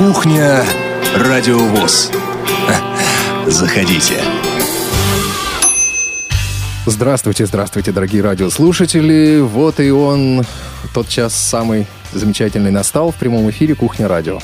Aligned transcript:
Кухня 0.00 0.64
Радиовоз. 1.14 2.10
Заходите. 3.46 4.14
Здравствуйте, 6.86 7.44
здравствуйте, 7.44 7.92
дорогие 7.92 8.22
радиослушатели. 8.22 9.40
Вот 9.40 9.78
и 9.78 9.90
он, 9.90 10.46
тот 10.94 11.06
час 11.06 11.34
самый 11.34 11.86
замечательный 12.14 12.70
настал 12.70 13.10
в 13.10 13.16
прямом 13.16 13.50
эфире 13.50 13.74
«Кухня 13.74 14.08
радио». 14.08 14.38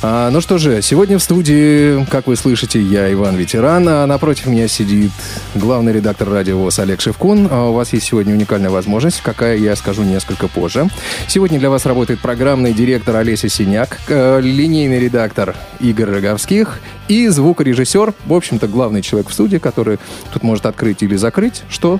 А, 0.00 0.30
ну 0.30 0.40
что 0.40 0.58
же, 0.58 0.80
сегодня 0.80 1.18
в 1.18 1.22
студии, 1.22 2.04
как 2.04 2.28
вы 2.28 2.36
слышите, 2.36 2.80
я 2.80 3.12
Иван 3.12 3.34
Ветеран, 3.34 3.88
а 3.88 4.06
напротив 4.06 4.46
меня 4.46 4.68
сидит 4.68 5.10
главный 5.56 5.92
редактор 5.92 6.30
радио 6.30 6.56
ВОЗ 6.56 6.78
Олег 6.78 7.00
Шевкун. 7.00 7.48
А 7.50 7.70
у 7.70 7.72
вас 7.72 7.92
есть 7.92 8.06
сегодня 8.06 8.32
уникальная 8.32 8.70
возможность, 8.70 9.20
какая 9.22 9.56
я 9.56 9.74
скажу 9.74 10.04
несколько 10.04 10.46
позже. 10.46 10.88
Сегодня 11.26 11.58
для 11.58 11.68
вас 11.68 11.84
работает 11.84 12.20
программный 12.20 12.72
директор 12.72 13.16
Олеся 13.16 13.48
Синяк, 13.48 13.98
э, 14.08 14.40
линейный 14.40 15.00
редактор 15.00 15.56
Игорь 15.80 16.10
Роговских 16.10 16.78
и 17.08 17.26
звукорежиссер, 17.26 18.14
в 18.24 18.34
общем-то, 18.34 18.68
главный 18.68 19.02
человек 19.02 19.30
в 19.30 19.32
студии, 19.32 19.58
который 19.58 19.98
тут 20.32 20.44
может 20.44 20.66
открыть 20.66 21.02
или 21.02 21.16
закрыть, 21.16 21.64
что 21.68 21.98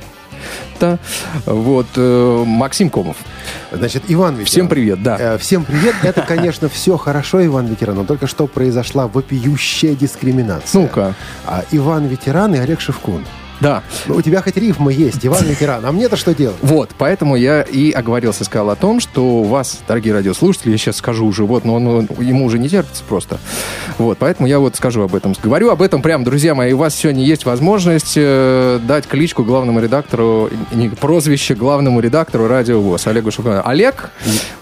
да. 0.80 0.98
Вот, 1.46 1.86
э, 1.96 2.44
Максим 2.46 2.90
Комов. 2.90 3.16
Значит, 3.72 4.04
Иван 4.08 4.34
Ветеран. 4.34 4.46
Всем 4.46 4.68
привет, 4.68 5.02
да. 5.02 5.16
Э, 5.18 5.38
всем 5.38 5.64
привет. 5.64 5.94
Это, 6.02 6.22
конечно, 6.22 6.68
все 6.68 6.96
хорошо, 6.96 7.44
Иван 7.44 7.66
Ветеран, 7.66 7.96
но 7.96 8.04
только 8.04 8.26
что 8.26 8.46
произошла 8.46 9.06
вопиющая 9.06 9.94
дискриминация. 9.94 10.82
Ну-ка. 10.82 11.14
А, 11.46 11.64
Иван 11.70 12.06
Ветеран 12.06 12.54
и 12.54 12.58
Олег 12.58 12.80
Шевкун. 12.80 13.24
Да. 13.60 13.82
Ну, 14.06 14.16
у 14.16 14.22
тебя 14.22 14.40
хоть 14.42 14.56
рифма 14.56 14.92
есть, 14.92 15.24
Иван 15.26 15.44
Ветеран, 15.44 15.84
а 15.84 15.92
мне-то 15.92 16.16
что 16.16 16.34
делать? 16.34 16.56
Вот, 16.62 16.90
поэтому 16.96 17.36
я 17.36 17.62
и 17.62 17.90
оговорился, 17.90 18.44
сказал 18.44 18.70
о 18.70 18.76
том, 18.76 19.00
что 19.00 19.40
у 19.40 19.44
вас, 19.44 19.80
дорогие 19.86 20.14
радиослушатели, 20.14 20.72
я 20.72 20.78
сейчас 20.78 20.96
скажу 20.96 21.26
уже, 21.26 21.44
вот, 21.44 21.64
но 21.64 21.74
он, 21.74 21.86
он, 21.86 22.08
ему 22.20 22.44
уже 22.44 22.58
не 22.58 22.68
терпится 22.68 23.02
просто. 23.08 23.38
Вот, 23.98 24.18
поэтому 24.18 24.48
я 24.48 24.58
вот 24.58 24.76
скажу 24.76 25.02
об 25.02 25.14
этом. 25.14 25.34
Говорю 25.42 25.70
об 25.70 25.82
этом 25.82 26.02
прям, 26.02 26.24
друзья 26.24 26.54
мои, 26.54 26.72
у 26.72 26.78
вас 26.78 26.94
сегодня 26.94 27.24
есть 27.24 27.44
возможность 27.44 28.14
э, 28.16 28.78
дать 28.86 29.06
кличку 29.06 29.44
главному 29.44 29.80
редактору, 29.80 30.50
не, 30.72 30.88
прозвище 30.88 31.54
главному 31.54 32.00
редактору 32.00 32.46
Радио 32.46 32.80
ВОЗ, 32.80 33.08
Олегу 33.08 33.30
Шухану. 33.30 33.62
Олег, 33.64 34.10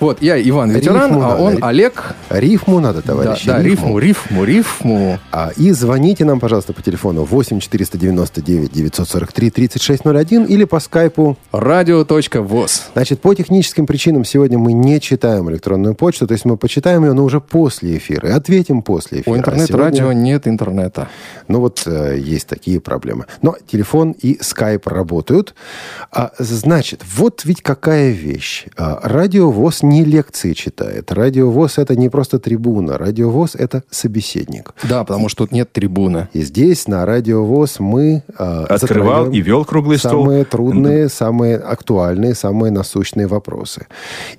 вот, 0.01 0.23
я 0.23 0.41
Иван 0.41 0.71
Ветеран, 0.71 1.11
Рифму 1.11 1.23
а 1.23 1.29
надо, 1.29 1.43
он 1.43 1.59
Олег. 1.63 2.15
Рифму 2.31 2.81
надо, 2.81 3.03
товарищи. 3.03 3.47
да, 3.47 3.59
да, 3.59 3.63
рифму, 3.63 3.99
рифму, 3.99 4.45
рифму. 4.45 5.19
А, 5.33 5.51
и 5.57 5.71
звоните 5.73 6.25
нам, 6.25 6.41
пожалуйста, 6.41 6.73
по 6.73 6.83
телефону 6.83 7.25
8 7.25 7.61
499 7.61 8.86
943 8.91 9.51
3601 9.51 10.45
или 10.45 10.65
по 10.65 10.81
скайпу. 10.81 11.37
Радио.ВОЗ. 11.53 12.91
Значит, 12.93 13.21
по 13.21 13.35
техническим 13.35 13.87
причинам 13.87 14.25
сегодня 14.25 14.59
мы 14.59 14.73
не 14.73 15.01
читаем 15.01 15.51
электронную 15.51 15.95
почту, 15.95 16.27
то 16.27 16.33
есть 16.33 16.45
мы 16.45 16.57
почитаем 16.57 17.05
ее, 17.05 17.13
но 17.13 17.25
уже 17.25 17.41
после 17.41 17.97
эфира, 17.97 18.29
и 18.29 18.33
ответим 18.33 18.83
после 18.83 19.21
эфира. 19.21 19.33
У 19.33 19.37
А 19.37 19.39
интернет-радио 19.39 19.99
сегодня- 20.05 20.21
нет 20.21 20.47
интернета. 20.47 21.09
Ну 21.49 21.61
вот 21.61 21.83
э, 21.87 22.19
есть 22.19 22.47
такие 22.47 22.81
проблемы. 22.81 23.27
Но 23.43 23.57
телефон 23.67 24.13
и 24.13 24.39
скайп 24.41 24.87
работают. 24.87 25.55
А, 26.13 26.33
значит, 26.39 27.03
вот 27.17 27.45
ведь 27.45 27.63
какая 27.63 28.11
вещь. 28.11 28.67
А, 28.77 29.01
не 29.83 30.05
лекции 30.05 30.53
читает. 30.53 31.13
Радиовоз 31.13 31.79
это 31.79 31.97
не 31.97 32.09
просто 32.09 32.39
трибуна. 32.39 32.99
Радиовоз 32.99 33.55
это 33.55 33.83
собеседник. 33.91 34.75
Да, 34.85 35.05
потому 35.05 35.29
что 35.29 35.45
тут 35.45 35.53
нет 35.53 35.73
трибуны. 35.73 36.29
И 36.33 36.43
здесь 36.43 36.89
на 36.89 37.05
радиовоз 37.07 37.81
мы 37.81 38.23
а, 38.39 38.76
Открывал 38.85 39.31
и 39.31 39.41
вел 39.41 39.65
круглый 39.65 39.99
стол. 39.99 40.25
самые 40.25 40.45
трудные, 40.45 41.09
самые 41.09 41.57
актуальные, 41.57 42.35
самые 42.35 42.71
насущные 42.71 43.27
вопросы. 43.27 43.87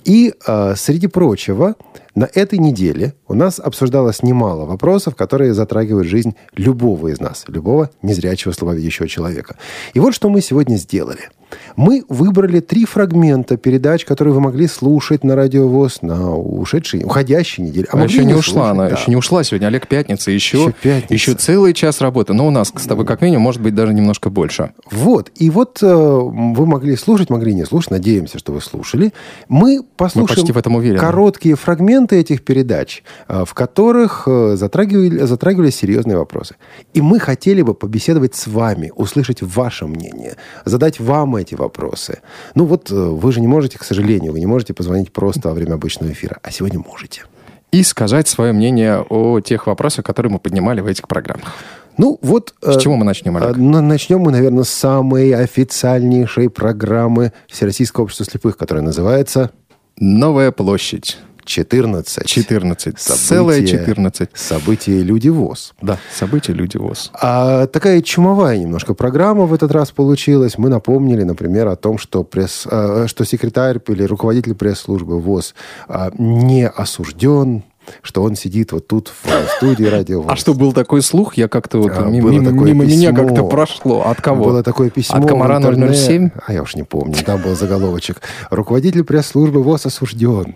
И 0.06 0.34
а, 0.46 0.76
среди 0.76 1.08
прочего 1.08 1.76
на 2.16 2.28
этой 2.34 2.58
неделе 2.58 3.14
у 3.28 3.36
нас 3.36 3.60
обсуждалось 3.60 4.24
немало 4.24 4.66
вопросов, 4.66 5.16
которые 5.16 5.54
затрагивают 5.54 6.08
жизнь 6.08 6.36
любого 6.56 7.09
из 7.09 7.20
нас, 7.20 7.46
любого 7.47 7.92
незрячего 8.02 8.53
слабовидящего 8.53 9.08
человека. 9.08 9.58
И 9.94 10.00
вот 10.00 10.16
что 10.16 10.30
мы 10.30 10.42
сегодня 10.42 10.78
сделали. 10.78 11.30
Мы 11.75 12.03
выбрали 12.09 12.59
три 12.59 12.85
фрагмента 12.85 13.58
передач, 13.58 14.06
которые 14.06 14.34
вы 14.34 14.41
могли 14.41 14.68
слушать 14.68 15.24
на 15.24 15.35
радиовоз 15.35 16.02
на 16.02 16.35
ушедшей, 16.35 17.03
уходящей 17.03 17.63
неделе. 17.63 17.88
Она 17.91 18.03
могли 18.03 18.16
еще 18.16 18.25
не 18.25 18.34
слушать, 18.34 18.52
ушла, 18.52 18.72
она 18.72 18.90
да. 18.90 18.96
еще 18.96 19.06
не 19.08 19.16
ушла 19.16 19.44
сегодня. 19.44 19.68
Олег 19.68 19.88
Пятница, 19.88 20.31
еще, 20.31 20.58
Еще 20.58 20.74
пятница. 20.81 21.13
еще 21.13 21.34
целый 21.35 21.74
час 21.74 22.02
работы. 22.02 22.34
Но 22.34 22.47
у 22.47 22.52
нас 22.52 22.74
с 22.75 22.84
тобой 22.84 23.06
как 23.06 23.22
минимум 23.22 23.44
может 23.44 23.62
быть 23.62 23.75
даже 23.75 23.94
немножко 23.94 24.30
больше. 24.30 24.72
Вот. 24.91 25.31
И 25.35 25.50
вот 25.50 25.80
э, 25.81 25.88
вы 25.88 26.66
могли 26.66 26.96
слушать, 26.96 27.30
могли 27.30 27.53
не 27.53 27.66
слушать. 27.66 27.91
Надеемся, 27.91 28.40
что 28.40 28.52
вы 28.52 28.62
слушали. 28.62 29.14
Мы 29.47 29.81
послушаем 29.96 30.40
почти 30.41 30.52
в 30.52 30.58
этом 30.58 30.75
уверены. 30.75 31.00
короткие 31.00 31.56
фрагменты 31.56 32.18
этих 32.18 32.44
передач, 32.44 33.03
э, 33.28 33.46
в 33.46 33.53
которых 33.53 34.24
э, 34.28 34.56
затрагивали, 34.58 35.25
затрагивались 35.25 35.75
серьезные 35.75 36.18
вопросы. 36.18 36.56
И 36.94 37.02
мы 37.02 37.19
хотели 37.19 37.62
бы 37.62 37.74
побеседовать 37.74 38.35
с 38.35 38.47
вами, 38.47 38.91
услышать 38.96 39.41
ваше 39.41 39.85
мнение, 39.88 40.35
задать 40.66 41.00
вам 41.00 41.37
эти 41.38 41.56
вопросы. 41.56 42.20
Ну 42.56 42.66
вот 42.66 42.92
э, 42.92 42.96
вы 42.96 43.31
же 43.31 43.42
не 43.42 43.48
можете, 43.48 43.78
к 43.78 43.84
сожалению, 43.84 44.34
вы 44.34 44.40
не 44.40 44.46
можете 44.46 44.74
позвонить 44.74 45.12
просто 45.12 45.50
во 45.50 45.53
время 45.53 45.75
обычного 45.75 46.12
эфира. 46.12 46.40
А 46.44 46.52
сегодня 46.52 46.80
можете. 46.80 47.24
И 47.72 47.84
сказать 47.84 48.28
свое 48.28 48.53
мнение 48.53 49.06
о 49.09 49.40
тех 49.42 49.68
вопросах, 49.68 50.06
которые 50.06 50.31
мы 50.31 50.40
поднимали 50.40 50.81
в 50.81 50.88
этих 50.88 51.08
программах. 51.08 51.53
Ну, 51.97 52.20
вот... 52.22 52.53
С 52.62 52.78
э, 52.78 52.80
чего 52.80 52.96
мы 52.96 53.06
начнем, 53.06 53.36
Олег? 53.38 53.58
Ну, 53.58 53.81
Начнем 53.81 54.20
мы, 54.20 54.31
наверное, 54.31 54.64
с 54.64 54.70
самой 54.70 55.34
официальнейшей 55.34 56.50
программы 56.50 57.34
Всероссийского 57.47 58.03
общества 58.03 58.26
слепых, 58.26 58.58
которая 58.58 58.84
называется 58.84 59.52
Новая 59.97 60.52
площадь. 60.52 61.18
14. 61.47 62.25
14. 62.28 63.00
События- 63.00 63.24
Целая 63.28 63.66
14. 63.66 64.30
События 64.35 65.02
«Люди 65.02 65.30
ВОЗ». 65.30 65.74
Да, 65.81 65.97
события 66.13 66.53
«Люди 66.53 66.78
ВОЗ». 66.78 67.12
А 67.13 67.66
такая 67.68 68.02
чумовая 68.02 68.58
немножко 68.58 68.94
программа 68.94 69.46
в 69.46 69.53
этот 69.53 69.72
раз 69.72 69.91
получилась. 69.91 70.58
Мы 70.58 70.69
напомнили, 70.69 71.24
например, 71.24 71.68
о 71.68 71.75
том, 71.75 71.97
что, 71.97 72.24
пресс, 72.24 72.68
э, 72.69 73.06
что 73.08 73.25
секретарь 73.25 73.80
или 73.88 74.03
руководитель 74.03 74.53
пресс-службы 74.56 75.19
ВОЗ 75.19 75.56
а, 75.88 76.12
не 76.18 76.68
осужден, 76.68 77.64
что 78.02 78.22
он 78.24 78.35
сидит 78.35 78.74
вот 78.74 78.88
тут 78.88 79.08
в 79.24 79.28
студии 79.58 79.85
радио. 79.85 80.25
А 80.28 80.35
что, 80.35 80.53
был 80.53 80.74
такой 80.74 81.02
слух? 81.02 81.38
Я 81.38 81.47
как-то 81.47 81.78
вот 81.79 81.91
А, 81.96 82.02
мимо, 82.06 82.29
такое 82.44 82.66
мимо 82.66 82.84
меня 82.85 83.14
как-то 83.14 83.44
прошло. 83.47 84.02
От 84.06 84.22
кого? 84.22 84.44
Было 84.46 84.64
такое 84.64 84.90
письмо. 84.90 85.18
От 85.19 85.28
комара 85.28 85.58
интернет. 85.58 85.96
007? 85.96 86.29
А 86.46 86.53
я 86.53 86.62
уж 86.62 86.75
не 86.75 86.84
помню. 86.84 87.16
Там 87.25 87.41
был 87.41 87.56
заголовочек. 87.56 88.22
Руководитель 88.50 89.03
пресс-службы 89.06 89.64
ВОЗ 89.64 89.85
осужден. 89.85 90.56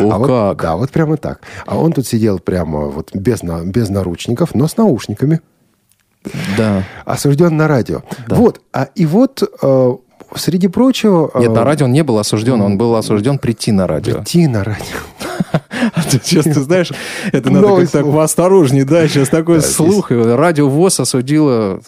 О, 0.00 0.10
А 0.10 0.18
вот- 0.18 0.26
как? 0.26 0.62
да, 0.62 0.76
вот 0.76 0.90
прямо 0.90 1.16
так. 1.16 1.40
А 1.66 1.78
он 1.78 1.92
тут 1.92 2.06
сидел 2.06 2.38
прямо 2.38 2.86
вот 2.86 3.10
без, 3.14 3.42
на- 3.42 3.64
без 3.64 3.88
наручников, 3.88 4.54
но 4.54 4.66
с 4.68 4.76
наушниками. 4.76 5.40
Да. 6.56 6.84
Осужден 7.04 7.56
на 7.56 7.68
радио. 7.68 8.02
Вот. 8.28 8.60
А, 8.72 8.88
и 8.94 9.06
вот, 9.06 9.42
э, 9.62 9.94
среди 10.34 10.68
прочего... 10.68 11.30
э, 11.32 11.40
Нет, 11.40 11.52
на 11.52 11.64
радио 11.64 11.86
он 11.86 11.92
не 11.92 12.02
был 12.02 12.18
осужден, 12.18 12.60
он 12.60 12.76
был 12.76 12.96
осужден 12.96 13.38
прийти 13.38 13.72
на 13.72 13.86
радио. 13.86 14.16
Прийти 14.16 14.46
на 14.46 14.64
радио. 14.64 14.84
А 15.94 16.02
ты 16.10 16.20
Сейчас 16.22 16.44
ты 16.44 16.60
знаешь, 16.60 16.90
это 17.32 17.50
надо 17.50 17.76
как-то 17.76 18.02
поосторожнее, 18.04 18.84
да, 18.84 19.06
сейчас 19.08 19.28
такой 19.28 19.56
Да, 19.60 19.62
слух. 19.66 20.10
Радио 20.10 20.68
ВОЗ 20.68 21.00
осудило... 21.00 21.80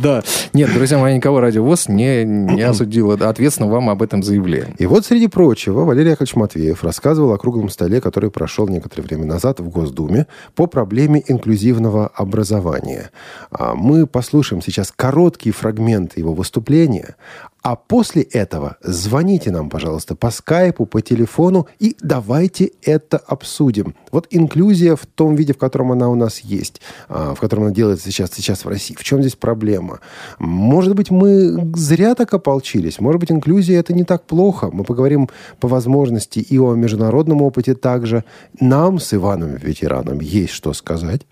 Да. 0.00 0.22
Нет, 0.54 0.72
друзья 0.72 0.98
мои, 0.98 1.14
никого 1.14 1.40
Радио 1.40 1.62
ВОЗ 1.62 1.88
не, 1.88 2.24
не 2.24 2.62
осудило. 2.62 3.14
Ответственно 3.14 3.68
вам 3.68 3.90
об 3.90 4.02
этом 4.02 4.22
заявляем. 4.22 4.74
И 4.78 4.86
вот, 4.86 5.04
среди 5.04 5.28
прочего, 5.28 5.84
Валерий 5.84 6.12
Яковлевич 6.12 6.36
Матвеев 6.36 6.82
рассказывал 6.82 7.32
о 7.34 7.38
круглом 7.38 7.68
столе, 7.68 8.00
который 8.00 8.30
прошел 8.30 8.66
некоторое 8.66 9.02
время 9.02 9.26
назад 9.26 9.60
в 9.60 9.68
Госдуме 9.68 10.26
по 10.54 10.66
проблеме 10.66 11.22
инклюзивного 11.26 12.08
образования. 12.14 13.10
А 13.50 13.74
Мы 13.74 14.06
послушаем 14.06 14.62
сейчас 14.62 14.90
короткий 14.94 15.50
фрагмент 15.50 16.16
его 16.16 16.32
выступления, 16.32 17.16
а 17.62 17.76
после 17.76 18.22
этого 18.22 18.76
звоните 18.82 19.50
нам, 19.50 19.68
пожалуйста, 19.68 20.14
по 20.14 20.30
скайпу, 20.30 20.86
по 20.86 21.02
телефону, 21.02 21.66
и 21.78 21.96
давайте 22.00 22.72
это 22.82 23.18
обсудим. 23.18 23.94
Вот 24.12 24.26
инклюзия 24.30 24.96
в 24.96 25.06
том 25.06 25.34
виде, 25.34 25.52
в 25.52 25.58
котором 25.58 25.92
она 25.92 26.08
у 26.08 26.14
нас 26.14 26.40
есть, 26.40 26.80
а, 27.08 27.34
в 27.34 27.40
котором 27.40 27.64
она 27.64 27.72
делается 27.72 28.06
сейчас, 28.10 28.30
сейчас 28.32 28.64
в 28.64 28.68
России. 28.68 28.94
В 28.94 29.04
чем 29.04 29.20
здесь 29.20 29.36
проблема? 29.36 30.00
Может 30.38 30.94
быть, 30.94 31.10
мы 31.10 31.72
зря 31.76 32.14
так 32.14 32.32
ополчились. 32.32 32.98
Может 32.98 33.20
быть, 33.20 33.30
инклюзия 33.30 33.78
это 33.78 33.92
не 33.92 34.04
так 34.04 34.24
плохо. 34.24 34.70
Мы 34.72 34.84
поговорим 34.84 35.28
по 35.60 35.68
возможности 35.68 36.38
и 36.38 36.58
о 36.58 36.74
международном 36.74 37.42
опыте 37.42 37.74
также. 37.74 38.24
Нам 38.58 38.98
с 38.98 39.12
Иваном 39.12 39.56
Ветераном 39.56 40.20
есть 40.20 40.52
что 40.52 40.72
сказать. 40.72 41.22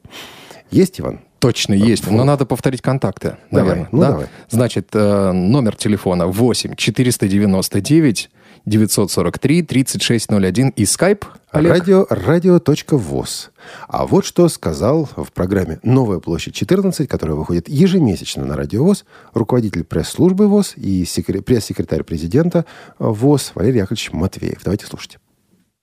Есть, 0.71 1.01
Иван? 1.01 1.21
Точно 1.39 1.73
есть, 1.73 2.11
но 2.11 2.25
надо 2.25 2.47
повторить 2.47 2.83
контакты, 2.83 3.37
Давай, 3.51 3.67
наверное. 3.69 3.89
ну 3.93 4.01
да? 4.01 4.11
давай. 4.11 4.27
Значит, 4.51 4.89
э, 4.93 5.33
номер 5.33 5.77
телефона 5.77 6.27
8 6.27 6.75
499 6.75 8.31
943 8.67 9.63
3601 9.63 10.69
и 10.71 10.85
скайп, 10.85 11.25
Олег. 11.51 11.73
Радио, 11.73 12.07
радио.воз. 12.11 13.51
А 13.89 14.07
вот 14.07 14.25
что 14.27 14.49
сказал 14.49 15.09
в 15.17 15.33
программе 15.33 15.79
«Новая 15.83 16.19
площадь 16.19 16.61
14», 16.61 17.07
которая 17.07 17.37
выходит 17.37 17.69
ежемесячно 17.69 18.45
на 18.45 18.57
Радио 18.57 18.85
ВОЗ, 18.85 19.05
руководитель 19.33 19.85
пресс-службы 19.85 20.49
ВОЗ 20.49 20.75
и 20.77 21.05
секре- 21.05 21.41
пресс-секретарь 21.41 22.03
президента 22.03 22.65
ВОЗ 22.99 23.53
Валерий 23.55 23.79
Яковлевич 23.79 24.13
Матвеев. 24.13 24.61
Давайте 24.65 24.87
слушать. 24.87 25.19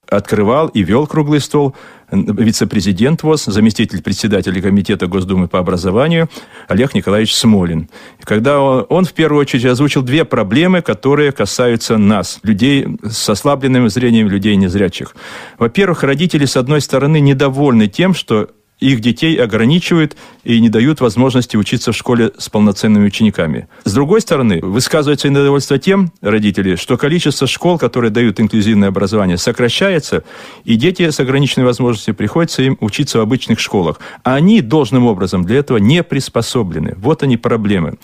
Открывал 0.08 0.68
и 0.68 0.82
вел 0.82 1.06
круглый 1.06 1.40
стол 1.40 1.74
вице-президент 2.10 3.22
ВОЗ, 3.22 3.46
заместитель 3.46 4.02
председателя 4.02 4.60
Комитета 4.62 5.06
Госдумы 5.06 5.48
по 5.48 5.58
образованию 5.58 6.28
Олег 6.68 6.94
Николаевич 6.94 7.34
Смолин. 7.34 7.88
Когда 8.22 8.60
он, 8.60 8.86
он 8.88 9.04
в 9.04 9.12
первую 9.12 9.40
очередь 9.40 9.64
озвучил 9.64 10.02
две 10.02 10.24
проблемы, 10.24 10.82
которые 10.82 11.32
касаются 11.32 11.98
нас, 11.98 12.38
людей 12.42 12.86
с 13.02 13.28
ослабленным 13.28 13.88
зрением, 13.88 14.28
людей 14.28 14.56
незрячих. 14.56 15.16
Во-первых, 15.58 16.04
родители, 16.04 16.44
с 16.44 16.56
одной 16.56 16.80
стороны, 16.80 17.18
недовольны 17.20 17.88
тем, 17.88 18.14
что 18.14 18.50
их 18.78 19.00
детей 19.00 19.36
ограничивают 19.36 20.16
и 20.46 20.60
не 20.60 20.68
дают 20.68 21.00
возможности 21.00 21.56
учиться 21.56 21.90
в 21.90 21.96
школе 21.96 22.30
с 22.38 22.48
полноценными 22.48 23.06
учениками. 23.06 23.66
С 23.84 23.92
другой 23.92 24.20
стороны, 24.20 24.60
высказывается 24.62 25.28
недовольство 25.28 25.76
тем, 25.76 26.12
родители, 26.20 26.76
что 26.76 26.96
количество 26.96 27.48
школ, 27.48 27.78
которые 27.78 28.12
дают 28.12 28.38
инклюзивное 28.38 28.88
образование, 28.88 29.38
сокращается, 29.38 30.22
и 30.64 30.76
дети 30.76 31.10
с 31.10 31.18
ограниченной 31.18 31.66
возможностью 31.66 32.14
приходится 32.14 32.62
им 32.62 32.76
учиться 32.80 33.18
в 33.18 33.22
обычных 33.22 33.58
школах. 33.58 33.98
А 34.22 34.36
они 34.36 34.60
должным 34.60 35.06
образом 35.06 35.44
для 35.44 35.58
этого 35.58 35.78
не 35.78 36.04
приспособлены. 36.04 36.94
Вот 36.96 37.24
они 37.24 37.36
проблемы. 37.36 37.98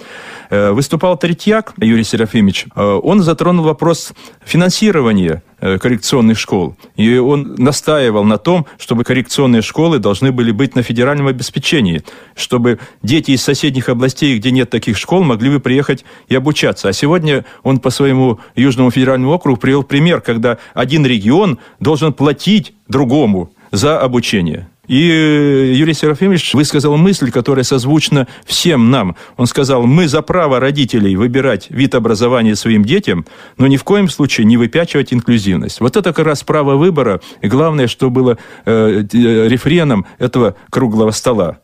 Э, 0.51 0.73
выступал 0.73 1.17
Третьяк 1.17 1.75
Юрий 1.79 2.05
Серафимович. 2.05 2.67
Э, 2.75 2.99
он 3.03 3.23
затронул 3.23 3.65
вопрос 3.65 4.13
финансирования 4.45 5.43
Э, 5.65 5.79
коррекционных 5.79 6.41
школ. 6.41 6.75
И 6.97 7.19
он 7.19 7.55
настаивал 7.57 8.25
на 8.25 8.37
том, 8.37 8.67
чтобы 8.79 9.05
коррекционные 9.05 9.63
школы 9.63 10.01
должны 10.01 10.33
были 10.33 10.51
быть 10.51 10.75
на 10.75 10.83
федеральном 10.83 11.29
обеспечении, 11.29 12.03
чтобы 12.35 12.79
дети 13.03 13.33
из 13.33 13.43
соседних 13.43 13.89
областей, 13.89 14.39
где 14.39 14.51
нет 14.51 14.71
таких 14.71 14.97
школ, 14.97 15.23
могли 15.23 15.51
бы 15.51 15.61
приехать 15.61 16.05
и 16.29 16.35
обучаться. 16.35 16.89
А 16.89 16.93
сегодня 16.93 17.45
он 17.63 17.79
по 17.79 17.91
своему 17.91 18.41
Южному 18.55 18.91
федеральному 18.91 19.33
округу 19.33 19.59
привел 19.59 19.83
пример, 19.83 20.21
когда 20.21 20.59
один 20.75 21.07
регион 21.07 21.59
должен 21.81 22.13
платить 22.13 22.75
другому 22.89 23.53
за 23.71 24.01
обучение. 24.01 24.69
И 24.89 25.09
э, 25.11 25.73
Юрий 25.75 25.95
Серафимович 25.95 26.55
высказал 26.55 26.97
мысль, 26.97 27.31
которая 27.31 27.65
созвучна 27.65 28.27
всем 28.45 28.91
нам. 28.91 29.17
Он 29.37 29.47
сказал, 29.47 29.87
мы 29.87 30.09
за 30.09 30.23
право 30.23 30.59
родителей 30.59 31.15
выбирать 31.15 31.69
вид 31.71 31.95
образования 31.95 32.57
своим 32.57 32.85
детям, 32.85 33.25
но 33.59 33.69
ни 33.69 33.77
в 33.77 33.85
коем 33.85 34.09
случае 34.09 34.45
не 34.45 34.57
выпячивать 34.57 35.13
инклюзивность. 35.13 35.81
Вот 35.81 35.97
это 35.97 36.13
как 36.13 36.27
раз 36.27 36.43
право 36.43 36.75
выбора. 36.77 37.21
И 37.41 37.49
главное, 37.49 37.87
что 37.87 38.11
было 38.11 38.39
э, 38.67 39.05
э 39.13 39.49
рефреном 39.49 40.05
этого 40.19 40.57
круглого 40.69 41.13
стола. 41.13 41.62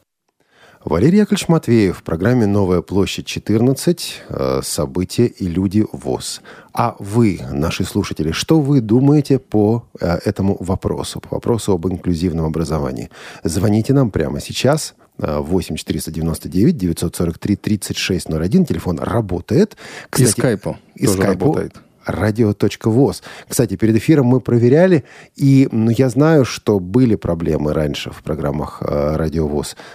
Валерий 0.84 1.18
Яковлевич 1.18 1.48
Матвеев 1.48 1.98
в 1.98 2.02
программе 2.02 2.46
«Новая 2.46 2.82
площадь 2.82 3.26
14. 3.26 4.22
Э, 4.28 4.60
события 4.62 5.26
и 5.26 5.46
люди 5.48 5.84
ВОЗ». 5.92 6.40
А 6.72 6.94
вы, 7.00 7.40
наши 7.50 7.84
слушатели, 7.84 8.30
что 8.30 8.60
вы 8.60 8.80
думаете 8.80 9.38
по 9.40 9.84
э, 10.00 10.18
этому 10.24 10.56
вопросу, 10.60 11.20
по 11.20 11.36
вопросу 11.36 11.72
об 11.72 11.86
инклюзивном 11.88 12.46
образовании? 12.46 13.10
Звоните 13.42 13.92
нам 13.92 14.10
прямо 14.10 14.40
сейчас. 14.40 14.94
8 15.18 15.74
499 15.74 16.76
943 16.76 17.56
3601. 17.56 18.64
Телефон 18.64 19.00
работает. 19.00 19.76
Кстати, 20.10 20.28
и 20.28 20.30
скайпу 20.30 20.76
и 20.94 21.06
скайпу 21.08 21.46
работает 21.46 21.74
радио.воз. 22.08 23.22
Кстати, 23.48 23.76
перед 23.76 23.96
эфиром 23.96 24.26
мы 24.26 24.40
проверяли, 24.40 25.04
и 25.36 25.68
ну, 25.70 25.90
я 25.90 26.08
знаю, 26.08 26.44
что 26.44 26.80
были 26.80 27.14
проблемы 27.14 27.72
раньше 27.72 28.10
в 28.10 28.22
программах 28.22 28.78
э, 28.80 29.16
Радио 29.16 29.48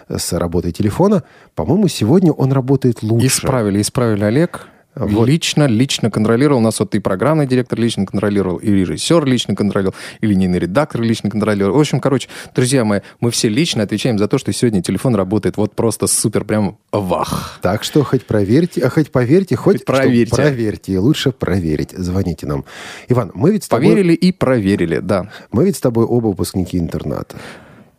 с 0.09 0.33
работой 0.33 0.71
телефона. 0.71 1.23
По-моему, 1.55 1.87
сегодня 1.87 2.31
он 2.31 2.51
работает 2.51 3.03
лучше. 3.03 3.27
Исправили, 3.27 3.81
исправили, 3.81 4.23
Олег. 4.23 4.67
Вот. 4.95 5.27
Лично, 5.27 5.65
лично 5.65 6.11
контролировал. 6.11 6.59
У 6.59 6.63
нас 6.63 6.79
вот 6.79 6.93
и 6.95 6.99
программный 6.99 7.47
директор 7.47 7.79
лично 7.79 8.05
контролировал, 8.05 8.57
и 8.57 8.69
режиссер 8.71 9.25
лично 9.25 9.55
контролировал, 9.55 9.95
и 10.21 10.27
линейный 10.27 10.59
редактор 10.59 11.01
лично 11.01 11.29
контролировал. 11.29 11.77
В 11.77 11.79
общем, 11.79 11.99
короче, 11.99 12.29
друзья 12.55 12.85
мои, 12.85 13.01
мы 13.19 13.31
все 13.31 13.49
лично 13.49 13.83
отвечаем 13.83 14.19
за 14.19 14.27
то, 14.27 14.37
что 14.37 14.53
сегодня 14.53 14.81
телефон 14.83 15.15
работает 15.15 15.57
вот 15.57 15.75
просто 15.75 16.07
супер, 16.07 16.43
прям 16.43 16.77
вах. 16.91 17.59
Так 17.61 17.83
что 17.83 18.03
хоть 18.03 18.25
проверьте, 18.25 18.81
а 18.81 18.89
хоть 18.89 19.11
поверьте, 19.11 19.55
хоть, 19.55 19.77
хоть 19.77 19.85
проверьте. 19.85 20.35
проверьте. 20.35 20.99
Лучше 20.99 21.31
проверить. 21.31 21.91
Звоните 21.91 22.45
нам. 22.45 22.65
Иван, 23.07 23.31
мы 23.33 23.51
ведь 23.51 23.63
с 23.63 23.67
тобой... 23.67 23.87
Поверили 23.87 24.13
и 24.13 24.31
проверили, 24.31 24.99
да. 24.99 25.29
Мы 25.51 25.65
ведь 25.65 25.77
с 25.77 25.81
тобой 25.81 26.05
оба 26.05 26.27
выпускники 26.27 26.77
интерната. 26.77 27.35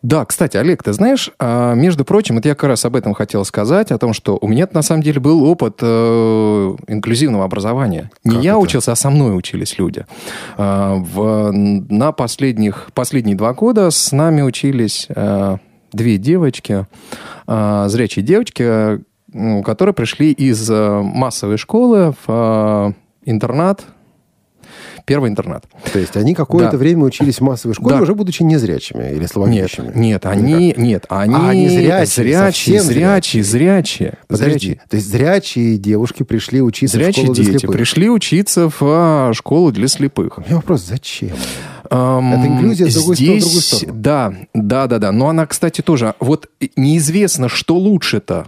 Да, 0.05 0.23
кстати, 0.23 0.55
Олег, 0.55 0.83
ты 0.83 0.93
знаешь, 0.93 1.31
а, 1.39 1.73
между 1.73 2.05
прочим, 2.05 2.37
это 2.37 2.49
я 2.49 2.53
как 2.53 2.69
раз 2.69 2.85
об 2.85 2.95
этом 2.95 3.15
хотел 3.15 3.43
сказать, 3.43 3.91
о 3.91 3.97
том, 3.97 4.13
что 4.13 4.37
у 4.39 4.47
меня 4.47 4.67
на 4.71 4.83
самом 4.83 5.01
деле 5.01 5.19
был 5.19 5.43
опыт 5.43 5.79
э, 5.81 6.75
инклюзивного 6.87 7.43
образования. 7.43 8.11
Не 8.23 8.35
как 8.35 8.43
я 8.43 8.51
это? 8.51 8.59
учился, 8.59 8.91
а 8.91 8.95
со 8.95 9.09
мной 9.09 9.35
учились 9.35 9.79
люди. 9.79 10.05
Э, 10.59 10.97
в, 10.97 11.51
на 11.51 12.11
последних, 12.11 12.89
последние 12.93 13.35
два 13.35 13.55
года 13.55 13.89
с 13.89 14.11
нами 14.11 14.43
учились 14.43 15.07
э, 15.09 15.57
две 15.91 16.17
девочки, 16.19 16.85
э, 17.47 17.85
зрячие 17.87 18.23
девочки, 18.23 19.03
которые 19.63 19.95
пришли 19.95 20.31
из 20.31 20.69
э, 20.69 21.01
массовой 21.01 21.57
школы 21.57 22.13
в 22.27 22.93
э, 22.93 22.93
интернат 23.25 23.83
Первый 25.05 25.29
интернат. 25.29 25.65
То 25.93 25.99
есть 25.99 26.17
они 26.17 26.33
какое-то 26.33 26.71
да. 26.71 26.77
время 26.77 27.03
учились 27.03 27.37
в 27.37 27.41
массовой 27.41 27.73
школе, 27.75 27.97
да. 27.97 28.01
уже 28.01 28.15
будучи 28.15 28.41
незрячими 28.43 29.11
или 29.13 29.25
слабовидящими? 29.27 29.87
Нет, 29.87 29.95
нет, 29.95 30.25
они, 30.25 30.73
нет, 30.77 31.05
они, 31.09 31.35
а, 31.35 31.49
они 31.49 31.69
зрячие, 31.69 32.05
зрячие, 32.07 32.81
зрячие, 32.81 33.43
зрячие. 33.43 34.17
Подожди, 34.27 34.51
зрячие. 34.51 34.81
то 34.89 34.95
есть 34.95 35.09
зрячие 35.09 35.77
девушки 35.77 36.23
пришли 36.23 36.61
учиться 36.61 36.97
зрячие 36.97 37.11
в 37.11 37.27
школу 37.27 37.35
дети 37.35 37.49
для 37.49 37.59
слепых? 37.59 37.75
пришли 37.75 38.09
учиться 38.09 38.69
в 38.69 38.77
а, 38.81 39.31
школу 39.33 39.71
для 39.71 39.87
слепых. 39.87 40.39
У 40.39 40.41
меня 40.41 40.55
вопрос, 40.55 40.81
зачем? 40.81 41.31
Um, 41.89 42.33
Это 42.33 42.47
инклюзия 42.47 42.89
с 42.89 42.95
другой, 42.95 43.15
здесь, 43.15 43.27
стороны, 43.27 43.41
другой 43.41 43.61
сторону. 43.61 44.01
Да, 44.01 44.33
да, 44.53 44.87
да, 44.87 44.97
да. 44.97 45.11
Но 45.11 45.29
она, 45.29 45.45
кстати, 45.45 45.81
тоже... 45.81 46.15
Вот 46.19 46.49
неизвестно, 46.75 47.47
что 47.47 47.77
лучше-то. 47.77 48.47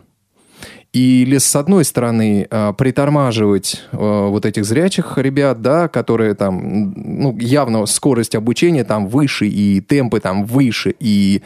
Или, 0.94 1.38
с 1.38 1.56
одной 1.56 1.84
стороны, 1.84 2.48
э, 2.50 2.74
притормаживать 2.78 3.84
э, 3.92 3.98
вот 3.98 4.46
этих 4.46 4.66
зрячих 4.66 5.18
ребят, 5.18 5.62
да, 5.62 5.88
которые 5.88 6.34
там, 6.34 6.94
ну, 6.96 7.38
явно 7.38 7.86
скорость 7.86 8.36
обучения 8.36 8.84
там 8.84 9.08
выше, 9.08 9.48
и 9.48 9.82
темпы 9.82 10.20
там 10.20 10.46
выше, 10.46 10.96
и 11.00 11.44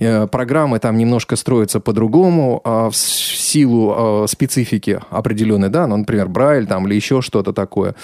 э, 0.00 0.26
программы 0.26 0.80
там 0.80 0.98
немножко 0.98 1.36
строятся 1.36 1.80
по-другому 1.80 2.60
а 2.64 2.90
в 2.90 2.96
силу 2.96 4.26
специфики 4.28 5.00
определенной, 5.10 5.68
да, 5.68 5.86
ну, 5.86 5.96
например, 5.96 6.28
Брайль 6.28 6.66
там 6.66 6.86
или 6.86 6.94
еще 6.94 7.22
что-то 7.22 7.52
такое. 7.52 7.94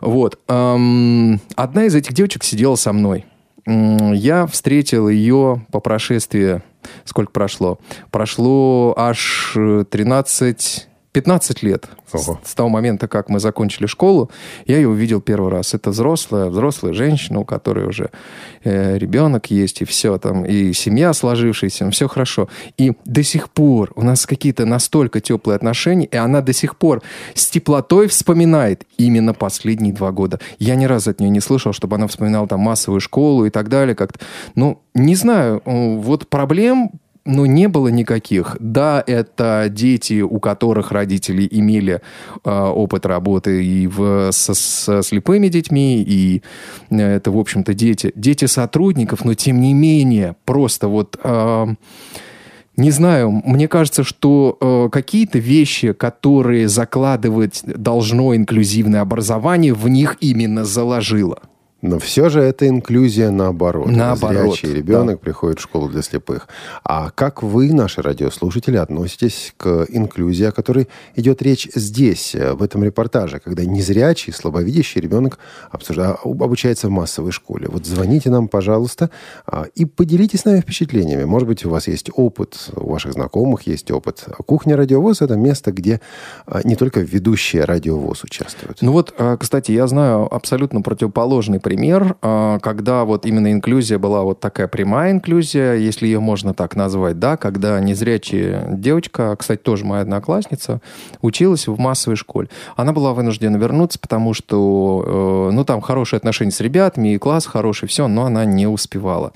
Вот. 0.00 0.38
Одна 0.46 1.84
из 1.84 1.94
этих 1.94 2.12
девочек 2.12 2.44
сидела 2.44 2.74
со 2.74 2.92
мной. 2.92 3.24
Я 3.66 4.46
встретил 4.46 5.08
ее 5.08 5.64
по 5.72 5.80
прошествии 5.80 6.62
сколько 7.04 7.32
прошло? 7.32 7.78
Прошло 8.10 8.94
аж 8.96 9.56
13 9.90 10.88
15 11.14 11.62
лет 11.62 11.88
Ого. 12.12 12.40
с, 12.42 12.50
с 12.50 12.54
того 12.54 12.68
момента, 12.68 13.06
как 13.06 13.28
мы 13.28 13.38
закончили 13.38 13.86
школу, 13.86 14.30
я 14.66 14.76
ее 14.76 14.88
увидел 14.88 15.20
первый 15.20 15.48
раз. 15.48 15.72
Это 15.72 15.90
взрослая, 15.90 16.46
взрослая 16.46 16.92
женщина, 16.92 17.38
у 17.38 17.44
которой 17.44 17.86
уже 17.86 18.10
э, 18.64 18.98
ребенок 18.98 19.48
есть, 19.48 19.80
и 19.80 19.84
все 19.84 20.18
там, 20.18 20.44
и 20.44 20.72
семья 20.72 21.12
сложившаяся, 21.12 21.88
все 21.90 22.08
хорошо. 22.08 22.48
И 22.76 22.94
до 23.04 23.22
сих 23.22 23.48
пор 23.48 23.92
у 23.94 24.02
нас 24.02 24.26
какие-то 24.26 24.66
настолько 24.66 25.20
теплые 25.20 25.54
отношения, 25.54 26.06
и 26.06 26.16
она 26.16 26.40
до 26.40 26.52
сих 26.52 26.76
пор 26.76 27.00
с 27.34 27.46
теплотой 27.46 28.08
вспоминает 28.08 28.84
именно 28.98 29.34
последние 29.34 29.94
два 29.94 30.10
года. 30.10 30.40
Я 30.58 30.74
ни 30.74 30.84
разу 30.84 31.10
от 31.10 31.20
нее 31.20 31.30
не 31.30 31.40
слышал, 31.40 31.72
чтобы 31.72 31.94
она 31.94 32.08
вспоминала 32.08 32.48
там 32.48 32.58
массовую 32.58 33.00
школу 33.00 33.46
и 33.46 33.50
так 33.50 33.68
далее. 33.68 33.94
Как-то. 33.94 34.18
Ну, 34.56 34.82
не 34.94 35.14
знаю, 35.14 35.62
вот 35.64 36.28
проблем 36.28 36.90
ну, 37.24 37.46
не 37.46 37.68
было 37.68 37.88
никаких. 37.88 38.56
Да, 38.60 39.02
это 39.06 39.68
дети, 39.70 40.20
у 40.20 40.38
которых 40.40 40.92
родители 40.92 41.48
имели 41.50 42.00
э, 42.44 42.50
опыт 42.50 43.06
работы 43.06 43.64
и 43.64 43.86
в, 43.86 44.30
со, 44.30 44.54
со 44.54 45.02
слепыми 45.02 45.48
детьми, 45.48 46.02
и 46.02 46.42
э, 46.90 47.16
это, 47.16 47.30
в 47.30 47.38
общем-то, 47.38 47.72
дети, 47.72 48.12
дети 48.14 48.44
сотрудников, 48.44 49.24
но 49.24 49.34
тем 49.34 49.60
не 49.60 49.74
менее, 49.74 50.36
просто 50.44 50.88
вот... 50.88 51.18
Э, 51.22 51.66
не 52.76 52.90
знаю, 52.90 53.30
мне 53.30 53.68
кажется, 53.68 54.02
что 54.02 54.58
э, 54.60 54.88
какие-то 54.90 55.38
вещи, 55.38 55.92
которые 55.92 56.68
закладывать 56.68 57.62
должно 57.64 58.34
инклюзивное 58.34 59.00
образование, 59.00 59.72
в 59.72 59.88
них 59.88 60.16
именно 60.20 60.64
заложило. 60.64 61.38
Но 61.84 61.98
все 61.98 62.30
же 62.30 62.40
это 62.40 62.66
инклюзия 62.66 63.30
наоборот. 63.30 63.88
Наоборот. 63.88 64.56
Зрячий 64.56 64.72
ребенок 64.72 65.16
да. 65.16 65.22
приходит 65.22 65.58
в 65.58 65.62
школу 65.62 65.90
для 65.90 66.00
слепых. 66.00 66.48
А 66.82 67.10
как 67.10 67.42
вы, 67.42 67.74
наши 67.74 68.00
радиослушатели, 68.00 68.78
относитесь 68.78 69.52
к 69.58 69.84
инклюзии, 69.90 70.46
о 70.46 70.52
которой 70.52 70.88
идет 71.14 71.42
речь 71.42 71.68
здесь, 71.74 72.34
в 72.34 72.62
этом 72.62 72.84
репортаже, 72.84 73.38
когда 73.38 73.66
незрячий, 73.66 74.32
слабовидящий 74.32 74.98
ребенок 74.98 75.38
обсужда... 75.70 76.16
обучается 76.24 76.88
в 76.88 76.90
массовой 76.90 77.32
школе? 77.32 77.68
Вот 77.70 77.84
звоните 77.84 78.30
нам, 78.30 78.48
пожалуйста, 78.48 79.10
а, 79.44 79.66
и 79.74 79.84
поделитесь 79.84 80.40
с 80.40 80.44
нами 80.46 80.62
впечатлениями. 80.62 81.24
Может 81.24 81.46
быть, 81.46 81.66
у 81.66 81.68
вас 81.68 81.86
есть 81.86 82.08
опыт, 82.14 82.70
у 82.74 82.92
ваших 82.92 83.12
знакомых 83.12 83.66
есть 83.66 83.90
опыт. 83.90 84.24
Кухня 84.46 84.78
Радиовоз– 84.78 85.20
это 85.20 85.36
место, 85.36 85.70
где 85.70 86.00
а, 86.46 86.62
не 86.64 86.76
только 86.76 87.00
ведущие 87.00 87.64
Радиовоз 87.64 88.24
участвуют. 88.24 88.80
Ну 88.80 88.92
вот, 88.92 89.12
а, 89.18 89.36
кстати, 89.36 89.72
я 89.72 89.86
знаю 89.86 90.34
абсолютно 90.34 90.80
противоположный 90.80 91.60
пример 91.60 91.73
пример, 91.74 92.14
а, 92.22 92.60
когда 92.60 93.04
вот 93.04 93.26
именно 93.26 93.50
инклюзия 93.50 93.98
была 93.98 94.22
вот 94.22 94.38
такая 94.38 94.68
прямая 94.68 95.10
инклюзия, 95.10 95.74
если 95.74 96.06
ее 96.06 96.20
можно 96.20 96.54
так 96.54 96.76
назвать, 96.76 97.18
да, 97.18 97.36
когда 97.36 97.80
незрячая 97.80 98.64
девочка, 98.70 99.34
кстати, 99.36 99.60
тоже 99.60 99.84
моя 99.84 100.02
одноклассница, 100.02 100.80
училась 101.20 101.66
в 101.66 101.76
массовой 101.76 102.14
школе. 102.14 102.48
Она 102.76 102.92
была 102.92 103.12
вынуждена 103.12 103.56
вернуться, 103.56 103.98
потому 103.98 104.34
что, 104.34 105.48
э, 105.50 105.52
ну, 105.52 105.64
там 105.64 105.80
хорошие 105.80 106.18
отношения 106.18 106.52
с 106.52 106.60
ребятами, 106.60 107.14
и 107.14 107.18
класс 107.18 107.44
хороший, 107.44 107.88
все, 107.88 108.06
но 108.06 108.26
она 108.26 108.44
не 108.44 108.68
успевала. 108.68 109.32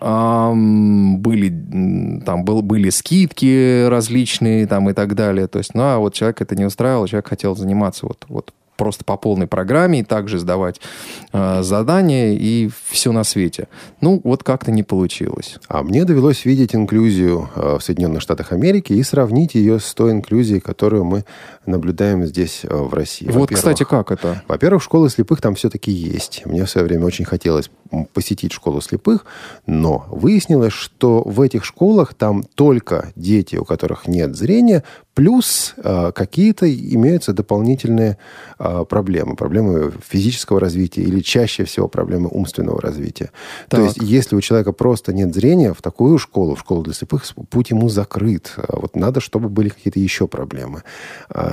Были, 0.00 1.48
там 2.24 2.44
был, 2.44 2.62
были 2.62 2.88
скидки 2.88 3.86
различные 3.88 4.66
там 4.66 4.88
и 4.88 4.94
так 4.94 5.14
далее, 5.14 5.48
то 5.48 5.58
есть, 5.58 5.74
ну, 5.74 5.82
а 5.82 5.98
вот 5.98 6.14
человек 6.14 6.40
это 6.40 6.56
не 6.56 6.64
устраивал, 6.64 7.06
человек 7.06 7.28
хотел 7.28 7.54
заниматься 7.54 8.06
вот, 8.06 8.24
вот 8.28 8.54
просто 8.76 9.04
по 9.04 9.16
полной 9.16 9.46
программе, 9.46 10.00
и 10.00 10.04
также 10.04 10.38
сдавать 10.38 10.80
э, 11.32 11.62
задания, 11.62 12.32
и 12.32 12.70
все 12.88 13.12
на 13.12 13.24
свете. 13.24 13.68
Ну, 14.00 14.20
вот 14.24 14.42
как-то 14.42 14.70
не 14.70 14.82
получилось. 14.82 15.58
А 15.68 15.82
мне 15.82 16.04
довелось 16.04 16.44
видеть 16.44 16.74
инклюзию 16.74 17.48
э, 17.54 17.78
в 17.78 17.82
Соединенных 17.82 18.22
Штатах 18.22 18.52
Америки 18.52 18.92
и 18.92 19.02
сравнить 19.02 19.54
ее 19.54 19.80
с 19.80 19.94
той 19.94 20.12
инклюзией, 20.12 20.60
которую 20.60 21.04
мы 21.04 21.24
наблюдаем 21.66 22.24
здесь, 22.24 22.60
э, 22.64 22.74
в 22.74 22.92
России. 22.94 23.28
Вот, 23.28 23.50
кстати, 23.50 23.84
как 23.84 24.10
это? 24.10 24.42
Во-первых, 24.48 24.82
школы 24.82 25.10
слепых 25.10 25.40
там 25.40 25.54
все-таки 25.54 25.90
есть. 25.90 26.42
Мне 26.44 26.64
в 26.64 26.70
свое 26.70 26.86
время 26.86 27.06
очень 27.06 27.24
хотелось 27.24 27.70
посетить 28.12 28.52
школу 28.52 28.80
слепых, 28.80 29.24
но 29.66 30.06
выяснилось, 30.08 30.72
что 30.72 31.22
в 31.22 31.40
этих 31.40 31.64
школах 31.64 32.14
там 32.14 32.42
только 32.54 33.12
дети, 33.16 33.56
у 33.56 33.64
которых 33.64 34.08
нет 34.08 34.36
зрения, 34.36 34.82
плюс 35.14 35.74
э, 35.76 36.12
какие-то 36.12 36.72
имеются 36.72 37.32
дополнительные 37.32 38.18
э, 38.58 38.84
проблемы. 38.88 39.36
Проблемы 39.36 39.92
физического 40.06 40.60
развития 40.60 41.02
или 41.02 41.20
чаще 41.20 41.64
всего 41.64 41.88
проблемы 41.88 42.28
умственного 42.28 42.80
развития. 42.80 43.30
Так. 43.68 43.80
То 43.80 43.86
есть, 43.86 43.98
если 44.02 44.36
у 44.36 44.40
человека 44.40 44.72
просто 44.72 45.12
нет 45.12 45.32
зрения, 45.32 45.72
в 45.72 45.82
такую 45.82 46.18
школу, 46.18 46.56
в 46.56 46.60
школу 46.60 46.82
для 46.82 46.94
слепых, 46.94 47.24
путь 47.50 47.70
ему 47.70 47.88
закрыт. 47.88 48.54
А 48.56 48.76
вот 48.80 48.96
надо, 48.96 49.20
чтобы 49.20 49.48
были 49.48 49.68
какие-то 49.68 50.00
еще 50.00 50.26
проблемы. 50.26 50.82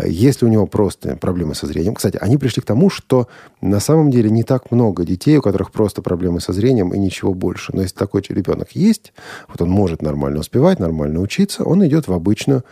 Если 0.06 0.46
у 0.46 0.50
него 0.50 0.68
просто 0.68 1.16
проблемы 1.16 1.56
со 1.56 1.68
зрением... 1.68 1.96
Кстати, 1.96 2.18
они 2.22 2.38
пришли 2.38 2.62
к 2.62 2.66
тому, 2.66 2.90
что 2.90 3.28
на 3.62 3.80
самом 3.80 4.12
деле 4.12 4.30
не 4.30 4.44
так 4.44 4.72
много 4.72 5.04
детей, 5.04 5.38
у 5.38 5.42
которых 5.42 5.72
просто 5.72 6.02
проблемы 6.02 6.40
со 6.40 6.54
зрением 6.54 6.94
и 6.94 7.00
ничего 7.00 7.34
больше. 7.34 7.72
Но 7.76 7.82
если 7.82 7.96
такой 7.96 8.24
ребенок 8.30 8.72
есть, 8.74 9.14
вот 9.48 9.62
он 9.62 9.70
может 9.70 10.02
нормально 10.02 10.40
успевать, 10.40 10.80
нормально 10.80 11.20
учиться, 11.20 11.64
он 11.64 11.86
идет 11.86 12.08
в 12.08 12.14
обычную 12.14 12.64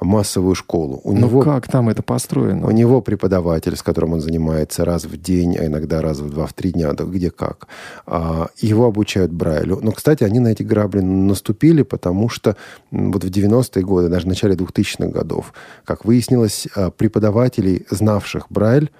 массовую 0.00 0.54
школу. 0.54 1.00
У 1.04 1.12
Но 1.12 1.26
него, 1.26 1.42
как 1.42 1.68
там 1.68 1.88
это 1.88 2.02
построено? 2.02 2.66
У 2.66 2.70
него 2.70 3.00
преподаватель, 3.00 3.76
с 3.76 3.82
которым 3.82 4.14
он 4.14 4.20
занимается 4.20 4.84
раз 4.84 5.04
в 5.04 5.20
день, 5.20 5.56
а 5.56 5.66
иногда 5.66 6.00
раз 6.00 6.20
в 6.20 6.30
два, 6.30 6.46
в 6.46 6.52
три 6.52 6.72
дня, 6.72 6.92
да 6.92 7.04
где 7.04 7.30
как. 7.30 7.68
А, 8.06 8.48
его 8.58 8.86
обучают 8.86 9.32
Брайлю. 9.32 9.80
Но, 9.82 9.92
кстати, 9.92 10.24
они 10.24 10.38
на 10.38 10.48
эти 10.48 10.62
грабли 10.62 11.00
наступили, 11.00 11.82
потому 11.82 12.28
что 12.28 12.56
вот 12.90 13.24
в 13.24 13.28
90-е 13.28 13.82
годы, 13.82 14.08
даже 14.08 14.26
в 14.26 14.28
начале 14.28 14.54
2000-х 14.54 15.08
годов, 15.08 15.52
как 15.84 16.04
выяснилось, 16.04 16.68
а, 16.74 16.90
преподавателей, 16.90 17.86
знавших 17.90 18.46
Брайль, 18.50 18.90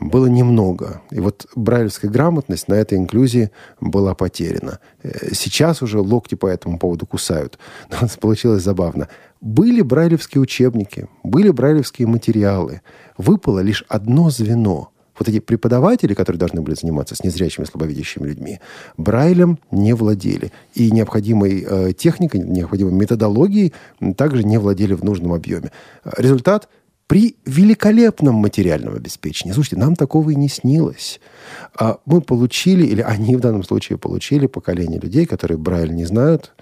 было 0.00 0.26
немного. 0.26 1.02
И 1.10 1.20
вот 1.20 1.46
брайлевская 1.54 2.10
грамотность 2.10 2.68
на 2.68 2.74
этой 2.74 2.98
инклюзии 2.98 3.50
была 3.80 4.14
потеряна. 4.14 4.78
Э, 5.02 5.32
сейчас 5.32 5.82
уже 5.82 6.00
локти 6.00 6.34
по 6.34 6.46
этому 6.46 6.78
поводу 6.78 7.06
кусают. 7.06 7.58
Но 7.90 8.08
получилось 8.20 8.62
забавно. 8.62 9.08
Были 9.40 9.82
брайлевские 9.82 10.40
учебники, 10.42 11.08
были 11.22 11.50
брайлевские 11.50 12.08
материалы. 12.08 12.82
Выпало 13.16 13.60
лишь 13.60 13.84
одно 13.88 14.30
звено. 14.30 14.90
Вот 15.18 15.28
эти 15.28 15.40
преподаватели, 15.40 16.14
которые 16.14 16.38
должны 16.38 16.60
были 16.60 16.76
заниматься 16.76 17.16
с 17.16 17.24
незрячими, 17.24 17.64
слабовидящими 17.64 18.28
людьми, 18.28 18.60
Брайлем 18.96 19.58
не 19.72 19.92
владели. 19.92 20.52
И 20.74 20.92
необходимой 20.92 21.66
э, 21.68 21.92
техникой, 21.92 22.40
необходимой 22.40 22.92
методологией 22.92 23.74
также 24.16 24.44
не 24.44 24.58
владели 24.58 24.94
в 24.94 25.02
нужном 25.02 25.32
объеме. 25.32 25.72
Результат 26.16 26.68
при 27.08 27.36
великолепном 27.46 28.34
материальном 28.34 28.94
обеспечении. 28.94 29.54
Слушайте, 29.54 29.76
нам 29.76 29.96
такого 29.96 30.30
и 30.30 30.36
не 30.36 30.48
снилось. 30.48 31.20
А 31.74 31.98
мы 32.04 32.20
получили, 32.20 32.84
или 32.84 33.00
они 33.00 33.34
в 33.34 33.40
данном 33.40 33.64
случае 33.64 33.96
получили 33.96 34.46
поколение 34.46 35.00
людей, 35.00 35.24
которые 35.24 35.56
Брайль 35.56 35.94
не 35.94 36.04
знают, 36.04 36.52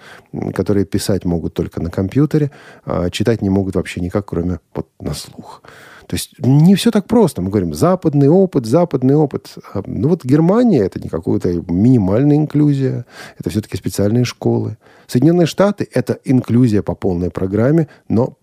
которые 0.55 0.87
писать 0.87 1.25
могут 1.25 1.53
только 1.53 1.83
на 1.83 1.91
компьютере, 1.91 2.53
а 2.85 3.11
читать 3.11 3.43
не 3.43 3.51
могут 3.51 3.75
вообще 3.75 4.01
никак, 4.01 4.27
кроме 4.27 4.61
вот 4.73 4.87
на 5.01 5.15
слух. 5.15 5.63
То 6.07 6.15
есть 6.15 6.39
не 6.39 6.75
все 6.77 6.91
так 6.91 7.07
просто. 7.07 7.43
Мы 7.43 7.51
говорим, 7.51 7.75
западный 7.75 8.29
опыт, 8.29 8.67
западный 8.67 9.15
опыт. 9.15 9.55
А, 9.75 9.83
ну 9.87 10.09
вот 10.09 10.25
Германия– 10.25 10.81
это 10.85 11.01
не 11.01 11.09
какая-то 11.09 11.49
минимальная 11.69 12.37
инклюзия, 12.37 13.07
это 13.39 13.51
все-таки 13.51 13.77
специальные 13.77 14.25
школы. 14.25 14.79
Соединенные 15.07 15.47
Штаты– 15.47 15.89
это 15.93 16.19
инклюзия 16.25 16.83
по 16.83 16.95
полной 16.95 17.31
программе, 17.31 17.89
но 18.09 18.37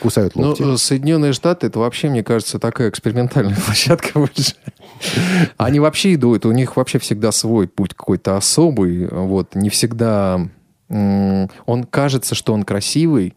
кусают 0.00 0.34
локти. 0.36 0.62
Ну, 0.62 0.76
Соединенные 0.76 1.32
Штаты, 1.32 1.68
это 1.68 1.78
вообще, 1.78 2.08
мне 2.08 2.24
кажется, 2.24 2.58
такая 2.58 2.90
экспериментальная 2.90 3.56
площадка 3.66 4.18
больше. 4.18 4.54
Они 5.56 5.80
вообще 5.80 6.14
идут, 6.14 6.46
у 6.46 6.52
них 6.52 6.76
вообще 6.76 6.98
всегда 6.98 7.32
свой 7.32 7.68
путь 7.68 7.94
какой-то 7.94 8.36
особый. 8.36 9.06
Вот, 9.08 9.54
не 9.54 9.70
всегда... 9.70 10.48
Он 10.88 11.84
кажется, 11.90 12.34
что 12.34 12.52
он 12.52 12.62
красивый, 12.62 13.34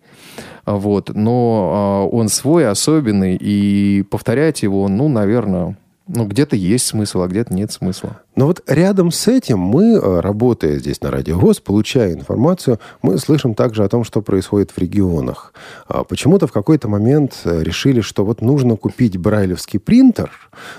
вот, 0.76 1.12
но 1.14 1.72
а, 1.72 2.08
он 2.08 2.30
свой, 2.30 2.68
особенный, 2.68 3.38
и 3.40 4.04
повторять 4.10 4.64
его, 4.64 4.88
ну, 4.88 5.08
наверное, 5.08 5.78
ну, 6.08 6.26
где-то 6.26 6.56
есть 6.56 6.86
смысл, 6.86 7.22
а 7.22 7.28
где-то 7.28 7.54
нет 7.54 7.72
смысла. 7.72 8.22
Но 8.36 8.48
вот 8.48 8.64
рядом 8.68 9.12
с 9.12 9.28
этим 9.28 9.60
мы, 9.60 9.96
э, 9.96 10.20
работая 10.22 10.78
здесь 10.78 11.02
на 11.02 11.12
Радио 11.12 11.38
ВОЗ, 11.38 11.60
получая 11.60 12.14
информацию, 12.14 12.80
мы 13.02 13.18
слышим 13.18 13.54
также 13.54 13.84
о 13.84 13.90
том, 13.90 14.04
что 14.04 14.22
происходит 14.22 14.72
в 14.72 14.78
регионах. 14.78 15.54
А 15.88 16.04
почему-то 16.04 16.48
в 16.48 16.52
какой-то 16.52 16.88
момент 16.88 17.42
э, 17.44 17.62
решили, 17.62 18.02
что 18.02 18.24
вот 18.24 18.42
нужно 18.42 18.78
купить 18.78 19.18
брайлевский 19.18 19.80
принтер, 19.80 20.32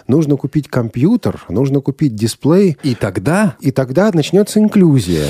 нужно 0.07 0.37
купить 0.37 0.69
компьютер, 0.69 1.45
нужно 1.49 1.81
купить 1.81 2.15
дисплей. 2.15 2.79
И 2.83 2.95
тогда? 2.95 3.57
И 3.61 3.71
тогда 3.71 4.11
начнется 4.15 4.61
инклюзия. 4.61 5.27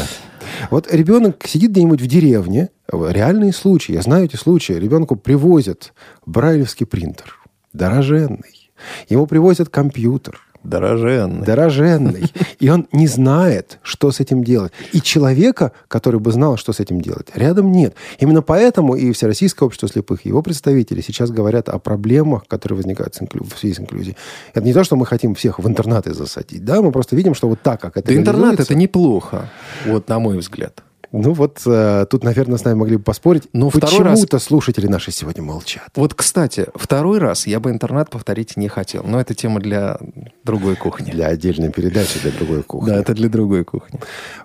Вот 0.70 0.92
ребенок 0.92 1.46
сидит 1.46 1.70
где-нибудь 1.72 2.00
в 2.00 2.06
деревне, 2.06 2.70
реальные 2.90 3.52
случаи, 3.52 3.92
я 3.92 4.02
знаю 4.02 4.24
эти 4.24 4.36
случаи, 4.36 4.72
ребенку 4.72 5.16
привозят 5.16 5.92
брайлевский 6.26 6.86
принтер, 6.86 7.38
дороженный, 7.72 8.68
Ему 9.08 9.26
привозят 9.26 9.68
компьютер. 9.68 10.40
Дороженный. 10.68 11.46
Дороженный. 11.46 12.32
И 12.60 12.68
он 12.68 12.86
не 12.92 13.06
знает, 13.06 13.78
что 13.82 14.10
с 14.10 14.20
этим 14.20 14.44
делать. 14.44 14.72
И 14.92 15.00
человека, 15.00 15.72
который 15.88 16.20
бы 16.20 16.30
знал, 16.32 16.56
что 16.56 16.72
с 16.72 16.80
этим 16.80 17.00
делать, 17.00 17.28
рядом 17.34 17.72
нет. 17.72 17.94
Именно 18.18 18.42
поэтому 18.42 18.94
и 18.94 19.12
Всероссийское 19.12 19.66
общество 19.66 19.88
слепых, 19.88 20.26
и 20.26 20.28
его 20.28 20.42
представители 20.42 21.00
сейчас 21.00 21.30
говорят 21.30 21.68
о 21.68 21.78
проблемах, 21.78 22.46
которые 22.46 22.76
возникают 22.76 23.16
в 23.16 23.58
связи 23.58 23.74
с 23.74 23.80
инклюзией. 23.80 24.16
Это 24.52 24.66
не 24.66 24.72
то, 24.72 24.84
что 24.84 24.96
мы 24.96 25.06
хотим 25.06 25.34
всех 25.34 25.58
в 25.58 25.66
интернаты 25.66 26.12
засадить. 26.14 26.64
Да, 26.64 26.82
мы 26.82 26.92
просто 26.92 27.16
видим, 27.16 27.34
что 27.34 27.48
вот 27.48 27.60
так, 27.62 27.80
как 27.80 27.96
это 27.96 28.08
Да 28.08 28.14
интернат 28.14 28.60
это 28.60 28.74
неплохо, 28.74 29.48
вот 29.86 30.08
на 30.08 30.18
мой 30.18 30.38
взгляд. 30.38 30.82
Ну 31.12 31.32
вот 31.32 31.62
э, 31.66 32.06
тут, 32.10 32.22
наверное, 32.22 32.58
с 32.58 32.64
нами 32.64 32.76
могли 32.76 32.96
бы 32.96 33.02
поспорить. 33.02 33.48
Но 33.52 33.70
почему-то 33.70 34.36
раз... 34.36 34.44
слушатели 34.44 34.86
наши 34.86 35.10
сегодня 35.10 35.42
молчат. 35.42 35.88
Вот, 35.96 36.14
кстати, 36.14 36.66
второй 36.74 37.18
раз 37.18 37.46
я 37.46 37.60
бы 37.60 37.70
интернет 37.70 38.10
повторить 38.10 38.56
не 38.56 38.68
хотел. 38.68 39.04
Но 39.04 39.20
это 39.20 39.34
тема 39.34 39.60
для 39.60 39.98
другой 40.44 40.76
кухни. 40.76 41.10
Для 41.10 41.28
отдельной 41.28 41.70
передачи, 41.70 42.20
для 42.20 42.30
другой 42.32 42.62
кухни. 42.62 42.90
Да, 42.90 42.96
это 42.96 43.14
для 43.14 43.28
другой 43.28 43.64
кухни. 43.64 44.00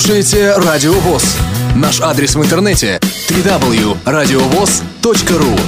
Слушаете 0.01 0.55
Радио 0.57 0.93
ВОЗ. 0.93 1.37
Наш 1.77 2.01
адрес 2.01 2.35
в 2.35 2.43
интернете 2.43 2.99
www.radiovoz.ru 3.29 5.61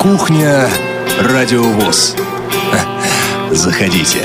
Кухня 0.00 0.70
Радио 1.20 1.64
ВОЗ. 1.64 2.14
Заходите. 3.50 4.20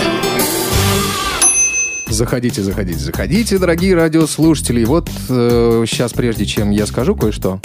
Заходите, 2.08 2.62
заходите, 2.62 3.00
заходите, 3.00 3.58
дорогие 3.58 3.96
радиослушатели. 3.96 4.86
Вот 4.86 5.10
э, 5.30 5.84
сейчас, 5.88 6.14
прежде 6.14 6.46
чем 6.46 6.70
я 6.70 6.86
скажу 6.86 7.16
кое-что, 7.16 7.60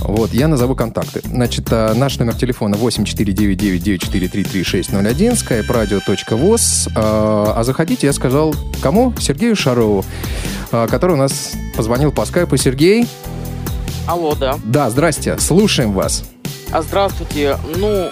вот, 0.00 0.32
я 0.32 0.48
назову 0.48 0.74
контакты. 0.74 1.20
Значит, 1.24 1.66
э, 1.70 1.92
наш 1.94 2.18
номер 2.18 2.34
телефона 2.34 2.74
8499-9433-601, 2.76 5.32
skype-radio.voz. 5.32 6.88
Э, 6.88 6.90
а 6.94 7.62
заходите, 7.64 8.06
я 8.06 8.12
сказал, 8.12 8.54
кому? 8.82 9.14
Сергею 9.18 9.56
Шарову, 9.56 10.04
э, 10.72 10.86
который 10.88 11.12
у 11.12 11.16
нас 11.16 11.52
позвонил 11.76 12.12
по 12.12 12.24
скайпу. 12.26 12.56
Сергей, 12.56 13.06
Алло, 14.06 14.34
да. 14.34 14.58
да, 14.64 14.90
здрасте, 14.90 15.38
слушаем 15.38 15.92
вас. 15.92 16.24
А 16.70 16.82
здравствуйте. 16.82 17.56
Ну, 17.76 18.10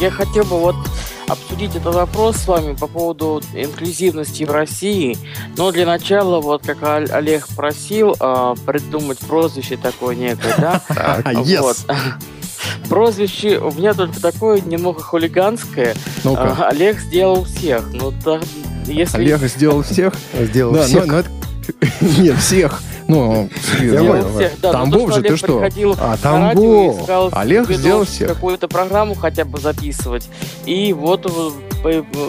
я 0.00 0.10
хотел 0.10 0.44
бы 0.44 0.58
вот 0.58 0.76
обсудить 1.28 1.76
этот 1.76 1.94
вопрос 1.94 2.36
с 2.36 2.46
вами 2.48 2.74
по 2.74 2.86
поводу 2.86 3.42
инклюзивности 3.54 4.44
в 4.44 4.50
России. 4.50 5.16
Но 5.56 5.70
для 5.70 5.86
начала, 5.86 6.40
вот 6.40 6.62
как 6.66 6.82
Ол- 6.82 7.12
Олег 7.14 7.46
просил, 7.48 8.16
а, 8.20 8.54
придумать 8.66 9.18
прозвище 9.18 9.76
такое 9.76 10.14
некое, 10.14 10.54
да? 10.58 10.82
Yes. 11.24 11.60
Вот. 11.60 11.76
Прозвище 12.88 13.58
у 13.58 13.70
меня 13.72 13.94
только 13.94 14.20
такое 14.20 14.60
немного 14.60 15.00
хулиганское. 15.02 15.94
Ну-ка, 16.24 16.56
А, 16.58 16.68
Олег 16.68 16.98
сделал 16.98 17.44
всех. 17.44 17.84
Ну, 17.92 18.12
да, 18.24 18.40
если... 18.86 19.18
Олег 19.18 19.40
сделал 19.42 19.82
всех. 19.82 20.14
Сделал 20.38 20.72
Да, 20.74 20.84
всех. 20.84 21.06
но- 21.06 21.12
но 21.12 21.18
это- 21.20 21.30
Нет, 22.00 22.36
всех. 22.38 22.82
Ну, 23.08 23.48
Я 23.80 23.98
понял, 24.00 24.28
всех, 24.34 24.52
да. 24.60 24.72
Тамбов 24.72 25.08
то, 25.08 25.16
же, 25.16 25.22
ты 25.22 25.36
что? 25.36 25.66
А, 25.98 26.16
Тамбов. 26.18 27.08
Олег 27.32 27.70
сделал 27.70 28.04
всех. 28.04 28.28
какую-то 28.28 28.68
программу 28.68 29.14
хотя 29.14 29.44
бы 29.44 29.58
записывать. 29.58 30.28
И 30.66 30.92
вот, 30.92 31.26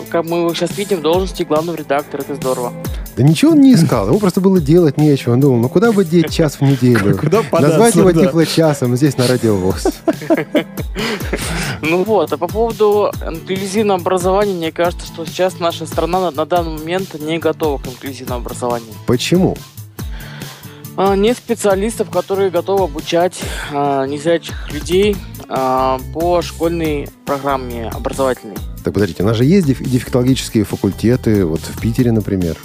как 0.10 0.26
мы 0.26 0.38
его 0.38 0.54
сейчас 0.54 0.78
видим, 0.78 1.00
в 1.00 1.02
должности 1.02 1.44
главного 1.44 1.76
редактора. 1.76 2.22
Это 2.22 2.36
здорово. 2.36 2.74
Да 3.20 3.24
ничего 3.24 3.52
он 3.52 3.60
не 3.60 3.74
искал, 3.74 4.08
ему 4.08 4.18
просто 4.18 4.40
было 4.40 4.62
делать 4.62 4.98
нечего. 4.98 5.34
Он 5.34 5.42
думал, 5.42 5.58
ну 5.58 5.68
куда 5.68 5.92
бы 5.92 6.06
деть 6.06 6.32
час 6.32 6.56
в 6.56 6.62
неделю? 6.62 7.18
Куда 7.22 7.44
податься, 7.44 7.78
Назвать 7.78 7.96
его 7.96 8.14
да. 8.14 8.26
теплочасом 8.26 8.96
здесь 8.96 9.18
на 9.18 9.28
радиовоз. 9.28 9.88
Ну 11.82 12.04
вот, 12.04 12.32
а 12.32 12.38
по 12.38 12.48
поводу 12.48 13.12
инклюзивного 13.26 14.00
образования, 14.00 14.54
мне 14.54 14.72
кажется, 14.72 15.06
что 15.06 15.26
сейчас 15.26 15.60
наша 15.60 15.86
страна 15.86 16.32
на, 16.32 16.46
данный 16.46 16.78
момент 16.78 17.14
не 17.20 17.40
готова 17.40 17.78
к 17.78 17.88
инклюзивному 17.88 18.42
образованию. 18.42 18.94
Почему? 19.06 19.58
А, 20.98 21.16
Нет 21.16 21.38
специалистов, 21.38 22.10
которые 22.10 22.50
готовы 22.50 22.86
обучать 22.86 23.40
а, 23.72 24.06
незрячих 24.06 24.72
людей 24.74 25.16
э, 25.48 25.98
по 26.14 26.42
школьной 26.42 27.08
программе 27.26 27.90
образовательной. 27.90 28.58
Так, 28.90 28.96
подождите, 28.96 29.22
у 29.22 29.28
нас 29.28 29.38
же 29.38 29.46
есть 29.46 29.68
деф- 29.68 29.84
дефектологические 29.88 30.64
факультеты, 30.64 31.46
вот 31.46 31.60
в 31.60 31.80
Питере, 31.80 32.12
например. 32.12 32.58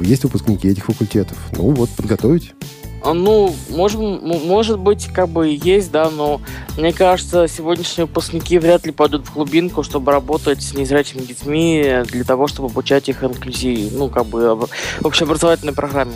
Есть 0.00 0.22
выпускники 0.22 0.68
этих 0.68 0.84
факультетов. 0.84 1.36
Ну 1.50 1.70
вот, 1.72 1.90
подготовить. 1.90 2.54
А, 3.02 3.12
Ну, 3.14 3.52
может, 3.70 3.98
может 4.00 4.78
быть, 4.78 5.06
как 5.06 5.28
бы 5.28 5.48
есть, 5.60 5.90
да, 5.90 6.08
но 6.08 6.40
мне 6.78 6.92
кажется, 6.92 7.48
сегодняшние 7.48 8.06
выпускники 8.06 8.60
вряд 8.60 8.86
ли 8.86 8.92
пойдут 8.92 9.26
в 9.26 9.34
глубинку, 9.34 9.82
чтобы 9.82 10.12
работать 10.12 10.62
с 10.62 10.72
незрячими 10.74 11.22
детьми 11.22 11.84
для 12.12 12.22
того, 12.22 12.46
чтобы 12.46 12.68
обучать 12.68 13.08
их 13.08 13.24
инклюзии, 13.24 13.90
ну, 13.92 14.08
как 14.08 14.26
бы 14.26 14.46
об- 14.46 14.66
общеобразовательной 15.02 15.72
программе. 15.72 16.12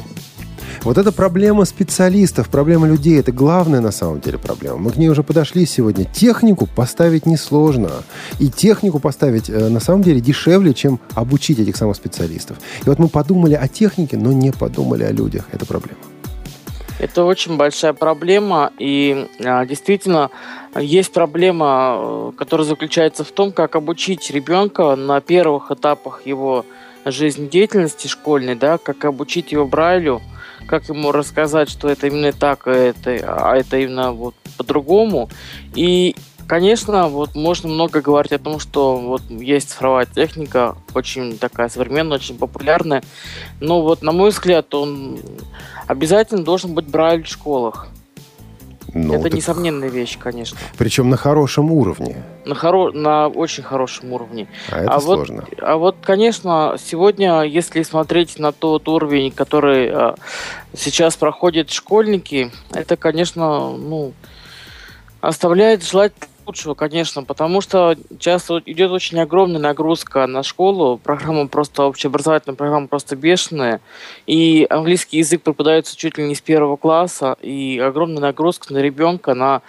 Вот 0.83 0.97
эта 0.97 1.13
проблема 1.13 1.67
специалистов, 1.67 2.49
проблема 2.49 2.89
людей, 2.89 3.21
это 3.21 3.33
главная 3.33 3.81
на 3.81 3.91
самом 3.91 4.21
деле 4.21 4.39
проблема. 4.39 4.79
Мы 4.79 4.91
к 4.91 4.97
ней 4.97 5.11
уже 5.11 5.23
подошли 5.23 5.67
сегодня. 5.67 6.07
Технику 6.07 6.67
поставить 6.67 7.27
несложно. 7.27 7.91
И 8.39 8.49
технику 8.49 8.99
поставить 8.99 9.51
э, 9.51 9.69
на 9.69 9.79
самом 9.81 10.03
деле 10.03 10.21
дешевле, 10.21 10.73
чем 10.73 10.99
обучить 11.15 11.59
этих 11.59 11.77
самых 11.77 11.97
специалистов. 11.97 12.57
И 12.83 12.89
вот 12.89 12.99
мы 12.99 13.09
подумали 13.09 13.55
о 13.55 13.69
технике, 13.69 14.17
но 14.17 14.33
не 14.33 14.53
подумали 14.53 15.05
о 15.05 15.13
людях. 15.13 15.45
Это 15.53 15.67
проблема. 15.67 15.99
Это 16.99 17.25
очень 17.25 17.59
большая 17.59 17.93
проблема, 17.93 18.73
и 18.79 19.27
а, 19.43 19.65
действительно 19.65 20.31
есть 20.79 21.13
проблема, 21.13 21.97
э, 21.99 22.33
которая 22.37 22.67
заключается 22.67 23.25
в 23.25 23.33
том, 23.33 23.53
как 23.53 23.77
обучить 23.77 24.31
ребенка 24.31 24.97
на 24.97 25.21
первых 25.21 25.71
этапах 25.71 26.27
его 26.27 26.65
жизнедеятельности 27.05 28.07
школьной, 28.07 28.55
да, 28.55 28.79
как 28.79 29.05
обучить 29.05 29.53
его 29.53 29.67
Брайлю, 29.67 30.21
как 30.71 30.89
ему 30.89 31.11
рассказать, 31.11 31.69
что 31.69 31.89
это 31.89 32.07
именно 32.07 32.33
так, 32.33 32.69
а 32.69 32.71
это, 32.71 33.11
а 33.27 33.57
это 33.57 33.77
именно 33.77 34.13
вот 34.13 34.37
по-другому. 34.57 35.29
И, 35.75 36.15
конечно, 36.47 37.09
вот 37.09 37.35
можно 37.35 37.69
много 37.69 38.01
говорить 38.01 38.31
о 38.31 38.39
том, 38.39 38.61
что 38.61 38.97
вот 38.97 39.23
есть 39.31 39.71
цифровая 39.71 40.07
техника, 40.07 40.77
очень 40.95 41.39
такая 41.39 41.69
современная, 41.69 42.19
очень 42.19 42.39
популярная. 42.39 43.03
Но 43.59 43.83
вот, 43.83 44.03
на 44.03 44.13
мой 44.13 44.31
взгляд, 44.31 44.73
он 44.73 45.19
обязательно 45.89 46.45
должен 46.45 46.73
быть 46.73 46.87
Брайль 46.87 47.25
в 47.25 47.29
школах. 47.29 47.89
Ну, 48.95 49.15
это 49.15 49.25
так- 49.25 49.35
несомненная 49.35 49.89
вещь, 49.89 50.19
конечно. 50.19 50.59
Причем 50.79 51.11
на 51.11 51.17
хорошем 51.17 51.73
уровне. 51.73 52.17
На, 52.45 52.55
хоро... 52.55 52.93
на 52.93 53.29
очень 53.29 53.63
хорошем 53.63 54.13
уровне. 54.13 54.49
А 54.71 54.81
это 54.81 54.93
А 54.93 54.99
вот- 55.01 55.15
сложно. 55.27 55.45
А 55.59 55.77
вот, 55.77 55.97
конечно, 56.03 56.77
сегодня, 56.79 57.43
если 57.43 57.83
смотреть 57.83 58.39
на 58.39 58.53
тот 58.53 58.89
уровень, 58.89 59.31
который 59.31 59.89
э, 59.93 60.15
сейчас 60.75 61.17
проходят 61.17 61.71
школьники, 61.71 62.51
это, 62.73 62.97
конечно, 62.97 63.71
ну, 63.77 64.13
оставляет 65.21 65.85
желать 65.85 66.13
лучшего, 66.51 66.75
конечно, 66.75 67.23
потому 67.23 67.61
что 67.61 67.97
часто 68.19 68.61
идет 68.67 68.91
очень 68.91 69.21
огромная 69.21 69.61
нагрузка 69.61 70.27
на 70.27 70.43
школу, 70.43 70.99
программа 70.99 71.47
просто, 71.47 71.85
общеобразовательная 71.85 72.57
программа 72.57 72.89
просто 72.89 73.15
бешеная, 73.15 73.81
и 74.27 74.67
английский 74.69 75.19
язык 75.19 75.43
преподается 75.43 75.97
чуть 75.97 76.19
ли 76.19 76.25
не 76.25 76.35
с 76.35 76.41
первого 76.41 76.77
класса, 76.77 77.37
и 77.41 77.79
огромная 77.79 78.21
нагрузка 78.21 78.73
на 78.73 78.79
ребенка, 78.79 79.35
на 79.35 79.63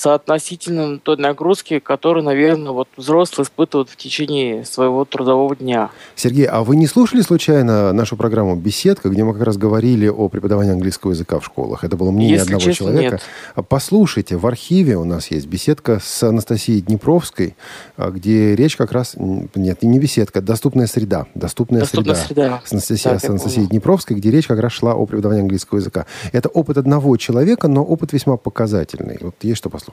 соотносительно 0.00 0.98
той 0.98 1.18
нагрузки, 1.18 1.78
которую, 1.78 2.24
наверное, 2.24 2.72
вот 2.72 2.88
взрослые 2.96 3.44
испытывают 3.44 3.90
в 3.90 3.96
течение 3.96 4.64
своего 4.64 5.04
трудового 5.04 5.54
дня. 5.54 5.90
Сергей, 6.16 6.46
а 6.46 6.62
вы 6.62 6.76
не 6.76 6.86
слушали 6.86 7.20
случайно 7.20 7.92
нашу 7.92 8.16
программу 8.16 8.56
«Беседка», 8.56 9.10
где 9.10 9.24
мы 9.24 9.34
как 9.34 9.42
раз 9.42 9.58
говорили 9.58 10.08
о 10.08 10.28
преподавании 10.30 10.72
английского 10.72 11.10
языка 11.10 11.38
в 11.38 11.44
школах? 11.44 11.84
Это 11.84 11.98
было 11.98 12.10
мнение 12.10 12.36
Если 12.36 12.46
одного 12.46 12.62
честно, 12.62 12.86
человека. 12.86 13.20
А 13.54 13.62
Послушайте, 13.62 14.36
в 14.36 14.46
архиве 14.46 14.96
у 14.96 15.04
нас 15.04 15.30
есть 15.30 15.46
беседка 15.46 16.00
с 16.02 16.22
Анастасией 16.22 16.80
Днепровской, 16.80 17.54
а, 17.96 18.10
где 18.10 18.56
речь 18.56 18.76
как 18.76 18.92
раз... 18.92 19.16
Нет, 19.54 19.82
не 19.82 19.98
беседка, 19.98 20.40
доступная 20.40 20.86
среда. 20.86 21.26
Доступная, 21.34 21.80
Доступная 21.80 22.14
среда. 22.14 22.26
среда. 22.26 22.62
С 22.64 22.72
Анастасией, 22.72 23.14
Так, 23.14 23.20
с 23.20 23.28
Анастасией. 23.28 23.66
Днепровской, 23.66 24.16
где 24.16 24.30
речь 24.30 24.46
как 24.46 24.60
раз 24.60 24.72
шла 24.72 24.94
о 24.94 25.04
преподавании 25.04 25.42
английского 25.42 25.78
языка. 25.78 26.06
Это 26.32 26.48
опыт 26.48 26.78
одного 26.78 27.14
человека, 27.18 27.68
но 27.68 27.84
опыт 27.84 28.14
весьма 28.14 28.38
показательный. 28.38 29.18
Вот 29.20 29.34
есть 29.42 29.58
что 29.58 29.68
послушать. 29.68 29.89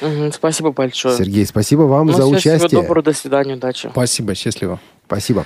Мгм, 0.00 0.32
спасибо 0.32 0.72
большое. 0.72 1.16
Сергей, 1.16 1.44
спасибо 1.46 1.82
вам 1.82 2.06
Ну, 2.06 2.12
за 2.14 2.26
участие. 2.26 2.68
Всего 2.68 2.82
доброго, 2.82 3.02
до 3.02 3.12
свидания, 3.12 3.54
удачи. 3.54 3.88
Спасибо, 3.90 4.34
счастливо. 4.34 4.80
Спасибо. 5.10 5.44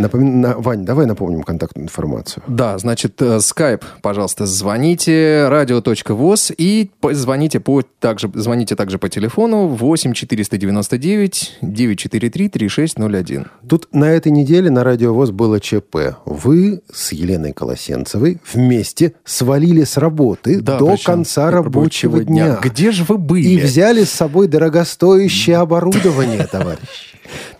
Напомин- 0.00 0.40
на- 0.40 0.58
Вань, 0.58 0.84
давай 0.84 1.06
напомним 1.06 1.44
контактную 1.44 1.84
информацию. 1.84 2.42
Да, 2.48 2.76
значит, 2.78 3.22
э, 3.22 3.38
скайп, 3.38 3.84
пожалуйста, 4.02 4.44
звоните, 4.44 5.46
радио.воз, 5.48 6.50
и 6.58 6.90
звоните, 7.12 7.60
по, 7.60 7.82
также, 8.00 8.28
звоните 8.34 8.74
также 8.74 8.98
по 8.98 9.08
телефону 9.08 9.68
8 9.68 10.12
499 10.12 11.58
943 11.62 12.48
3601. 12.48 13.46
Тут 13.68 13.86
на 13.92 14.06
этой 14.10 14.32
неделе 14.32 14.68
на 14.68 14.82
Радио 14.82 15.14
ВОЗ 15.14 15.30
было 15.30 15.60
ЧП. 15.60 16.16
Вы 16.24 16.80
с 16.92 17.12
Еленой 17.12 17.52
Колосенцевой 17.52 18.38
вместе 18.52 19.12
свалили 19.24 19.84
с 19.84 19.96
работы 19.96 20.60
Да, 20.60 20.78
до 20.78 20.96
конца 20.96 21.52
рабочего 21.52 22.24
дня. 22.24 22.58
Где 22.60 22.90
же 22.90 23.04
вы 23.04 23.16
были? 23.16 23.46
И 23.48 23.58
взяли 23.58 24.02
с 24.02 24.10
собой 24.10 24.48
дорогостоящее 24.48 25.58
оборудование, 25.58 26.48
товарищ. 26.50 27.14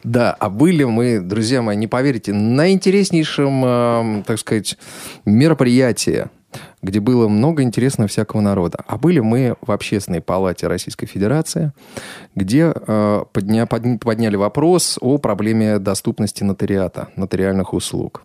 Да, 0.05 0.37
а 0.39 0.51
были 0.51 0.85
мы, 0.85 1.19
друзья 1.19 1.63
мои, 1.63 1.77
не 1.77 1.87
поверите, 1.87 2.35
на 2.35 2.71
интереснейшем, 2.71 3.65
эм, 3.65 4.23
так 4.23 4.39
сказать, 4.39 4.77
мероприятии, 5.25 6.27
где 6.83 7.01
было 7.01 7.27
много 7.27 7.63
интересного 7.63 8.07
всякого 8.07 8.43
народа. 8.43 8.79
А 8.87 8.99
были 8.99 9.21
мы 9.21 9.57
в 9.63 9.73
Общественной 9.73 10.21
палате 10.21 10.67
Российской 10.67 11.07
Федерации, 11.07 11.73
где 12.35 12.73
э, 12.75 13.25
подня- 13.33 13.67
подня- 13.67 13.99
подняли 13.99 14.37
вопрос 14.37 14.99
о 15.01 15.17
проблеме 15.17 15.79
доступности 15.79 16.45
нотариата, 16.45 17.09
нотариальных 17.17 17.73
услуг. 17.73 18.25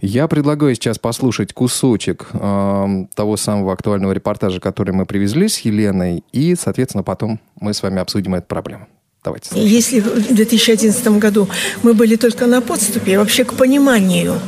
Я 0.00 0.26
предлагаю 0.26 0.74
сейчас 0.74 0.98
послушать 0.98 1.52
кусочек 1.52 2.28
эм, 2.32 3.06
того 3.14 3.36
самого 3.36 3.72
актуального 3.72 4.10
репортажа, 4.10 4.58
который 4.58 4.92
мы 4.92 5.06
привезли 5.06 5.46
с 5.46 5.60
Еленой, 5.60 6.24
и, 6.32 6.56
соответственно, 6.56 7.04
потом 7.04 7.38
мы 7.60 7.72
с 7.72 7.82
вами 7.82 8.00
обсудим 8.00 8.34
эту 8.34 8.48
проблему. 8.48 8.88
Давайте. 9.26 9.50
Если 9.56 9.98
в 9.98 10.34
2011 10.34 11.08
году 11.18 11.48
мы 11.82 11.94
были 11.94 12.14
только 12.14 12.46
на 12.46 12.60
подступе 12.60 13.18
вообще 13.18 13.42
к 13.42 13.54
пониманию, 13.54 14.40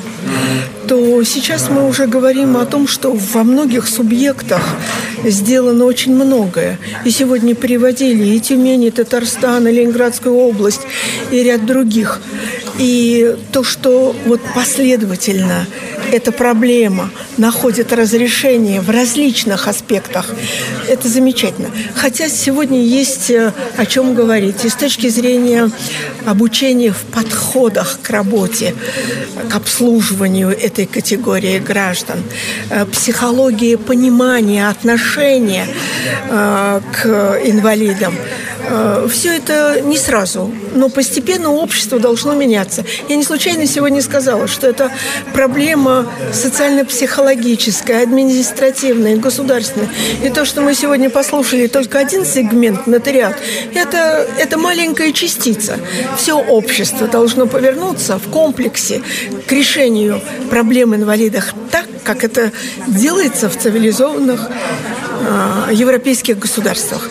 то 0.87 1.25
сейчас 1.25 1.69
мы 1.69 1.89
уже 1.89 2.07
говорим 2.07 2.57
о 2.57 2.65
том, 2.65 2.87
что 2.87 3.13
во 3.13 3.43
многих 3.43 3.89
субъектах 3.89 4.63
сделано 5.25 5.85
очень 5.85 6.15
многое. 6.15 6.79
И 7.05 7.11
сегодня 7.11 7.57
приводили 7.57 8.37
и 8.37 8.39
Тюмень, 8.39 8.85
и 8.85 8.91
Татарстан, 8.93 9.67
и 9.67 9.73
Ленинградскую 9.73 10.37
область, 10.37 10.83
и 11.33 11.43
ряд 11.43 11.67
других. 11.67 12.21
И 12.79 13.35
то, 13.51 13.65
что 13.65 14.15
вот 14.27 14.41
последовательно 14.55 15.67
эта 16.13 16.33
проблема 16.33 17.11
находит 17.37 17.93
разрешение 17.93 18.81
в 18.81 18.91
различных 18.91 19.69
аспектах, 19.69 20.27
это 20.89 21.09
замечательно. 21.09 21.71
Хотя 21.95 22.29
сегодня 22.29 22.83
есть 22.83 23.31
э, 23.31 23.53
о 23.77 23.87
чем 23.87 24.15
говорить. 24.15 24.65
И 24.65 24.69
с 24.69 24.75
точки 24.75 25.09
зрения 25.09 25.71
обучения 26.27 26.93
в 26.93 27.03
подходах 27.13 27.99
к 28.03 28.11
работе, 28.11 28.75
к 29.51 29.55
обслуживанию 29.55 30.51
этой 30.51 30.87
категории 30.87 31.59
граждан, 31.59 32.23
э, 32.71 32.85
психология 32.87 33.77
понимания, 33.77 34.69
отношения 34.69 35.67
э, 36.31 36.81
к 36.93 37.41
инвалидам. 37.45 38.15
Все 39.09 39.37
это 39.37 39.81
не 39.81 39.97
сразу, 39.97 40.53
но 40.75 40.89
постепенно 40.89 41.51
общество 41.51 41.99
должно 41.99 42.35
меняться. 42.35 42.85
Я 43.09 43.17
не 43.17 43.25
случайно 43.25 43.67
сегодня 43.67 44.03
сказала, 44.03 44.47
что 44.49 44.67
это 44.67 44.91
проблема 45.33 46.11
социально-психологическая, 46.33 48.03
административная, 48.03 49.17
государственная. 49.17 49.89
И 50.23 50.29
то, 50.31 50.45
что 50.45 50.61
мы 50.61 50.75
сегодня 50.75 51.11
послушали 51.11 51.67
только 51.67 51.99
один 51.99 52.25
сегмент, 52.25 52.87
нотариат, 52.87 53.37
это, 53.75 54.27
это 54.39 54.59
маленькая 54.59 55.13
частица. 55.13 55.79
Все 56.17 56.35
общество 56.35 57.07
должно 57.09 57.47
повернуться 57.47 58.19
в 58.19 58.31
комплексе 58.31 59.03
к 59.47 59.53
решению 59.53 60.21
проблем 60.51 60.95
инвалидов 60.95 61.55
так, 61.71 61.87
как 62.05 62.25
это 62.25 62.53
делается 62.87 63.49
в 63.49 63.59
цивилизованных 63.59 64.49
э, 65.69 65.75
европейских 65.75 66.39
государствах. 66.39 67.11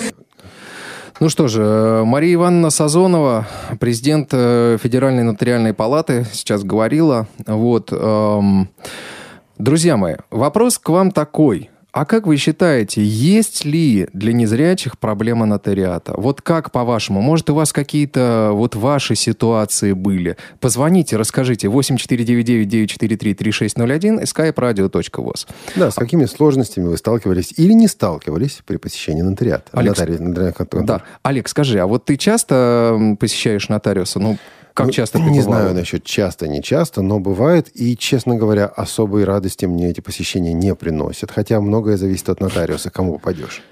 Ну 1.19 1.29
что 1.29 1.47
же, 1.47 1.63
э, 1.63 2.03
Мария 2.03 2.35
Ивановна 2.35 2.69
Сазонова, 2.69 3.47
президент 3.79 4.29
э, 4.33 4.77
Федеральной 4.79 5.23
нотариальной 5.23 5.73
палаты, 5.73 6.27
сейчас 6.31 6.63
говорила. 6.63 7.27
Вот, 7.47 7.91
эм, 7.91 8.69
друзья 9.57 9.97
мои, 9.97 10.17
вопрос 10.29 10.77
к 10.77 10.89
вам 10.89 11.09
такой. 11.11 11.71
А 11.97 12.05
как 12.05 12.27
вы 12.27 12.37
считаете, 12.37 13.03
есть 13.03 13.65
ли 13.65 14.07
для 14.13 14.31
незрячих 14.31 14.99
проблема 14.99 15.47
нотариата? 15.47 16.13
Вот 16.15 16.43
как 16.43 16.71
по-вашему? 16.71 17.21
Может, 17.21 17.49
у 17.49 17.55
вас 17.55 17.73
какие-то 17.73 18.51
вот 18.53 18.75
ваши 18.75 19.15
ситуации 19.15 19.93
были? 19.93 20.37
Позвоните, 20.59 21.17
расскажите. 21.17 21.69
8499-943-3601 21.69 24.25
skype-radio.voz. 24.25 25.47
Да, 25.75 25.89
с 25.89 25.95
какими 25.95 26.25
сложностями 26.25 26.85
вы 26.85 26.97
сталкивались 26.97 27.55
или 27.57 27.73
не 27.73 27.87
сталкивались 27.87 28.59
при 28.67 28.77
посещении 28.77 29.23
нотариата? 29.23 29.71
Олег, 29.71 29.97
Нотари-? 29.97 30.85
Да. 30.85 31.01
Олег, 31.23 31.49
скажи, 31.49 31.79
а 31.79 31.87
вот 31.87 32.05
ты 32.05 32.17
часто 32.17 33.17
посещаешь 33.19 33.69
нотариуса? 33.69 34.19
Ну, 34.19 34.37
как 34.77 34.85
Ну, 34.85 34.91
часто 34.91 35.17
Не 35.17 35.29
бывал? 35.29 35.41
знаю 35.41 35.73
насчет 35.73 36.03
часто, 36.03 36.47
не 36.47 36.61
часто, 36.61 37.01
но 37.01 37.19
бывает. 37.19 37.71
И, 37.73 37.97
честно 37.97 38.35
говоря, 38.35 38.67
особой 38.67 39.23
радости 39.23 39.65
мне 39.65 39.89
эти 39.89 40.01
посещения 40.01 40.53
не 40.53 40.75
приносят. 40.75 41.31
Хотя 41.31 41.59
многое 41.59 41.97
зависит 41.97 42.29
от 42.29 42.41
нотариуса, 42.41 42.91
кому 42.91 43.13
попадешь. 43.13 43.63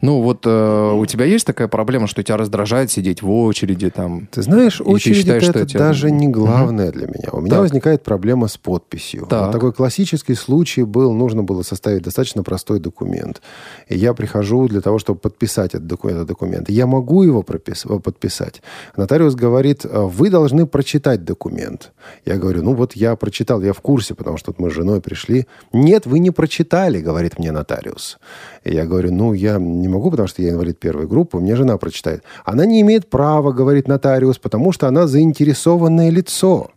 Ну, 0.00 0.22
вот 0.22 0.44
э, 0.46 0.92
у 0.94 1.04
тебя 1.06 1.24
есть 1.24 1.46
такая 1.46 1.68
проблема, 1.68 2.06
что 2.06 2.22
тебя 2.22 2.36
раздражает 2.36 2.90
сидеть 2.90 3.22
в 3.22 3.30
очереди 3.30 3.90
там? 3.90 4.28
Ты 4.30 4.42
знаешь, 4.42 4.80
И 4.80 4.84
ты 4.84 4.90
очередь 4.90 5.16
считаешь, 5.16 5.42
что 5.42 5.52
это 5.52 5.60
это- 5.62 5.78
даже 5.78 6.10
не 6.10 6.28
главное 6.28 6.92
для 6.92 7.06
меня. 7.06 7.28
У 7.32 7.40
меня 7.40 7.50
Так. 7.52 7.60
возникает 7.60 8.02
проблема 8.04 8.48
с 8.48 8.56
подписью. 8.56 9.26
Так. 9.28 9.42
Вот 9.46 9.52
такой 9.52 9.72
классический 9.72 10.34
случай 10.34 10.84
был, 10.84 11.12
нужно 11.12 11.42
было 11.42 11.62
составить 11.62 12.02
достаточно 12.02 12.42
простой 12.42 12.80
документ. 12.80 13.42
И 13.88 13.96
я 13.96 14.14
прихожу 14.14 14.68
для 14.68 14.80
того, 14.80 14.98
чтобы 14.98 15.18
подписать 15.18 15.74
этот 15.74 15.86
доку- 15.86 16.08
этот 16.08 16.26
документ. 16.28 16.70
Я 16.70 16.86
могу 16.86 17.22
его 17.24 17.42
пропис- 17.42 17.84
э, 17.88 17.98
подписать. 18.00 18.62
Нотариус 18.96 19.34
говорит, 19.34 19.84
«Э, 19.84 20.02
вы 20.02 20.30
должны 20.30 20.66
прочитать 20.66 21.24
документ. 21.24 21.92
Я 22.24 22.36
говорю, 22.36 22.62
ну 22.62 22.74
вот 22.74 22.94
я 22.96 23.16
прочитал, 23.16 23.62
я 23.62 23.72
в 23.72 23.80
курсе, 23.80 24.14
потому 24.14 24.36
что 24.36 24.54
мы 24.58 24.70
с 24.70 24.74
женой 24.74 25.00
пришли. 25.00 25.46
Нет, 25.72 26.06
вы 26.06 26.18
не 26.20 26.30
прочитали, 26.30 27.00
говорит 27.00 27.38
мне 27.38 27.52
нотариус. 27.52 28.18
И 28.64 28.72
я 28.74 28.84
говорю, 28.84 29.12
ну 29.12 29.32
я 29.32 29.58
не 29.58 29.87
могу, 29.88 30.10
потому 30.10 30.28
что 30.28 30.42
я 30.42 30.50
инвалид 30.50 30.78
первой 30.78 31.06
группы, 31.06 31.38
мне 31.38 31.56
жена 31.56 31.76
прочитает. 31.76 32.22
Она 32.44 32.66
не 32.66 32.80
имеет 32.80 33.10
права, 33.10 33.52
говорит 33.52 33.88
нотариус, 33.88 34.38
потому 34.38 34.72
что 34.72 34.86
она 34.88 35.06
заинтересованное 35.06 36.10
лицо. 36.10 36.70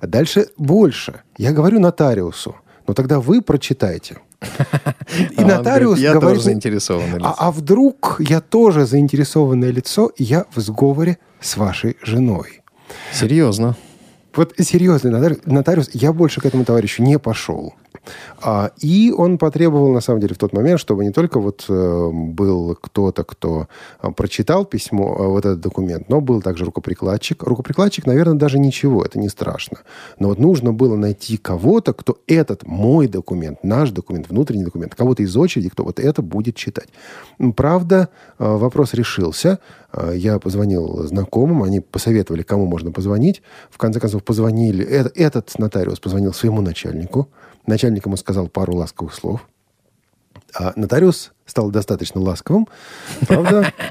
Дальше 0.00 0.48
больше. 0.56 1.22
Я 1.36 1.52
говорю 1.52 1.80
нотариусу, 1.80 2.56
ну 2.86 2.94
тогда 2.94 3.20
вы 3.20 3.42
прочитайте. 3.42 4.18
И 5.16 5.34
А 5.36 5.42
нотариус 5.42 5.98
говорит, 5.98 6.02
я 6.02 6.12
говорит, 6.14 6.30
тоже 6.30 6.40
заинтересованное 6.40 7.18
лицо. 7.18 7.28
а, 7.28 7.48
а 7.48 7.50
вдруг 7.52 8.16
я 8.20 8.40
тоже 8.40 8.86
заинтересованное 8.86 9.70
лицо, 9.70 10.10
и 10.16 10.24
я 10.24 10.46
в 10.54 10.60
сговоре 10.60 11.18
с 11.40 11.56
вашей 11.56 11.96
женой. 12.02 12.62
Серьезно? 13.12 13.76
Вот 14.34 14.54
серьезный 14.58 15.10
нотариус, 15.10 15.40
нотариус, 15.44 15.90
я 15.92 16.12
больше 16.12 16.40
к 16.40 16.46
этому 16.46 16.64
товарищу 16.64 17.02
не 17.02 17.18
пошел. 17.18 17.74
А, 18.40 18.72
и 18.78 19.12
он 19.16 19.38
потребовал, 19.38 19.92
на 19.92 20.00
самом 20.00 20.20
деле, 20.20 20.34
в 20.34 20.38
тот 20.38 20.52
момент, 20.52 20.80
чтобы 20.80 21.04
не 21.04 21.12
только 21.12 21.40
вот 21.40 21.64
э, 21.68 22.10
был 22.12 22.76
кто-то, 22.80 23.24
кто 23.24 23.68
а, 24.00 24.10
прочитал 24.10 24.64
письмо, 24.64 25.16
а, 25.18 25.28
вот 25.28 25.44
этот 25.44 25.60
документ, 25.60 26.08
но 26.08 26.20
был 26.20 26.42
также 26.42 26.64
рукоприкладчик. 26.64 27.42
Рукоприкладчик, 27.42 28.06
наверное, 28.06 28.34
даже 28.34 28.58
ничего, 28.58 29.04
это 29.04 29.18
не 29.18 29.28
страшно. 29.28 29.78
Но 30.18 30.28
вот 30.28 30.38
нужно 30.38 30.72
было 30.72 30.96
найти 30.96 31.36
кого-то, 31.36 31.92
кто 31.92 32.18
этот 32.26 32.66
мой 32.66 33.06
документ, 33.08 33.62
наш 33.62 33.90
документ, 33.90 34.28
внутренний 34.28 34.64
документ, 34.64 34.94
кого-то 34.94 35.22
из 35.22 35.36
очереди, 35.36 35.68
кто 35.68 35.84
вот 35.84 36.00
это 36.00 36.22
будет 36.22 36.56
читать. 36.56 36.88
Правда, 37.56 38.08
вопрос 38.38 38.94
решился. 38.94 39.58
Я 40.14 40.38
позвонил 40.38 41.06
знакомым, 41.06 41.62
они 41.62 41.80
посоветовали, 41.80 42.42
кому 42.42 42.66
можно 42.66 42.90
позвонить. 42.92 43.42
В 43.70 43.78
конце 43.78 44.00
концов, 44.00 44.24
позвонили. 44.24 44.84
э- 44.84 45.10
Этот 45.14 45.58
нотариус 45.58 46.00
позвонил 46.00 46.32
своему 46.32 46.62
начальнику. 46.62 47.28
Начальник 47.66 48.06
ему 48.06 48.16
сказал 48.16 48.48
пару 48.48 48.74
ласковых 48.74 49.14
слов. 49.14 49.46
А 50.54 50.72
нотариус 50.76 51.32
стал 51.46 51.70
достаточно 51.70 52.20
ласковым. 52.20 52.68
Правда? 53.26 53.72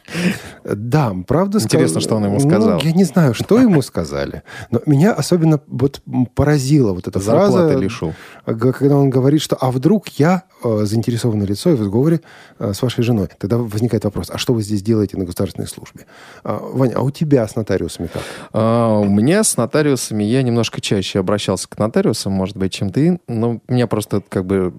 Да, 0.63 1.13
правда. 1.27 1.59
сказ- 1.59 1.73
Интересно, 1.73 2.01
что 2.01 2.15
он 2.15 2.25
ему 2.25 2.35
Ну, 2.35 2.39
сказал. 2.49 2.79
я 2.81 2.91
не 2.91 3.03
знаю, 3.03 3.33
что 3.33 3.59
ему 3.59 3.81
сказали. 3.81 4.43
Но 4.69 4.79
меня 4.85 5.11
особенно 5.13 5.59
вот 5.67 6.01
поразила 6.35 6.93
вот 6.93 7.07
эта 7.07 7.19
Зарплаты 7.19 7.51
фраза. 7.69 7.77
лишу. 7.77 8.13
Г- 8.45 8.71
Когда 8.73 8.95
он 8.97 9.09
говорит, 9.09 9.41
что 9.41 9.55
а 9.55 9.71
вдруг 9.71 10.07
я 10.09 10.43
э, 10.63 10.81
заинтересованное 10.83 11.47
лицо 11.47 11.71
и 11.71 11.75
в 11.75 11.81
сговоре 11.83 12.21
э, 12.59 12.73
с 12.73 12.81
вашей 12.81 13.03
женой. 13.03 13.29
Тогда 13.39 13.57
возникает 13.57 14.03
вопрос, 14.05 14.29
а 14.29 14.37
что 14.37 14.53
вы 14.53 14.61
здесь 14.61 14.83
делаете 14.83 15.17
на 15.17 15.25
государственной 15.25 15.67
службе? 15.67 16.05
А, 16.43 16.59
Ваня, 16.61 16.93
а 16.97 17.01
у 17.01 17.09
тебя 17.11 17.47
с 17.47 17.55
нотариусами 17.55 18.07
как? 18.07 18.21
А, 18.53 18.99
у 18.99 19.05
меня 19.05 19.43
с 19.43 19.57
нотариусами, 19.57 20.23
я 20.23 20.43
немножко 20.43 20.79
чаще 20.79 21.19
обращался 21.19 21.67
к 21.67 21.77
нотариусам, 21.79 22.33
может 22.33 22.55
быть, 22.55 22.71
чем 22.71 22.91
ты. 22.91 23.19
Но 23.27 23.61
у 23.67 23.73
меня 23.73 23.87
просто 23.87 24.21
как 24.29 24.45
бы 24.45 24.73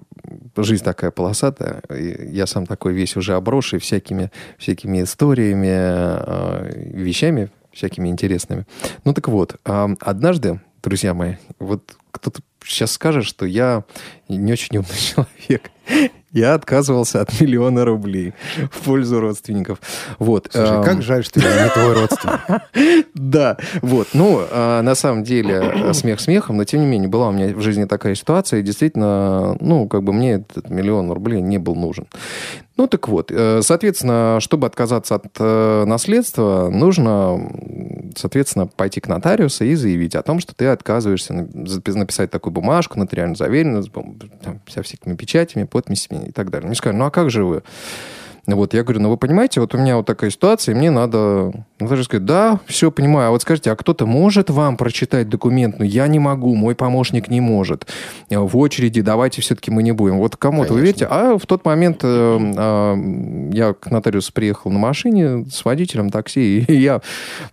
жизнь 0.55 0.83
такая 0.83 1.11
полосатая. 1.11 1.81
и 1.93 2.29
Я 2.33 2.47
сам 2.47 2.62
такой 2.65 2.93
весь 2.93 3.15
уже 3.15 3.35
обросший 3.35 3.79
всякими, 3.79 4.31
всякими 4.57 5.03
историями, 5.03 5.67
э, 5.69 6.91
вещами 6.93 7.49
всякими 7.73 8.09
интересными. 8.09 8.65
Ну 9.03 9.13
так 9.13 9.27
вот, 9.27 9.55
а, 9.65 9.89
однажды, 9.99 10.61
друзья 10.81 11.13
мои, 11.13 11.35
вот 11.59 11.97
кто-то 12.11 12.41
сейчас 12.63 12.91
скажет, 12.91 13.25
что 13.25 13.45
я 13.45 13.83
не 14.29 14.53
очень 14.53 14.77
умный 14.77 14.95
человек. 14.97 15.71
Я 16.33 16.55
отказывался 16.55 17.21
от 17.21 17.39
миллиона 17.39 17.85
рублей 17.85 18.33
в 18.71 18.81
пользу 18.81 19.19
родственников. 19.19 19.79
Вот. 20.17 20.49
Слушай, 20.51 20.77
эм, 20.77 20.83
как 20.83 21.01
жаль, 21.03 21.23
что 21.23 21.39
я 21.39 21.63
не 21.63 21.69
твой 21.69 21.93
родственник. 22.01 23.09
да, 23.13 23.57
вот. 23.81 24.09
Ну, 24.13 24.41
а, 24.51 24.81
на 24.81 24.95
самом 24.95 25.23
деле, 25.23 25.61
э, 25.61 25.93
смех 25.93 26.19
смехом, 26.19 26.57
но 26.57 26.63
тем 26.63 26.81
не 26.81 26.87
менее, 26.87 27.07
была 27.07 27.29
у 27.29 27.31
меня 27.31 27.55
в 27.55 27.61
жизни 27.61 27.85
такая 27.85 28.15
ситуация, 28.15 28.59
и 28.59 28.63
действительно, 28.63 29.55
ну, 29.59 29.87
как 29.87 30.03
бы 30.03 30.11
мне 30.11 30.33
этот 30.33 30.69
миллион 30.69 31.11
рублей 31.11 31.41
не 31.41 31.59
был 31.59 31.75
нужен. 31.75 32.07
Ну, 32.75 32.87
так 32.87 33.07
вот, 33.07 33.31
э, 33.31 33.61
соответственно, 33.61 34.39
чтобы 34.39 34.65
отказаться 34.65 35.15
от 35.15 35.27
э, 35.39 35.85
наследства, 35.85 36.69
нужно, 36.71 37.51
соответственно, 38.15 38.65
пойти 38.65 38.99
к 38.99 39.07
нотариусу 39.07 39.63
и 39.63 39.75
заявить 39.75 40.15
о 40.15 40.23
том, 40.23 40.39
что 40.39 40.55
ты 40.55 40.65
отказываешься 40.65 41.33
написать 41.33 42.31
такую 42.31 42.51
бумажку, 42.51 42.97
нотариально 42.97 43.35
заверенную, 43.35 43.83
там, 43.83 44.59
со 44.67 44.81
всякими 44.81 45.15
печатями, 45.15 45.65
подписями 45.65 46.25
и 46.29 46.31
так 46.31 46.49
далее. 46.49 46.65
Мне 46.67 46.75
сказали, 46.75 46.97
ну, 46.97 47.05
а 47.05 47.11
как 47.11 47.29
же 47.29 47.43
вы? 47.43 47.61
Вот, 48.45 48.73
я 48.73 48.83
говорю, 48.83 48.99
ну 48.99 49.09
вы 49.09 49.15
понимаете, 49.15 49.61
вот 49.61 49.73
у 49.73 49.77
меня 49.77 49.95
вот 49.95 50.05
такая 50.05 50.29
ситуация, 50.29 50.75
и 50.75 50.77
мне 50.77 50.91
надо... 50.91 51.53
Ну, 51.79 51.87
даже 51.87 52.03
сказать, 52.03 52.25
да, 52.25 52.59
все 52.65 52.91
понимаю, 52.91 53.29
а 53.29 53.31
вот 53.31 53.41
скажите, 53.41 53.71
а 53.71 53.75
кто-то 53.77 54.05
может 54.05 54.49
вам 54.49 54.75
прочитать 54.75 55.29
документ? 55.29 55.79
Ну, 55.79 55.85
я 55.85 56.07
не 56.07 56.19
могу, 56.19 56.53
мой 56.53 56.75
помощник 56.75 57.29
не 57.29 57.39
может. 57.39 57.87
Э, 58.29 58.39
В 58.39 58.57
очереди 58.57 59.01
давайте 59.01 59.41
все-таки 59.41 59.71
мы 59.71 59.81
не 59.81 59.93
будем. 59.93 60.17
Вот 60.17 60.35
кому-то, 60.35 60.73
вы 60.73 60.81
верите? 60.81 61.07
А 61.09 61.37
в 61.37 61.45
тот 61.45 61.63
момент 61.63 62.01
э, 62.03 62.39
э, 62.57 63.49
я 63.53 63.73
к 63.73 63.89
нотариусу 63.89 64.33
приехал 64.33 64.71
на 64.71 64.79
машине 64.79 65.45
с 65.49 65.63
водителем 65.63 66.09
такси, 66.09 66.65
и 66.67 66.73
я 66.77 67.01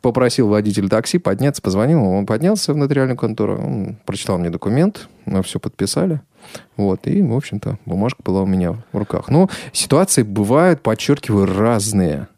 попросил 0.03 0.49
водителя 0.49 0.89
такси 0.89 1.19
подняться, 1.19 1.63
позвонил, 1.63 2.03
он 2.03 2.27
поднялся 2.27 2.73
в 2.73 2.77
нотариальную 2.77 3.17
контору, 3.17 3.59
он 3.59 3.97
прочитал 4.07 4.39
мне 4.39 4.51
документ, 4.51 5.09
мы 5.25 5.45
все 5.45 5.61
подписали. 5.61 6.21
Вот, 6.77 7.07
и, 7.07 7.23
в 7.23 7.35
общем-то, 7.35 7.79
бумажка 7.87 8.23
была 8.23 8.43
у 8.43 8.47
меня 8.47 8.73
в 8.93 8.97
руках. 8.97 9.29
Но 9.29 9.49
ситуации 9.73 10.23
бывают, 10.23 10.83
подчеркиваю, 10.83 11.47
разные. 11.47 12.29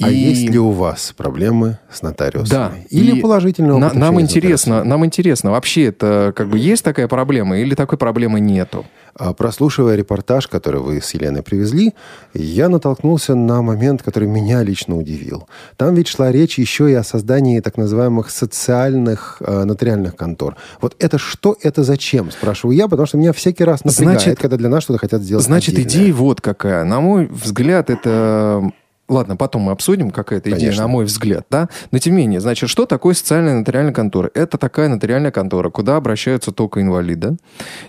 А 0.00 0.10
И- 0.10 0.14
есть 0.14 0.48
ли 0.48 0.58
у 0.60 0.70
вас 0.70 1.12
проблемы 1.16 1.78
с 1.92 2.02
нотариусами? 2.02 2.48
Да. 2.50 2.72
Или 2.88 3.18
И 3.18 3.20
положительного 3.20 3.78
на- 3.78 3.92
нам 3.92 4.20
интересно, 4.20 4.84
нам 4.84 5.04
интересно, 5.04 5.50
вообще 5.50 5.86
это 5.86 6.32
как 6.36 6.48
бы 6.48 6.56
есть 6.56 6.84
такая 6.84 7.08
проблема 7.08 7.58
или 7.58 7.74
такой 7.74 7.98
проблемы 7.98 8.38
нету? 8.38 8.86
А, 9.16 9.32
Прослушивая 9.32 9.96
репортаж, 9.96 10.46
который 10.46 10.80
вы 10.80 11.02
с 11.02 11.12
Еленой 11.14 11.42
привезли, 11.42 11.94
я 12.32 12.68
натолкнулся 12.68 13.34
на 13.34 13.60
момент, 13.60 14.02
который 14.04 14.28
меня 14.28 14.62
лично 14.62 14.96
удивил. 14.96 15.48
Там 15.76 15.96
ведь 15.96 16.06
шла 16.06 16.30
речь 16.30 16.58
еще 16.60 16.88
и 16.88 16.94
о 16.94 17.02
создании 17.02 17.58
так 17.58 17.76
называемых 17.76 18.30
социальных 18.30 19.38
э, 19.40 19.64
нотариальных 19.64 20.14
контор. 20.14 20.54
Вот 20.80 20.94
это 21.00 21.18
что, 21.18 21.56
это 21.60 21.82
зачем, 21.82 22.30
спрашиваю 22.30 22.76
я, 22.76 22.86
потому 22.86 23.06
что 23.08 23.18
меня 23.18 23.32
всякий 23.32 23.64
раз 23.64 23.84
напрягает, 23.84 24.20
Значит- 24.22 24.38
когда 24.38 24.56
для 24.56 24.68
нас 24.68 24.84
что-то 24.84 25.00
хотят 25.00 25.22
сделать 25.22 25.44
Значит, 25.44 25.74
отдельное. 25.74 25.90
идея 25.92 26.14
вот 26.14 26.40
какая. 26.40 26.84
На 26.84 27.00
мой 27.00 27.26
взгляд, 27.26 27.90
это... 27.90 28.70
Ладно, 29.08 29.36
потом 29.36 29.62
мы 29.62 29.72
обсудим, 29.72 30.10
какая 30.10 30.38
это 30.38 30.50
идея, 30.50 30.60
Конечно. 30.60 30.82
на 30.82 30.88
мой 30.88 31.04
взгляд, 31.06 31.46
да? 31.50 31.68
Но 31.90 31.98
тем 31.98 32.14
не 32.14 32.18
менее, 32.18 32.40
значит, 32.40 32.68
что 32.68 32.84
такое 32.84 33.14
социальная 33.14 33.54
нотариальная 33.54 33.94
контора? 33.94 34.30
Это 34.34 34.58
такая 34.58 34.88
нотариальная 34.88 35.30
контора, 35.30 35.70
куда 35.70 35.96
обращаются 35.96 36.52
только 36.52 36.82
инвалиды. 36.82 37.36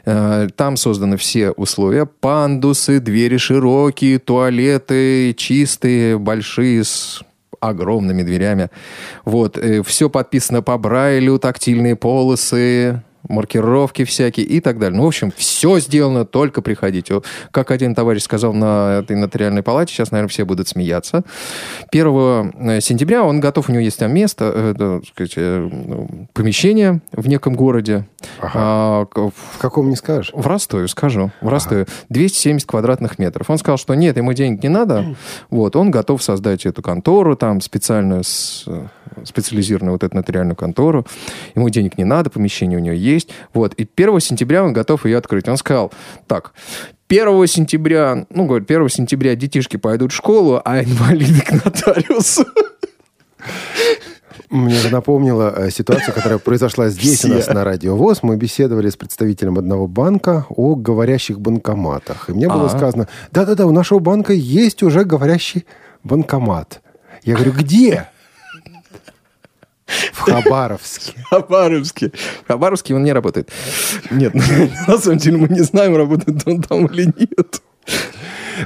Э, 0.05 0.47
Там 0.55 0.77
созданы 0.77 1.17
все 1.17 1.51
условия. 1.51 2.05
Пандусы, 2.05 3.01
двери 3.01 3.35
широкие, 3.37 4.17
туалеты 4.19 5.33
чистые, 5.33 6.17
большие, 6.17 6.85
с 6.85 7.21
огромными 7.59 8.23
дверями. 8.23 8.69
Вот, 9.25 9.59
все 9.85 10.09
подписано 10.09 10.61
по 10.61 10.77
Брайлю, 10.77 11.37
тактильные 11.39 11.97
полосы, 11.97 13.03
маркировки 13.27 14.03
всякие 14.05 14.45
и 14.45 14.59
так 14.61 14.79
далее. 14.79 14.97
Ну, 14.97 15.03
в 15.03 15.07
общем, 15.07 15.31
все 15.35 15.79
сделано, 15.79 16.25
только 16.25 16.61
приходите. 16.61 17.21
Как 17.51 17.71
один 17.71 17.95
товарищ 17.95 18.23
сказал 18.23 18.53
на 18.53 18.99
этой 18.99 19.15
нотариальной 19.15 19.63
палате, 19.63 19.93
сейчас, 19.93 20.11
наверное, 20.11 20.29
все 20.29 20.45
будут 20.45 20.67
смеяться. 20.67 21.23
1 21.91 22.81
сентября 22.81 23.23
он 23.23 23.39
готов, 23.39 23.69
у 23.69 23.71
него 23.71 23.81
есть 23.81 23.99
там 23.99 24.13
место, 24.13 24.51
э, 24.55 24.73
так 24.77 25.05
сказать, 25.07 25.33
э, 25.37 25.69
ну, 25.71 26.27
помещение 26.33 27.01
в 27.11 27.27
неком 27.27 27.55
городе. 27.55 28.05
А, 28.41 29.05
к- 29.05 29.17
В 29.19 29.57
каком 29.59 29.89
не 29.89 29.95
скажешь? 29.95 30.31
В 30.33 30.45
Ростове, 30.47 30.87
скажу, 30.87 31.31
в 31.41 31.47
Ростове. 31.47 31.87
270 32.09 32.67
квадратных 32.67 33.19
метров. 33.19 33.49
Он 33.49 33.57
сказал, 33.57 33.77
что 33.77 33.93
нет, 33.95 34.17
ему 34.17 34.33
денег 34.33 34.63
не 34.63 34.69
надо. 34.69 35.05
Вот, 35.49 35.75
он 35.75 35.91
готов 35.91 36.21
создать 36.23 36.65
эту 36.65 36.81
контору, 36.81 37.35
там, 37.35 37.61
специальную, 37.61 38.23
с- 38.23 38.63
э, 38.67 38.87
специализированную 39.23 39.93
вот 39.93 40.03
эту 40.03 40.15
нотариальную 40.15 40.55
контору. 40.55 41.05
Ему 41.55 41.69
денег 41.69 41.97
не 41.97 42.03
надо, 42.03 42.29
помещение 42.29 42.77
у 42.77 42.81
него 42.81 42.95
есть. 42.95 43.29
Вот, 43.53 43.73
и 43.75 43.87
1 43.95 44.19
сентября 44.19 44.63
он 44.63 44.73
готов 44.73 45.05
ее 45.05 45.17
открыть. 45.17 45.47
Он 45.47 45.57
сказал, 45.57 45.91
так, 46.27 46.53
1 47.09 47.47
сентября, 47.47 48.25
ну, 48.29 48.45
говорит, 48.45 48.69
1 48.69 48.89
сентября 48.89 49.35
детишки 49.35 49.77
пойдут 49.77 50.11
в 50.11 50.15
школу, 50.15 50.61
а 50.63 50.83
инвалиды 50.83 51.41
к 51.41 51.51
нотариусу. 51.65 52.45
Мне 54.49 54.79
это 54.79 54.89
напомнило 54.89 55.53
э, 55.55 55.69
ситуацию, 55.69 56.13
которая 56.13 56.39
произошла 56.39 56.89
здесь 56.89 57.23
у 57.23 57.27
нас 57.27 57.47
на 57.47 57.63
Радио 57.63 57.95
ВОЗ. 57.95 58.23
Мы 58.23 58.35
беседовали 58.35 58.89
с 58.89 58.97
представителем 58.97 59.59
одного 59.59 59.87
банка 59.87 60.47
о 60.49 60.75
говорящих 60.75 61.39
банкоматах. 61.39 62.29
И 62.29 62.33
мне 62.33 62.47
было 62.47 62.65
А. 62.65 62.69
сказано, 62.69 63.07
да-да-да, 63.31 63.67
у 63.67 63.71
нашего 63.71 63.99
банка 63.99 64.33
есть 64.33 64.81
уже 64.81 65.03
говорящий 65.03 65.65
банкомат. 66.03 66.81
Я 67.23 67.35
говорю, 67.35 67.51
где? 67.51 68.09
В 70.13 70.19
Хабаровске. 70.21 71.13
Хабаровске. 71.29 72.11
В 72.43 72.47
Хабаровске 72.47 72.95
он 72.95 73.03
не 73.03 73.13
работает. 73.13 73.51
Нет, 74.11 74.33
на 74.87 74.97
самом 74.97 75.17
деле 75.17 75.37
мы 75.37 75.47
не 75.47 75.61
знаем, 75.61 75.95
работает 75.95 76.41
он 76.45 76.61
там 76.61 76.85
или 76.87 77.05
нет. 77.05 77.61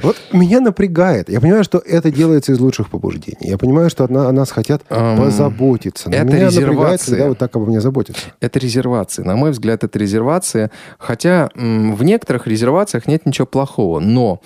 Вот 0.02 0.16
меня 0.32 0.60
напрягает. 0.60 1.28
Я 1.28 1.40
понимаю, 1.40 1.64
что 1.64 1.78
это 1.78 2.10
делается 2.10 2.52
из 2.52 2.60
лучших 2.60 2.90
побуждений. 2.90 3.36
Я 3.40 3.58
понимаю, 3.58 3.90
что 3.90 4.04
о 4.04 4.32
нас 4.32 4.50
хотят 4.50 4.82
позаботиться. 4.84 6.10
Но 6.10 6.16
это 6.16 6.26
меня 6.26 6.46
резервация. 6.46 7.16
когда 7.16 7.28
вот 7.28 7.38
так 7.38 7.54
обо 7.56 7.66
мне 7.66 7.80
заботятся. 7.80 8.26
Это 8.40 8.58
резервация. 8.58 9.24
На 9.24 9.36
мой 9.36 9.50
взгляд, 9.50 9.84
это 9.84 9.98
резервация. 9.98 10.70
Хотя 10.98 11.50
в 11.54 12.02
некоторых 12.02 12.46
резервациях 12.46 13.06
нет 13.06 13.26
ничего 13.26 13.46
плохого. 13.46 14.00
Но 14.00 14.40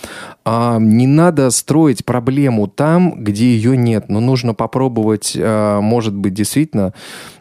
а, 0.45 0.79
не 0.79 1.07
надо 1.07 1.51
строить 1.51 2.05
проблему 2.05 2.69
там, 2.69 3.23
где 3.23 3.47
ее 3.47 3.77
нет. 3.77 4.09
Но 4.09 4.21
нужно 4.21 4.55
попробовать, 4.55 5.37
а, 5.39 5.81
может 5.81 6.15
быть, 6.15 6.35
действительно 6.35 6.95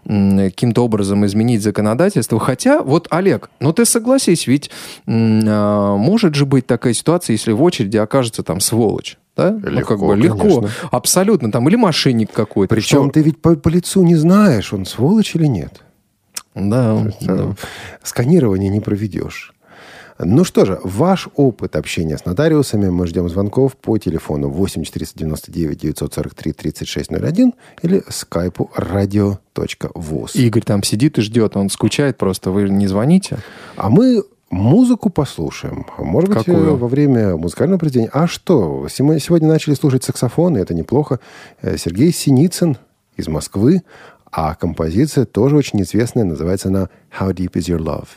каким-то 0.08 0.86
образом 0.86 1.26
изменить 1.26 1.62
законодательство. 1.62 2.40
Хотя, 2.40 2.82
вот, 2.82 3.08
Олег, 3.10 3.50
ну 3.60 3.74
ты 3.74 3.86
согласись, 3.86 4.48
ведь 4.48 4.72
а, 5.08 5.96
может 5.98 6.36
же 6.36 6.46
быть 6.46 6.66
такая 6.66 6.94
ситуация, 6.94 7.34
если 7.34 7.52
в 7.52 7.62
очереди 7.62 7.98
окажется 7.98 8.44
там 8.44 8.60
сволочь. 8.60 9.18
Да? 9.36 9.52
ну, 9.52 9.70
Легко, 9.70 9.98
как 9.98 10.08
бы 10.08 10.16
легко. 10.16 10.38
конечно. 10.40 10.70
Абсолютно. 10.92 11.52
Там 11.52 11.68
или 11.70 11.76
мошенник 11.76 12.32
какой-то. 12.32 12.74
Причем 12.74 13.04
что- 13.04 13.12
ты 13.12 13.22
ведь 13.22 13.42
по, 13.42 13.56
по 13.56 13.70
лицу 13.70 14.02
не 14.04 14.16
знаешь, 14.16 14.74
он 14.74 14.86
сволочь 14.86 15.36
или 15.36 15.46
нет. 15.46 15.82
Да, 16.56 17.04
да. 17.22 17.34
Э, 17.36 17.54
Сканирование 18.02 18.70
не 18.72 18.80
проведешь. 18.80 19.54
Ну 20.20 20.44
что 20.44 20.66
же, 20.66 20.80
ваш 20.84 21.30
опыт 21.36 21.76
общения 21.76 22.18
с 22.18 22.26
нотариусами 22.26 22.90
мы 22.90 23.06
ждем 23.06 23.30
звонков 23.30 23.78
по 23.78 23.98
телефону 23.98 24.50
8 24.50 24.84
499 24.84 25.78
943 25.78 26.54
3601 26.54 27.54
или 27.84 28.04
скайпу 28.10 28.72
radio.voz. 28.76 30.32
Игорь 30.34 30.64
там 30.64 30.82
сидит 30.84 31.20
и 31.20 31.22
ждет, 31.22 31.56
он 31.56 31.70
скучает 31.70 32.18
просто, 32.18 32.50
вы 32.50 32.70
не 32.70 32.88
звоните. 32.88 33.38
А 33.76 33.90
мы 33.90 34.24
музыку 34.50 35.10
послушаем. 35.12 35.86
Может 36.00 36.30
быть, 36.30 36.40
Какую? 36.40 36.78
во 36.78 36.88
время 36.88 37.38
музыкального 37.38 37.78
произведения. 37.78 38.10
А 38.12 38.28
что? 38.28 38.88
Сегодня 38.90 39.48
начали 39.48 39.76
слушать 39.76 40.04
саксофоны, 40.04 40.58
это 40.58 40.74
неплохо. 40.74 41.20
Э, 41.62 41.78
Сергей 41.78 42.12
Синицын 42.12 42.78
из 43.18 43.28
Москвы. 43.28 43.82
А 44.32 44.56
композиция 44.56 45.26
тоже 45.26 45.56
очень 45.56 45.82
известная, 45.82 46.26
называется 46.26 46.68
она 46.68 46.90
«How 47.18 47.34
Deep 47.34 47.54
Is 47.54 47.70
Your 47.70 47.80
Love». 47.80 48.08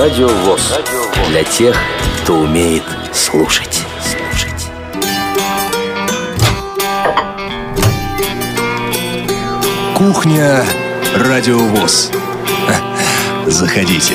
Радио 0.00 0.28
ВОЗ. 0.28 0.78
Для 1.28 1.44
тех, 1.44 1.76
кто 2.22 2.38
умеет 2.38 2.84
слушать. 3.12 3.82
Слушать. 4.02 4.70
Кухня 9.94 10.64
Радиовоз. 11.14 12.12
Заходите. 13.46 14.14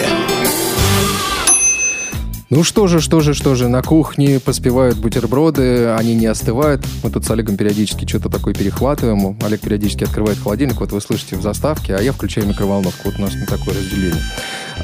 Ну 2.50 2.64
что 2.64 2.88
же, 2.88 3.00
что 3.00 3.20
же, 3.20 3.36
что 3.36 3.54
же, 3.54 3.68
на 3.68 3.84
кухне 3.84 4.40
поспевают 4.40 4.98
бутерброды, 4.98 5.90
они 5.90 6.16
не 6.16 6.26
остывают. 6.26 6.84
Мы 7.04 7.12
тут 7.12 7.26
с 7.26 7.30
Олегом 7.30 7.58
периодически 7.58 8.08
что-то 8.08 8.30
такое 8.30 8.56
перехватываем. 8.56 9.38
Олег 9.44 9.62
периодически 9.62 10.06
открывает 10.06 10.40
холодильник, 10.40 10.80
вот 10.80 10.92
вы 10.92 11.00
слышите 11.00 11.36
в 11.36 11.44
заставке, 11.44 11.96
а 11.96 12.02
я 12.02 12.12
включаю 12.12 12.48
микроволновку. 12.48 13.02
Вот 13.06 13.20
у 13.20 13.22
нас 13.22 13.36
не 13.36 13.46
такое 13.46 13.76
разделение. 13.76 14.24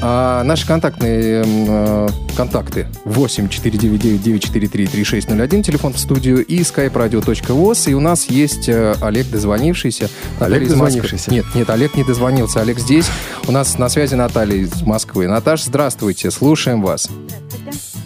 А 0.04 0.42
наши 0.42 0.66
контактные 0.66 1.44
э, 1.46 2.08
контакты 2.36 2.88
8 3.04 3.48
499 3.48 4.20
943 4.20 4.66
3601, 4.66 5.62
телефон 5.62 5.92
в 5.92 5.98
студию 6.00 6.44
и 6.44 6.58
skype-radio.voz. 6.62 7.88
И 7.88 7.94
у 7.94 8.00
нас 8.00 8.24
есть 8.24 8.68
э, 8.68 8.96
Олег 9.00 9.30
дозвонившийся. 9.30 10.10
Олег 10.40 10.62
Наталья 10.62 10.68
дозвонившийся. 10.68 11.30
Нет, 11.30 11.44
нет, 11.54 11.70
Олег 11.70 11.94
не 11.94 12.02
дозвонился. 12.02 12.60
Олег 12.60 12.80
здесь. 12.80 13.08
У 13.46 13.52
нас 13.52 13.78
на 13.78 13.88
связи 13.88 14.16
Наталья 14.16 14.56
из 14.56 14.82
Москвы. 14.82 15.28
Наташ, 15.28 15.62
здравствуйте, 15.62 16.32
слушаем 16.32 16.82
вас. 16.82 17.08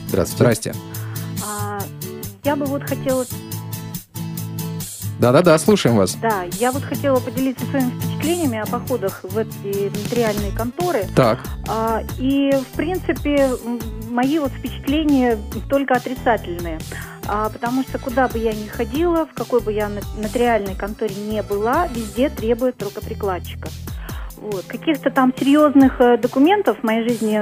Здравствуйте. 0.09 0.37
Здрасте. 0.37 0.75
А, 1.43 1.79
я 2.45 2.57
бы 2.57 2.67
вот 2.67 2.83
хотела, 2.83 3.25
Да-да-да, 5.19 5.59
слушаем 5.59 5.97
вас. 5.97 6.15
да, 6.21 6.45
я 6.61 6.73
вот 6.73 6.83
хотела 6.83 7.21
поделиться 7.21 7.65
своими 7.71 7.91
впечатлениями 8.17 8.59
о 8.59 8.67
походах 8.67 9.21
в 9.23 9.39
эти 9.39 9.91
нотариальные 10.05 10.53
конторы. 10.53 11.05
Так, 11.15 11.41
А, 11.69 12.03
и, 12.19 12.53
в 12.53 12.77
принципе, 12.77 13.51
мои 14.11 14.39
вот 14.39 14.53
впечатления 14.53 15.39
только 15.69 15.95
отрицательные. 15.95 16.79
А, 17.29 17.49
потому 17.51 17.83
что 17.83 17.99
куда 17.99 18.29
бы 18.29 18.39
я 18.39 18.53
ни 18.53 18.67
ходила, 18.69 19.27
в 19.27 19.35
какой 19.35 19.61
бы 19.61 19.73
я 19.73 19.89
нот- 19.89 20.05
нотариальной 20.17 20.75
конторе 20.77 21.15
не 21.15 21.43
была, 21.43 21.89
везде 21.89 22.29
требуют 22.29 22.83
рукоприкладчика. 22.83 23.69
Вот. 24.37 24.65
Каких-то 24.67 25.11
там 25.11 25.33
серьезных 25.37 26.01
э, 26.01 26.19
документов 26.19 26.79
в 26.81 26.85
моей 26.85 27.09
жизни 27.09 27.41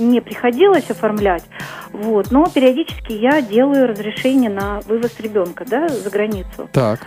не 0.00 0.20
приходилось 0.20 0.88
оформлять, 0.88 1.42
вот. 1.92 2.30
но 2.30 2.46
периодически 2.46 3.12
я 3.12 3.42
делаю 3.42 3.88
разрешение 3.88 4.48
на 4.48 4.80
вывоз 4.86 5.10
ребенка 5.18 5.64
да, 5.68 5.88
за 5.88 6.08
границу. 6.08 6.68
так. 6.72 7.00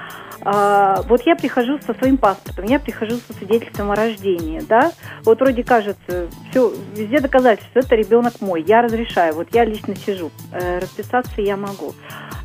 А, 0.45 1.01
вот 1.07 1.21
я 1.25 1.35
прихожу 1.35 1.79
со 1.85 1.93
своим 1.93 2.17
паспортом, 2.17 2.65
я 2.65 2.79
прихожу 2.79 3.17
со 3.27 3.33
свидетельством 3.33 3.91
о 3.91 3.95
рождении, 3.95 4.59
да, 4.59 4.91
вот 5.23 5.39
вроде 5.39 5.63
кажется, 5.63 6.27
все, 6.49 6.73
везде 6.95 7.21
доказательства, 7.21 7.79
это 7.79 7.95
ребенок 7.95 8.41
мой, 8.41 8.63
я 8.67 8.81
разрешаю, 8.81 9.35
вот 9.35 9.47
я 9.53 9.63
лично 9.63 9.95
сижу, 9.95 10.31
э, 10.51 10.79
расписаться 10.79 11.41
я 11.41 11.55
могу. 11.55 11.93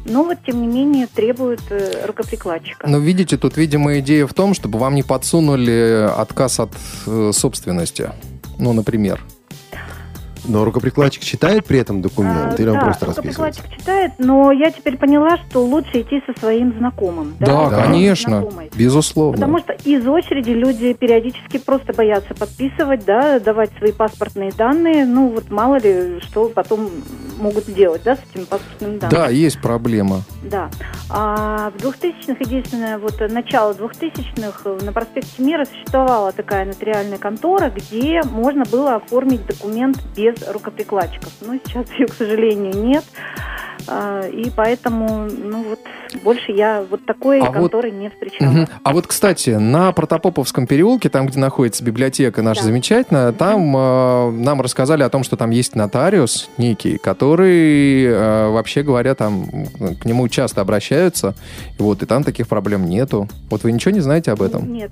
Но 0.05 0.25
вот, 0.25 0.39
тем 0.47 0.61
не 0.61 0.69
менее, 0.69 1.07
требуют 1.07 1.61
э, 1.71 2.07
рукоприкладчика. 2.07 2.89
Но 2.89 2.99
видите, 2.99 3.37
тут, 3.37 3.57
видимо, 3.57 3.99
идея 3.99 4.27
в 4.27 4.33
том, 4.33 4.55
чтобы 4.55 4.79
вам 4.79 4.95
не 4.95 5.03
подсунули 5.03 6.09
отказ 6.17 6.61
от 6.61 6.71
э, 7.07 7.31
собственности. 7.33 8.13
Ну, 8.59 8.73
например. 8.73 9.21
Но 10.49 10.65
рукоприкладчик 10.65 11.23
читает 11.23 11.67
при 11.67 11.79
этом 11.79 12.01
документ, 12.03 12.55
А, 12.59 12.63
или 12.63 12.69
он 12.69 12.75
да, 12.79 12.85
просто 12.87 13.07
расписывается? 13.07 13.63
рукоприкладчик 13.63 13.79
читает, 13.81 14.13
но 14.19 14.51
я 14.53 14.71
теперь 14.71 14.97
поняла, 14.97 15.37
что 15.37 15.65
лучше 15.65 16.01
идти 16.01 16.23
со 16.27 16.39
своим 16.41 16.77
знакомым. 16.79 17.35
Да, 17.39 17.69
Да. 17.71 17.83
конечно, 17.85 18.41
знакомой. 18.41 18.71
безусловно. 18.75 19.35
Потому 19.35 19.59
что 19.59 19.73
из 19.85 20.07
очереди 20.07 20.51
люди 20.51 20.93
периодически 20.95 21.59
просто 21.59 21.93
боятся 21.93 22.35
подписывать, 22.35 23.05
да, 23.05 23.39
давать 23.41 23.71
свои 23.79 23.93
паспортные 23.93 24.51
данные. 24.53 25.05
Ну, 25.05 25.29
вот 25.29 25.51
мало 25.51 25.77
ли, 25.79 26.21
что 26.23 26.49
потом 26.49 26.91
могут 27.39 27.65
сделать, 27.67 28.03
да, 28.05 28.17
с 28.17 28.21
этими 28.33 28.45
паспортными 28.45 28.99
данными. 28.99 29.19
Да, 29.21 29.29
есть 29.29 29.61
проблема. 29.61 30.23
Да. 30.43 30.71
А 31.11 31.71
в 31.71 31.77
2000-х, 31.77 32.37
единственное, 32.41 32.99
вот 32.99 33.21
начало 33.31 33.73
2000-х 33.75 34.61
э, 34.65 34.79
на 34.85 34.93
проспекте 34.93 35.43
Мира 35.43 35.65
существовала 35.65 36.33
такая 36.33 36.65
нотариальная 36.65 37.19
контора, 37.19 37.71
где 37.71 38.23
можно 38.25 38.65
было 38.65 38.97
оформить 38.97 39.47
документ 39.47 39.99
без 40.17 40.38
рукоприкладчиков. 40.53 41.33
Но 41.41 41.55
сейчас 41.65 41.91
ее, 41.99 42.07
к 42.07 42.13
сожалению, 42.15 42.75
нет. 42.75 43.05
А, 43.91 44.27
И 44.29 44.51
поэтому, 44.51 45.29
ну 45.31 45.63
вот, 45.65 45.79
больше 46.23 46.53
я 46.53 46.85
вот 46.91 47.07
такой 47.07 47.41
А 47.41 47.45
вот- 47.47 47.55
конторы 47.55 47.91
не 47.91 48.11
встречала. 48.11 48.51
Мгм. 48.51 48.67
А 48.83 48.93
вот, 48.93 49.07
кстати, 49.07 49.51
на 49.51 49.93
Протопоповском 49.93 50.67
переулке, 50.67 51.09
там, 51.09 51.27
где 51.27 51.39
находится 51.39 51.83
библиотека 51.85 52.43
наша 52.43 52.61
Да. 52.61 52.67
замечательная, 52.67 53.33
там 53.33 53.75
э, 53.77 54.31
нам 54.33 54.61
рассказали 54.61 55.03
о 55.05 55.09
том, 55.09 55.23
что 55.25 55.37
там 55.37 55.51
есть 55.51 55.75
нотариус 55.75 56.51
некий, 56.59 56.99
который, 56.99 58.05
э, 58.05 58.49
вообще 58.51 58.83
говоря, 58.83 59.15
там 59.15 59.47
к 60.01 60.05
нему 60.05 60.29
часто 60.29 60.61
обращаются, 60.61 61.35
вот, 61.79 62.03
и 62.03 62.07
там 62.07 62.25
таких 62.25 62.47
проблем 62.49 62.85
нету. 62.85 63.27
Вот 63.49 63.63
вы 63.63 63.73
ничего 63.73 63.93
не 63.95 64.01
знаете 64.01 64.33
об 64.33 64.43
этом? 64.43 64.71
Нет, 64.71 64.91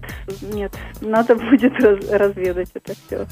нет, 0.54 0.72
надо 1.02 1.34
будет 1.50 1.74
раз- 1.80 2.08
разведать 2.10 2.68
это 2.72 2.94
все. 3.06 3.26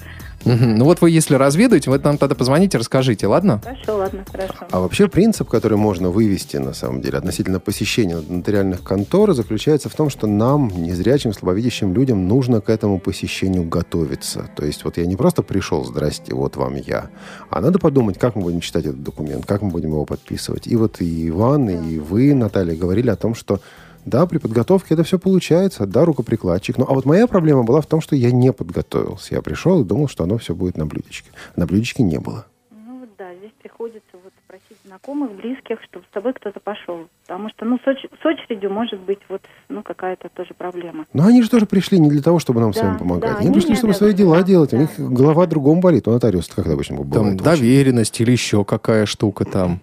Ну 0.45 0.85
вот 0.85 1.01
вы, 1.01 1.11
если 1.11 1.37
разведуете, 1.37 1.91
нам 2.05 2.19
тогда 2.19 2.35
позвоните, 2.35 2.79
расскажите, 2.79 3.27
ладно? 3.27 3.61
Хорошо, 3.63 3.97
ладно, 3.97 4.25
хорошо. 4.31 4.67
А 4.71 4.81
вообще 4.81 5.09
принцип, 5.09 5.49
который 5.49 5.79
можно 5.79 6.11
вывести, 6.11 6.57
на 6.59 6.75
самом 6.75 7.01
деле, 7.01 7.19
относительно 7.19 7.61
посещения 7.61 8.17
нотариальных 8.17 8.83
контор, 8.83 9.35
заключается 9.35 9.89
в 9.89 9.95
том, 9.95 10.11
что 10.11 10.27
нам, 10.27 10.69
незрячим, 10.69 11.33
слабовидящим 11.33 11.95
людям, 11.95 12.29
нужно 12.29 12.61
к 12.61 12.69
этому 12.69 12.99
посещению 12.99 13.65
готовиться. 13.65 14.49
То 14.57 14.65
есть 14.65 14.85
вот 14.85 14.97
я 14.97 15.07
не 15.07 15.17
просто 15.17 15.43
пришел, 15.43 15.85
здрасте, 15.85 16.35
вот 16.35 16.57
вам 16.57 16.77
я, 16.77 17.11
а 17.51 17.61
надо 17.61 17.79
подумать, 17.79 18.19
как 18.19 18.37
мы 18.37 18.43
будем 18.43 18.61
читать 18.61 18.87
этот 18.87 19.03
документ, 19.03 19.47
как 19.47 19.63
мы 19.63 19.71
будем 19.71 19.91
его 19.91 20.05
подписывать. 20.05 20.67
И 20.67 20.77
вот 20.77 21.01
и 21.01 21.29
Иван, 21.29 21.69
и 21.71 21.99
вы, 21.99 22.35
Наталья, 22.35 22.77
говорили 22.77 23.11
о 23.11 23.17
том, 23.17 23.35
что 23.35 23.61
да, 24.05 24.27
при 24.27 24.39
подготовке 24.39 24.95
это 24.95 25.03
все 25.05 25.19
получается, 25.19 25.87
да, 25.87 26.05
рукоприкладчик. 26.05 26.79
Ну, 26.79 26.85
а 26.89 26.95
вот 26.95 27.05
моя 27.05 27.27
проблема 27.27 27.63
была 27.65 27.81
в 27.81 27.87
том, 27.87 28.01
что 28.01 28.15
я 28.17 28.31
не 28.31 28.53
подготовился. 28.53 29.35
Я 29.35 29.43
пришел 29.43 29.81
и 29.81 29.85
думал, 29.85 30.09
что 30.09 30.25
оно 30.25 30.39
все 30.39 30.55
будет 30.55 30.77
на 30.77 30.87
блюдечке. 30.87 31.31
На 31.57 31.67
блюдечке 31.67 32.03
не 32.03 32.19
было. 32.19 32.47
Ну 32.71 33.01
вот 33.01 33.09
да, 33.19 33.35
здесь 33.35 33.53
приходится 33.63 34.03
вот 34.23 34.33
просить 34.47 34.77
знакомых, 34.87 35.33
близких, 35.33 35.79
чтобы 35.89 36.05
с 36.11 36.13
тобой 36.15 36.33
кто-то 36.35 36.61
пошел. 36.61 37.07
Потому 37.27 37.49
что, 37.51 37.65
ну, 37.65 37.79
с, 37.79 37.89
оч- 37.89 38.11
с 38.23 38.27
очередью 38.27 38.71
может 38.71 39.01
быть 39.01 39.21
вот, 39.29 39.41
ну, 39.69 39.83
какая-то 39.83 40.29
тоже 40.29 40.53
проблема. 40.57 41.07
Но 41.13 41.27
они 41.27 41.43
же 41.43 41.49
тоже 41.51 41.65
пришли 41.67 41.99
не 41.99 42.11
для 42.11 42.23
того, 42.23 42.39
чтобы 42.39 42.61
нам 42.61 42.73
Да, 42.73 42.79
с 42.79 42.83
вами 42.83 42.99
помогать. 42.99 43.31
да, 43.33 43.37
они 43.39 43.47
они 43.49 43.55
пришли, 43.55 43.75
чтобы 43.75 43.95
свои 43.95 44.13
дела 44.13 44.43
делать. 44.43 44.73
У 44.75 44.77
Да. 44.77 44.83
них 44.83 44.91
голова 44.99 45.47
другом 45.47 45.81
болит. 45.81 46.07
У 46.07 46.11
нотариуса 46.11 46.51
как 46.55 46.67
это 46.67 46.75
обычно 46.75 46.97
Там 46.99 47.07
бывает. 47.09 47.41
вообще. 47.41 47.61
доверенность 47.63 48.21
или 48.21 48.33
еще 48.33 48.65
какая 48.65 49.07
штука 49.07 49.45
там. 49.45 49.81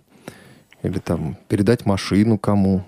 Или 0.83 0.99
там 0.99 1.35
передать 1.47 1.85
машину 1.85 2.37
кому. 2.37 2.83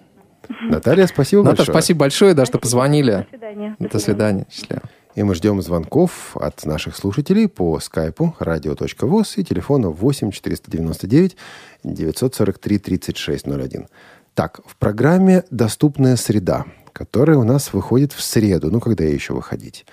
Наталья, 0.61 1.07
спасибо 1.07 1.43
Наташа, 1.43 1.57
большое. 1.57 1.73
спасибо 1.73 1.99
большое, 1.99 2.33
да, 2.33 2.45
что 2.45 2.57
Спасибо. 2.57 2.61
позвонили. 2.61 3.11
До 3.11 3.27
свидания. 3.29 3.75
До 3.79 3.99
свидания. 3.99 4.47
Счастливо. 4.51 4.81
И 5.15 5.23
мы 5.23 5.35
ждем 5.35 5.61
звонков 5.61 6.35
от 6.35 6.65
наших 6.65 6.95
слушателей 6.95 7.47
по 7.47 7.79
скайпу 7.79 8.35
radio.voz 8.39 9.33
и 9.37 9.43
телефона 9.43 9.89
8 9.89 10.31
499 10.31 11.37
943 11.83 12.77
3601. 12.79 13.87
Так, 14.33 14.61
в 14.65 14.75
программе 14.77 15.43
«Доступная 15.51 16.15
среда», 16.15 16.65
которая 16.93 17.37
у 17.37 17.43
нас 17.43 17.73
выходит 17.73 18.13
в 18.13 18.21
среду, 18.21 18.71
ну, 18.71 18.79
когда 18.79 19.03
еще 19.03 19.33
выходить, 19.33 19.85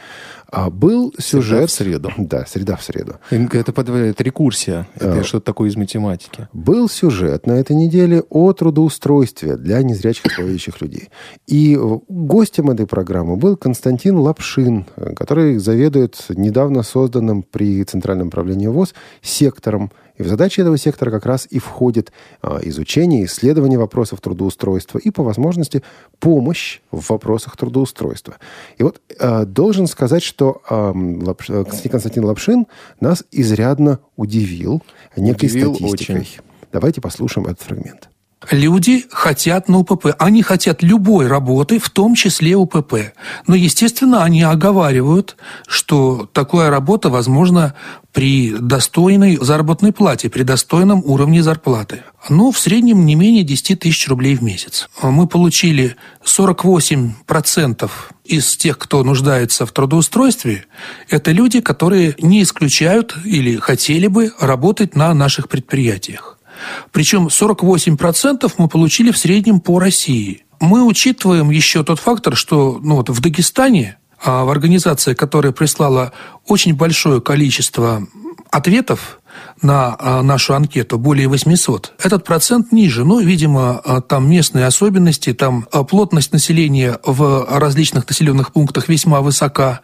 а, 0.53 0.71
был 0.71 1.13
сюжет... 1.19 1.71
в 1.71 1.73
среду. 1.73 2.13
Да, 2.19 2.45
«Среда 2.47 2.77
в 2.77 2.83
среду». 2.83 3.17
Это, 3.31 3.73
под- 3.73 3.89
это 3.89 4.23
рекурсия. 4.23 4.87
Это 4.95 5.21
А. 5.21 5.25
что-то 5.25 5.47
такое 5.47 5.71
из 5.71 5.77
математики. 5.77 6.49
Был 6.53 6.89
сюжет 6.89 7.47
на 7.47 7.53
этой 7.53 7.75
неделе 7.75 8.23
о 8.29 8.53
трудоустройстве 8.53 9.57
для 9.57 9.83
незрячих 9.83 10.31
слабовидящих 10.33 10.81
людей. 10.81 11.09
И 11.47 11.77
гостем 12.09 12.71
этой 12.71 12.87
программы 12.87 13.37
был 13.37 13.57
Константин 13.57 14.17
Лапшин, 14.19 14.87
э, 14.97 15.15
который 15.15 15.59
заведует 15.59 16.17
недавно 16.29 16.83
созданным 16.83 17.43
при 17.43 17.83
Центральном 17.85 18.29
управлении 18.29 18.67
ВОЗ 18.67 18.95
сектором. 19.23 19.91
И 20.21 20.23
в 20.23 20.29
задачи 20.29 20.61
этого 20.61 20.77
сектора 20.77 21.11
как 21.11 21.25
раз 21.25 21.47
и 21.49 21.59
входит 21.59 22.13
а, 22.43 22.59
изучение, 22.63 23.25
исследование 23.25 23.79
вопросов 23.79 24.21
трудоустройства 24.21 24.99
и, 24.99 25.11
по 25.11 25.23
возможности, 25.23 25.83
помощь 26.19 26.81
в 26.91 27.09
вопросах 27.09 27.57
трудоустройства. 27.57 28.37
И 28.77 28.83
вот 28.83 29.01
э, 29.19 29.47
должен 29.47 29.87
сказать, 29.87 30.23
что 30.23 30.61
Лапш- 30.69 31.49
э, 31.49 31.65
Константин 31.65 31.93
Константин 31.93 32.25
Лапшин 32.25 32.67
нас 33.01 33.25
изрядно 33.31 34.01
удивил 34.17 34.83
некой 35.17 35.49
Удивил 35.49 35.75
статистикой. 35.75 36.17
очень. 36.17 36.41
Давайте 36.71 37.01
послушаем 37.01 37.47
этот 37.47 37.63
фрагмент. 37.63 38.10
Люди 38.51 39.05
хотят 39.11 39.69
на 39.69 39.79
УПП. 39.81 40.15
Они 40.19 40.43
хотят 40.43 40.83
любой 40.83 41.27
работы, 41.27 41.79
в 41.79 41.91
том 41.91 42.15
числе 42.15 42.57
УПП. 42.57 43.13
Но, 43.47 43.55
естественно, 43.55 44.25
они 44.25 44.43
оговаривают, 44.43 45.37
что 45.69 46.29
такая 46.33 46.71
работа 46.71 47.11
возможна 47.11 47.75
при 48.13 48.53
достойной 48.53 49.37
заработной 49.41 49.93
плате, 49.93 50.31
при 50.31 50.43
достойном 50.43 51.03
уровне 51.05 51.43
зарплаты. 51.43 52.03
Ну, 52.31 52.51
в 52.51 52.59
среднем 52.59 53.05
не 53.05 53.15
менее 53.15 53.45
10 53.45 53.79
тысяч 53.79 54.09
рублей 54.09 54.37
в 54.37 54.43
месяц. 54.43 54.89
Мы 55.03 55.27
получили 55.29 55.97
48% 56.25 57.91
из 58.25 58.57
тех, 58.57 58.79
кто 58.79 59.05
нуждается 59.05 59.67
в 59.67 59.73
трудоустройстве, 59.73 60.65
это 61.09 61.33
люди, 61.33 61.61
которые 61.61 62.15
не 62.19 62.43
исключают 62.43 63.17
или 63.25 63.57
хотели 63.57 64.07
бы 64.07 64.33
работать 64.41 64.97
на 64.97 65.13
наших 65.15 65.49
предприятиях. 65.49 66.39
Причем 66.93 67.29
48% 67.29 68.53
мы 68.59 68.69
получили 68.69 69.11
в 69.11 69.19
среднем 69.19 69.61
по 69.61 69.79
России. 69.79 70.45
Мы 70.61 70.85
учитываем 70.85 71.51
еще 71.51 71.83
тот 71.85 72.01
фактор, 72.01 72.37
что 72.37 72.79
ну, 72.83 72.97
вот 72.97 73.09
в 73.09 73.21
Дагестане 73.21 73.97
а 74.23 74.45
в 74.45 74.51
организации, 74.51 75.15
которая 75.15 75.53
прислала 75.53 76.13
очень 76.47 76.75
большое 76.75 77.23
количество 77.23 78.07
ответов 78.51 79.20
на 79.63 79.97
а, 79.99 80.23
нашу 80.23 80.55
анкету 80.55 80.99
более 80.99 81.29
800. 81.29 81.93
Этот 82.03 82.25
процент 82.25 82.73
ниже. 82.73 83.05
Ну, 83.05 83.21
видимо, 83.21 83.81
а, 83.85 84.01
там 84.01 84.29
местные 84.31 84.67
особенности, 84.67 85.33
там 85.33 85.67
а, 85.73 85.85
плотность 85.85 86.33
населения 86.33 86.99
в 87.05 87.47
различных 87.51 88.09
населенных 88.09 88.53
пунктах 88.53 88.89
весьма 88.89 89.21
высока, 89.21 89.81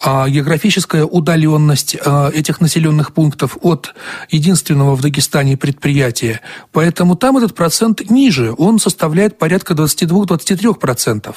а 0.00 0.28
географическая 0.28 1.04
удаленность 1.04 1.96
этих 2.34 2.60
населенных 2.60 3.12
пунктов 3.12 3.58
от 3.62 3.94
единственного 4.30 4.94
в 4.94 5.00
Дагестане 5.00 5.56
предприятия. 5.56 6.40
Поэтому 6.72 7.16
там 7.16 7.36
этот 7.36 7.54
процент 7.54 8.08
ниже. 8.10 8.54
Он 8.56 8.78
составляет 8.78 9.38
порядка 9.38 9.74
22-23%. 9.74 11.34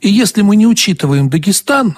И 0.00 0.08
если 0.08 0.42
мы 0.42 0.56
не 0.56 0.66
учитываем 0.66 1.28
Дагестан, 1.28 1.96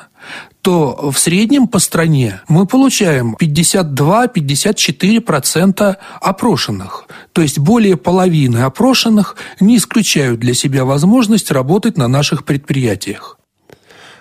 то 0.66 1.10
в 1.12 1.16
среднем 1.16 1.68
по 1.68 1.78
стране 1.78 2.40
мы 2.48 2.66
получаем 2.66 3.36
52-54% 3.40 5.96
опрошенных. 6.20 7.06
То 7.32 7.42
есть 7.42 7.60
более 7.60 7.96
половины 7.96 8.58
опрошенных 8.58 9.36
не 9.60 9.76
исключают 9.76 10.40
для 10.40 10.54
себя 10.54 10.84
возможность 10.84 11.52
работать 11.52 11.96
на 11.96 12.08
наших 12.08 12.44
предприятиях. 12.44 13.38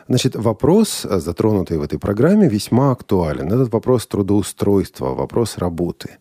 Значит, 0.08 0.36
вопрос, 0.36 1.08
затронутый 1.10 1.80
в 1.80 1.82
этой 1.82 1.98
программе, 1.98 2.48
весьма 2.48 2.92
актуален. 2.92 3.52
Этот 3.52 3.74
вопрос 3.74 4.06
трудоустройства, 4.06 5.16
вопрос 5.16 5.58
работы. 5.58 6.20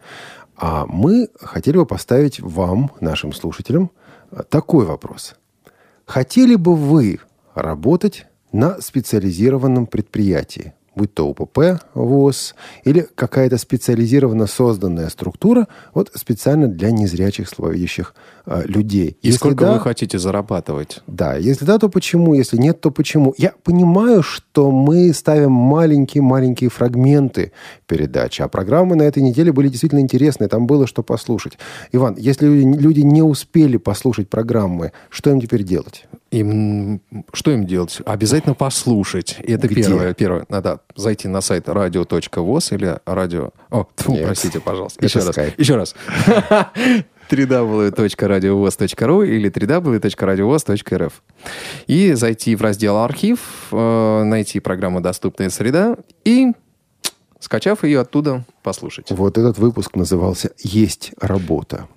А 0.57 0.87
мы 0.87 1.29
хотели 1.39 1.77
бы 1.77 1.85
поставить 1.85 2.41
вам, 2.41 2.93
нашим 3.03 3.35
слушателям, 3.35 3.91
такой 4.49 4.87
вопрос. 4.87 5.35
Хотели 6.07 6.55
бы 6.55 6.75
вы 6.75 7.21
работать 7.55 8.25
на 8.55 8.81
специализированном 8.81 9.87
предприятии 9.87 10.75
будь 10.95 11.13
то 11.13 11.29
УПП, 11.29 11.81
ВОЗ 11.95 12.55
или 12.85 13.09
какая-то 13.17 13.59
специализированно 13.59 14.47
созданная 14.47 15.09
структура, 15.09 15.67
вот 15.93 16.13
специально 16.15 16.69
для 16.69 16.93
незрячих 16.93 17.49
слабовидящих 17.49 18.15
людей. 18.47 19.17
И 19.23 19.29
если 19.29 19.39
сколько 19.39 19.65
да, 19.65 19.75
вы 19.75 19.81
хотите 19.81 20.19
зарабатывать? 20.19 21.03
Да, 21.07 21.37
если 21.37 21.65
да, 21.65 21.79
то 21.79 21.89
почему? 21.89 22.35
Если 22.35 22.57
нет, 22.57 22.81
то 22.81 22.91
почему? 22.91 23.35
Я 23.39 23.53
понимаю, 23.63 24.23
что 24.23 24.71
мы 24.71 25.13
ставим 25.15 25.53
маленькие-маленькие 25.53 26.71
фрагменты 26.71 27.53
передачи, 27.87 28.43
а 28.43 28.49
программы 28.49 28.97
на 28.97 29.03
этой 29.03 29.23
неделе 29.23 29.53
были 29.53 29.69
действительно 29.69 30.01
интересные, 30.01 30.49
там 30.49 30.67
было 30.67 30.87
что 30.87 31.03
послушать. 31.03 31.59
Иван, 31.93 32.17
если 32.19 32.47
люди 32.47 33.01
не 33.01 33.23
успели 33.23 33.77
послушать 33.79 34.29
программы, 34.29 34.93
что 35.09 35.31
им 35.31 35.41
теперь 35.41 35.63
делать? 35.63 36.07
Им, 36.31 37.01
что 37.33 37.53
им 37.53 37.65
делать? 37.65 37.99
Обязательно 38.05 38.55
послушать. 38.55 39.37
Это 39.39 39.69
Где? 39.69 39.85
первое. 39.85 40.15
первое. 40.15 40.47
Надо 40.49 40.81
зайти 40.97 41.29
на 41.29 41.41
сайт 41.41 41.69
radio.voz 41.69 42.75
или 42.75 42.99
радио... 43.07 43.51
О, 43.71 43.87
тьфу, 43.95 44.17
простите, 44.25 44.61
пожалуйста. 44.61 45.05
Еще 45.05 45.21
раз. 45.21 45.37
Еще 45.57 45.77
раз 45.77 45.95
www.radiovoz.ru 47.31 49.27
или 49.27 49.49
www.radiovoz.rf 49.51 51.13
и 51.87 52.13
зайти 52.13 52.57
в 52.57 52.63
раздел 52.63 52.97
«Архив», 52.99 53.69
э, 53.73 54.23
найти 54.25 54.61
программу 54.61 55.01
«Доступная 55.01 55.51
среда» 55.51 55.97
и, 56.25 56.53
скачав 57.41 57.85
ее 57.85 58.01
оттуда, 58.01 58.45
послушать. 58.63 59.11
Вот 59.11 59.39
этот 59.39 59.59
выпуск 59.59 59.97
назывался 59.97 60.53
«Есть 60.59 61.13
работа». 61.21 61.89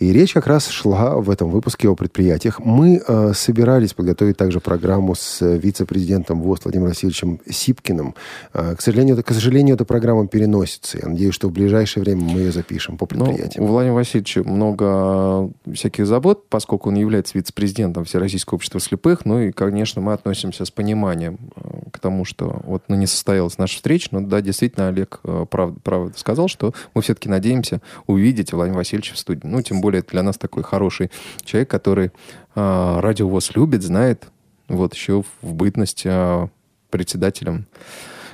И 0.00 0.14
речь 0.14 0.32
как 0.32 0.46
раз 0.46 0.66
шла 0.68 1.16
в 1.16 1.28
этом 1.28 1.50
выпуске 1.50 1.86
о 1.86 1.94
предприятиях. 1.94 2.58
Мы 2.58 3.02
э, 3.06 3.32
собирались 3.34 3.92
подготовить 3.92 4.38
также 4.38 4.58
программу 4.58 5.14
с 5.14 5.46
вице-президентом 5.46 6.40
ВОЗ 6.40 6.60
Владимиром 6.64 6.88
Васильевичем 6.88 7.38
Сипкиным. 7.46 8.14
Э, 8.54 8.74
к, 8.76 8.80
сожалению, 8.80 9.14
это, 9.16 9.22
к 9.22 9.34
сожалению, 9.34 9.74
эта 9.74 9.84
программа 9.84 10.26
переносится. 10.26 10.96
Я 10.96 11.08
надеюсь, 11.08 11.34
что 11.34 11.48
в 11.48 11.52
ближайшее 11.52 12.02
время 12.02 12.22
мы 12.22 12.38
ее 12.38 12.50
запишем 12.50 12.96
по 12.96 13.06
ну, 13.10 13.26
предприятиям. 13.26 13.62
Ну, 13.62 13.68
у 13.68 13.72
Владимира 13.74 13.96
Васильевича 13.96 14.42
много 14.42 15.52
всяких 15.70 16.06
забот, 16.06 16.48
поскольку 16.48 16.88
он 16.88 16.94
является 16.94 17.36
вице-президентом 17.36 18.06
Всероссийского 18.06 18.56
общества 18.56 18.80
слепых. 18.80 19.26
Ну 19.26 19.38
и, 19.38 19.52
конечно, 19.52 20.00
мы 20.00 20.14
относимся 20.14 20.64
с 20.64 20.70
пониманием 20.70 21.38
э, 21.56 21.90
к 21.92 21.98
тому, 21.98 22.24
что 22.24 22.62
вот 22.64 22.84
ну, 22.88 22.96
не 22.96 23.06
состоялась 23.06 23.58
наша 23.58 23.76
встреча. 23.76 24.08
Но 24.12 24.22
да, 24.22 24.40
действительно, 24.40 24.88
Олег 24.88 25.20
э, 25.24 25.44
прав, 25.50 25.74
прав 25.84 26.18
сказал, 26.18 26.48
что 26.48 26.72
мы 26.94 27.02
все-таки 27.02 27.28
надеемся 27.28 27.82
увидеть 28.06 28.54
Владимира 28.54 28.78
Васильевича 28.78 29.14
в 29.14 29.18
студии. 29.18 29.42
Ну, 29.44 29.60
тем 29.60 29.82
более 29.82 29.89
для 29.98 30.22
нас 30.22 30.38
такой 30.38 30.62
хороший 30.62 31.10
человек, 31.44 31.70
который 31.70 32.10
э, 32.54 33.00
радио 33.00 33.28
ВОЗ 33.28 33.52
любит, 33.54 33.82
знает, 33.82 34.24
вот 34.68 34.94
еще 34.94 35.24
в 35.42 35.54
бытность 35.54 36.02
э, 36.04 36.48
председателем 36.90 37.66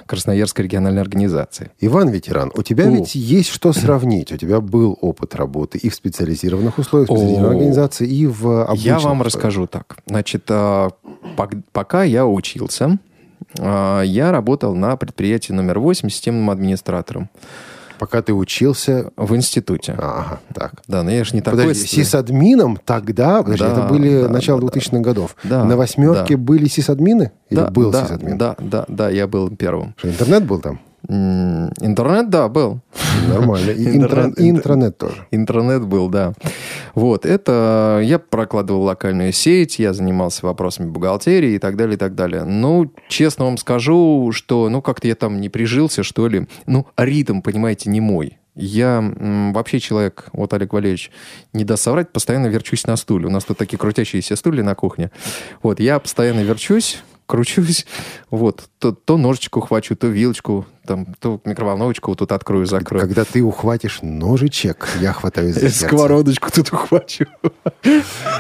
Красноярской 0.07 0.65
региональной 0.65 1.03
организации. 1.03 1.73
Иван 1.81 2.11
Ветеран, 2.11 2.53
у 2.55 2.63
тебя 2.63 2.85
О. 2.85 2.91
ведь 2.91 3.17
есть 3.17 3.51
что 3.51 3.73
сравнить. 3.73 4.31
У 4.31 4.37
тебя 4.37 4.61
был 4.61 4.97
опыт 5.01 5.35
работы 5.35 5.79
и 5.79 5.89
в 5.89 5.95
специализированных 5.95 6.79
условиях, 6.79 7.09
в 7.09 7.13
специализированной 7.13 7.49
О. 7.49 7.57
организации, 7.57 8.07
и 8.07 8.27
в 8.27 8.65
обычных 8.65 8.87
Я 8.87 8.93
вам 8.95 9.01
условиях. 9.01 9.27
расскажу 9.27 9.67
так. 9.67 9.97
Значит, 10.07 10.45
а, 10.49 10.91
пока 11.73 12.05
я 12.05 12.25
учился, 12.25 12.99
я 13.59 14.31
работал 14.31 14.75
на 14.75 14.97
предприятии 14.97 15.53
номер 15.53 15.81
8 15.81 16.09
системным 16.09 16.51
администратором. 16.51 17.29
Пока 17.99 18.23
ты 18.23 18.33
учился... 18.33 19.11
В 19.17 19.35
институте. 19.35 19.95
Ага, 19.99 20.41
так. 20.55 20.73
Да, 20.87 21.03
но 21.03 21.11
я 21.11 21.25
же 21.25 21.35
не 21.35 21.41
такой... 21.41 21.63
Подожди, 21.63 21.87
сисадмином 21.87 22.79
тогда... 22.85 23.43
Подожди, 23.43 23.65
да, 23.65 23.73
это 23.73 23.83
были 23.83 24.23
да, 24.23 24.29
начало 24.29 24.61
да, 24.61 24.67
2000-х 24.67 24.99
годов. 25.01 25.37
Да, 25.43 25.65
На 25.65 25.77
восьмерке 25.77 26.37
да. 26.37 26.43
были 26.43 26.67
сисадмины? 26.67 27.33
Или 27.49 27.61
да, 27.61 27.71
был 27.71 27.91
да, 27.91 28.05
сисадмин? 28.05 28.39
Да, 28.39 28.57
да, 28.59 28.85
да, 28.89 29.11
я 29.11 29.27
был 29.27 29.51
первым. 29.51 29.95
Что, 29.97 30.09
интернет 30.09 30.45
был 30.45 30.61
там? 30.61 30.81
Интернет, 31.09 32.31
да, 32.31 32.49
был. 32.49 32.81
Нормально. 33.29 33.71
Интернет, 33.71 34.41
интернет 34.41 34.99
тоже. 34.99 35.27
Интернет 35.31 35.85
был, 35.85 36.09
да. 36.09 36.33
Вот, 36.95 37.25
это 37.25 38.01
я 38.03 38.19
прокладывал 38.19 38.83
локальную 38.83 39.33
сеть, 39.33 39.79
я 39.79 39.93
занимался 39.93 40.47
вопросами 40.47 40.89
бухгалтерии 40.89 41.55
и 41.55 41.59
так 41.59 41.77
далее, 41.77 41.95
и 41.95 41.99
так 41.99 42.15
далее. 42.15 42.45
Ну, 42.45 42.91
честно 43.09 43.45
вам 43.45 43.59
скажу, 43.59 44.31
что, 44.33 44.69
ну, 44.69 44.83
как-то 44.83 45.07
я 45.07 45.15
там 45.15 45.41
не 45.41 45.49
прижился, 45.49 46.03
что 46.03 46.27
ли. 46.29 46.47
Ну, 46.67 46.87
ритм, 46.97 47.41
понимаете, 47.41 47.91
не 47.91 48.01
мой. 48.01 48.39
Я 48.57 48.99
м, 48.99 49.53
вообще 49.53 49.79
человек, 49.81 50.29
вот 50.33 50.55
Олег 50.55 50.73
Валерьевич, 50.73 51.11
не 51.53 51.65
даст 51.65 51.83
соврать, 51.83 52.11
постоянно 52.11 52.47
верчусь 52.47 52.87
на 52.87 52.97
стуле. 52.97 53.27
У 53.27 53.31
нас 53.31 53.45
тут 53.45 53.59
такие 53.59 53.77
крутящиеся 53.77 54.35
стулья 54.35 54.65
на 54.65 54.75
кухне. 54.75 55.11
Вот, 55.63 55.79
я 55.79 55.99
постоянно 55.99 56.41
верчусь, 56.41 57.03
кручусь, 57.27 57.87
вот, 58.31 58.69
то, 58.79 58.93
то 58.93 59.19
ножичку 59.19 59.61
хвачу, 59.61 59.95
то 59.95 60.07
вилочку, 60.07 60.65
там, 60.87 61.07
то 61.19 61.41
микроволновочку 61.45 62.15
тут 62.15 62.33
открою, 62.33 62.67
закрою. 62.67 63.05
Когда 63.05 63.25
ты 63.25 63.43
ухватишь 63.43 64.01
ножичек, 64.03 64.89
я 65.01 65.13
хватаю 65.13 65.53
за 65.53 65.61
сердце. 65.71 65.87
Сковородочку 65.87 66.51
тут 66.51 66.73
ухвачу. 66.73 67.27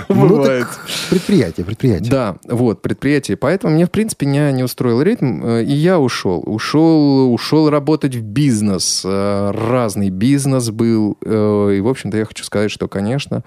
Ну, 0.09 0.45
так 0.45 0.81
предприятие, 1.11 1.67
предприятие. 1.67 2.11
Да, 2.11 2.37
вот, 2.49 2.83
предприятие. 2.83 3.37
Поэтому 3.37 3.75
мне, 3.75 3.87
в 3.87 3.91
принципе, 3.91 4.27
не, 4.27 4.53
не 4.53 4.63
устроил 4.63 5.03
ритм, 5.03 5.45
э, 5.45 5.65
и 5.65 5.73
я 5.73 5.99
ушел. 5.99 6.43
Ушел, 6.47 7.33
ушел 7.33 7.71
работать 7.71 8.15
в 8.15 8.23
бизнес. 8.23 9.03
Э, 9.05 9.51
разный 9.53 10.11
бизнес 10.11 10.71
был. 10.71 11.17
Э, 11.25 11.75
и, 11.77 11.81
в 11.81 11.89
общем-то, 11.89 12.17
я 12.17 12.25
хочу 12.25 12.45
сказать, 12.45 12.71
что, 12.71 12.89
конечно, 12.89 13.43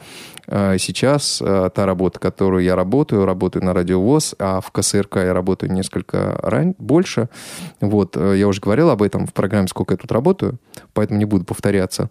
сейчас 0.79 1.37
та 1.37 1.85
работа, 1.85 2.19
которую 2.19 2.63
я 2.63 2.75
работаю, 2.75 3.25
работаю 3.25 3.63
на 3.63 3.71
радиовоз, 3.71 4.33
а 4.39 4.61
в 4.61 4.71
КСРК 4.71 5.17
я 5.17 5.31
работаю 5.31 5.71
несколько 5.71 6.39
ран... 6.41 6.73
больше. 6.79 7.29
Вот, 7.81 8.15
я 8.15 8.47
уже 8.47 8.59
говорил 8.59 8.88
говорил 8.89 8.91
об 8.91 9.01
этом 9.03 9.25
в 9.25 9.33
программе 9.33 9.67
«Сколько 9.67 9.93
я 9.93 9.97
тут 9.97 10.11
работаю», 10.11 10.57
поэтому 10.93 11.19
не 11.19 11.25
буду 11.25 11.45
повторяться. 11.45 12.09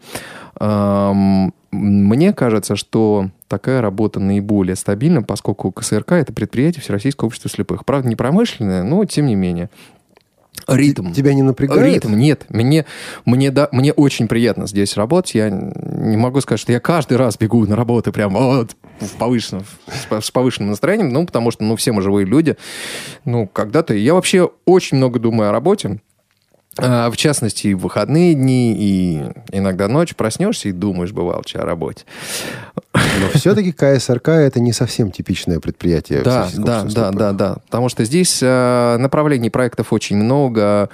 Мне 1.70 2.33
кажется, 2.33 2.76
что 2.76 3.31
такая 3.47 3.81
работа 3.81 4.20
наиболее 4.20 4.76
стабильна, 4.76 5.22
поскольку 5.22 5.70
КСРК– 5.72 6.12
это 6.12 6.33
предприятие 6.33 6.83
Всероссийского 6.83 7.26
общества 7.26 7.51
слепых. 7.51 7.85
Правда, 7.85 8.09
не 8.09 8.16
промышленное, 8.16 8.83
но 8.83 9.05
тем 9.05 9.26
не 9.26 9.35
менее. 9.35 9.68
Ритм. 10.66 11.12
Тебя 11.12 11.35
не 11.35 11.43
напрягает? 11.43 12.05
Ритм, 12.05 12.16
нет. 12.16 12.47
Мне, 12.49 12.85
мне, 13.24 13.51
да, 13.51 13.68
мне 13.70 13.93
очень 13.93 14.26
приятно 14.26 14.66
здесь 14.66 14.97
работать. 14.97 15.35
Я 15.35 15.51
не 15.51 16.16
могу 16.16 16.41
сказать, 16.41 16.61
что 16.61 16.72
я 16.72 16.81
каждый 16.81 17.16
раз 17.16 17.39
бегу 17.39 17.64
на 17.64 17.76
работу 17.76 18.12
прям 18.12 18.35
вот, 18.35 18.76
в 18.99 19.16
повышенном, 19.18 19.64
с 20.11 20.31
повышенным 20.31 20.70
настроением, 20.70 21.11
ну, 21.11 21.24
потому 21.24 21.53
что, 21.53 21.62
ну, 21.62 21.76
все 21.76 21.93
мы 21.93 22.03
живые 22.03 22.26
люди. 22.26 22.57
Ну, 23.24 23.47
когда-то... 23.47 23.95
Я 23.95 24.14
вообще 24.14 24.51
очень 24.64 24.97
много 24.97 25.20
думаю 25.20 25.51
о 25.51 25.53
работе. 25.53 26.01
А, 26.79 27.11
в 27.11 27.16
частности, 27.16 27.68
и 27.68 27.74
в 27.74 27.81
выходные 27.81 28.35
дни, 28.35 28.74
и 28.79 29.22
иногда 29.53 29.89
ночь 29.89 30.14
проснешься 30.14 30.68
и 30.68 30.72
думаешь, 30.72 31.12
бывало, 31.12 31.43
о 31.55 31.64
работе. 31.64 32.05
Но 32.95 33.29
все-таки 33.35 33.72
КСРК 33.72 34.29
это 34.29 34.61
не 34.61 34.72
совсем 34.72 35.11
типичное 35.11 35.61
предприятие. 35.61 36.22
Да, 36.22 36.49
да, 36.57 36.85
да, 36.85 37.11
да, 37.11 37.33
да. 37.33 37.57
Потому 37.66 37.89
что 37.89 38.05
здесь 38.05 38.41
э, 38.43 38.97
направлений 38.99 39.51
проектов 39.51 39.93
очень 39.93 40.16
много. 40.16 40.89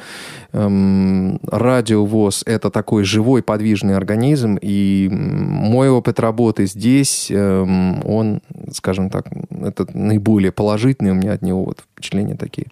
Эм, 0.52 1.40
радиовоз— 1.46 2.44
это 2.46 2.70
такой 2.70 3.04
живой, 3.04 3.42
подвижный 3.42 3.96
организм, 3.96 4.56
и 4.60 5.08
мой 5.10 5.88
опыт 5.90 6.20
работы 6.20 6.66
здесь, 6.66 7.28
эм, 7.30 8.00
он, 8.06 8.40
скажем 8.72 9.10
так, 9.10 9.26
это 9.50 9.86
наиболее 9.92 10.52
положительный 10.52 11.10
у 11.10 11.14
меня 11.14 11.32
от 11.32 11.42
него 11.42 11.64
вот 11.64 11.84
впечатления 11.94 12.34
такие. 12.34 12.66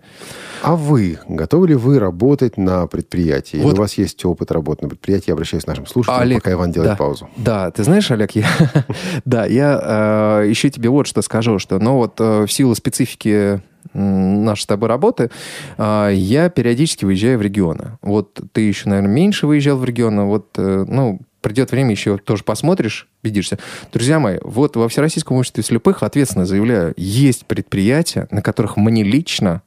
А 0.62 0.76
вы, 0.76 1.18
готовы 1.28 1.68
ли 1.68 1.74
вы 1.74 1.98
работать 1.98 2.56
на 2.56 2.86
предприятии? 2.86 3.56
Вот. 3.56 3.72
Или 3.72 3.78
у 3.78 3.82
вас 3.82 3.94
есть 3.94 4.24
опыт 4.24 4.50
работы 4.50 4.84
на 4.84 4.88
предприятии? 4.88 5.26
Я 5.28 5.34
обращаюсь 5.34 5.64
к 5.64 5.68
нашим 5.68 5.86
слушателям, 5.86 6.20
Олег, 6.22 6.42
пока 6.42 6.52
Иван 6.52 6.72
делает 6.72 6.92
да, 6.92 6.96
паузу. 6.96 7.28
Да, 7.36 7.70
ты 7.70 7.84
знаешь, 7.84 8.10
Олег, 8.10 8.32
я, 8.32 8.46
да, 9.24 9.46
я 9.46 10.40
э, 10.42 10.48
еще 10.48 10.70
тебе 10.70 10.88
вот 10.88 11.06
что 11.06 11.22
скажу, 11.22 11.58
что, 11.58 11.78
ну 11.78 11.96
вот 11.96 12.20
э, 12.20 12.46
в 12.46 12.52
силу 12.52 12.74
специфики 12.74 13.62
нашей 13.94 14.62
с 14.62 14.66
тобой 14.66 14.88
работы, 14.88 15.30
э, 15.78 16.10
я 16.14 16.48
периодически 16.48 17.04
выезжаю 17.04 17.38
в 17.38 17.42
регионы. 17.42 17.98
Вот 18.02 18.40
ты 18.52 18.62
еще, 18.62 18.88
наверное, 18.88 19.12
меньше 19.12 19.46
выезжал 19.46 19.78
в 19.78 19.84
регионы, 19.84 20.24
вот, 20.24 20.48
э, 20.56 20.84
ну, 20.88 21.20
придет 21.42 21.70
время, 21.70 21.90
еще 21.90 22.16
тоже 22.16 22.44
посмотришь, 22.44 23.08
убедишься. 23.22 23.58
Друзья 23.92 24.18
мои, 24.18 24.38
вот 24.42 24.76
во 24.76 24.88
Всероссийском 24.88 25.36
обществе 25.36 25.62
слепых 25.62 26.02
ответственно 26.02 26.46
заявляю, 26.46 26.94
есть 26.96 27.44
предприятия, 27.46 28.26
на 28.30 28.40
которых 28.40 28.76
мне 28.76 29.02
лично 29.02 29.62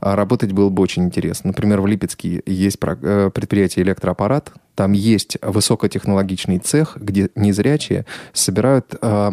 а 0.00 0.16
работать 0.16 0.52
было 0.52 0.70
бы 0.70 0.82
очень 0.82 1.04
интересно. 1.04 1.48
Например, 1.48 1.80
в 1.82 1.86
Липецке 1.86 2.42
есть 2.46 2.78
э, 2.82 3.30
предприятие 3.34 3.84
«Электроаппарат», 3.84 4.50
там 4.74 4.92
есть 4.92 5.36
высокотехнологичный 5.42 6.58
цех, 6.58 6.96
где 6.96 7.30
незрячие 7.34 8.06
собирают 8.32 8.94
э, 9.00 9.30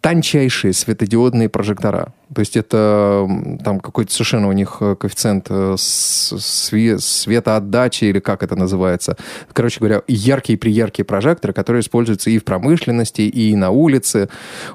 тончайшие 0.00 0.72
светодиодные 0.72 1.48
прожектора. 1.48 2.14
То 2.34 2.40
есть 2.40 2.56
это 2.56 3.28
там 3.64 3.80
какой-то 3.80 4.12
совершенно 4.12 4.48
у 4.48 4.52
них 4.52 4.78
э, 4.80 4.96
коэффициент 4.96 5.46
э, 5.50 5.74
све 5.78 6.98
светоотдачи 6.98 8.04
или 8.04 8.20
как 8.20 8.42
это 8.42 8.56
называется. 8.56 9.16
Короче 9.52 9.78
говоря, 9.80 10.02
яркие-прияркие 10.08 11.04
прожекторы, 11.04 11.52
которые 11.52 11.80
используются 11.80 12.30
и 12.30 12.38
в 12.38 12.44
промышленности, 12.44 13.22
и 13.22 13.54
на 13.54 13.70
улице. 13.70 14.28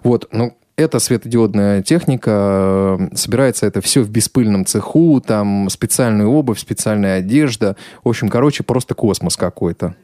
Вот, 0.04 0.28
ну, 0.32 0.58
это 0.78 1.00
светодиодная 1.00 1.82
техника, 1.82 3.10
собирается 3.16 3.66
это 3.66 3.82
все 3.82 4.02
в 4.02 4.10
беспыльном 4.10 4.64
цеху, 4.66 5.20
там 5.26 5.70
специальная 5.70 6.28
обувь, 6.28 6.60
специальная 6.60 7.18
одежда. 7.18 7.76
В 8.04 8.10
общем, 8.10 8.30
короче, 8.30 8.64
просто 8.64 8.94
космос 8.94 9.36
какой-то. 9.36 9.96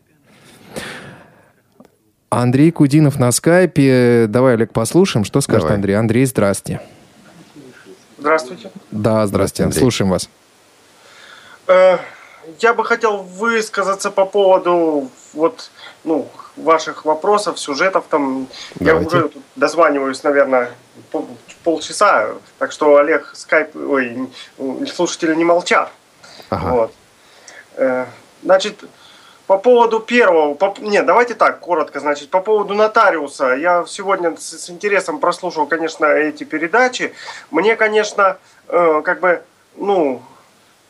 Андрей 2.31 2.71
Кудинов 2.71 3.19
на 3.19 3.31
скайпе. 3.31 4.25
Давай, 4.27 4.55
Олег, 4.55 4.73
послушаем, 4.73 5.23
что 5.23 5.41
скажет 5.41 5.63
Давай. 5.63 5.75
Андрей. 5.75 5.93
Андрей, 5.93 6.25
здрасте. 6.25 6.81
Здравствуйте. 8.17 8.71
Да, 8.89 9.27
здрасте. 9.27 9.63
Андрей. 9.65 9.79
Слушаем 9.79 10.09
вас. 10.09 10.27
Э, 11.67 11.97
я 12.59 12.73
бы 12.73 12.83
хотел 12.83 13.21
высказаться 13.21 14.09
по 14.09 14.25
поводу 14.25 15.11
вот, 15.33 15.69
ну, 16.03 16.27
ваших 16.55 17.05
вопросов, 17.05 17.59
сюжетов 17.59 18.05
там. 18.09 18.47
Давайте. 18.75 19.17
Я 19.17 19.23
уже 19.25 19.31
дозваниваюсь, 19.55 20.23
наверное, 20.23 20.71
пол, 21.11 21.27
полчаса, 21.63 22.29
так 22.59 22.71
что 22.71 22.97
Олег, 22.97 23.31
скайп, 23.33 23.75
ой, 23.75 24.29
слушатели 24.87 25.35
не 25.35 25.45
молчат. 25.45 25.91
Ага. 26.49 26.69
Вот. 26.69 26.93
Э, 27.75 28.05
значит, 28.43 28.83
по 29.47 29.57
поводу 29.57 29.99
первого, 29.99 30.53
по, 30.53 30.73
нет, 30.79 31.05
давайте 31.05 31.35
так, 31.35 31.59
коротко, 31.59 31.99
значит, 31.99 32.29
по 32.29 32.39
поводу 32.39 32.73
нотариуса. 32.73 33.53
Я 33.53 33.85
сегодня 33.87 34.35
с, 34.37 34.57
с 34.57 34.69
интересом 34.69 35.19
прослушал, 35.19 35.67
конечно, 35.67 36.05
эти 36.05 36.43
передачи. 36.43 37.13
Мне, 37.51 37.75
конечно, 37.75 38.37
э, 38.67 39.01
как 39.03 39.19
бы, 39.19 39.43
ну, 39.75 40.21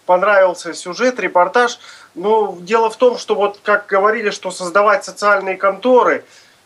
понравился 0.06 0.74
сюжет, 0.74 1.20
репортаж. 1.20 1.80
Но 2.16 2.58
дело 2.60 2.90
в 2.90 2.96
том, 2.96 3.18
что 3.18 3.36
вот 3.36 3.60
как 3.64 3.88
говорили, 3.88 4.30
что 4.30 4.52
создавать 4.52 5.04
социальные 5.04 5.58
конторы, 5.58 6.24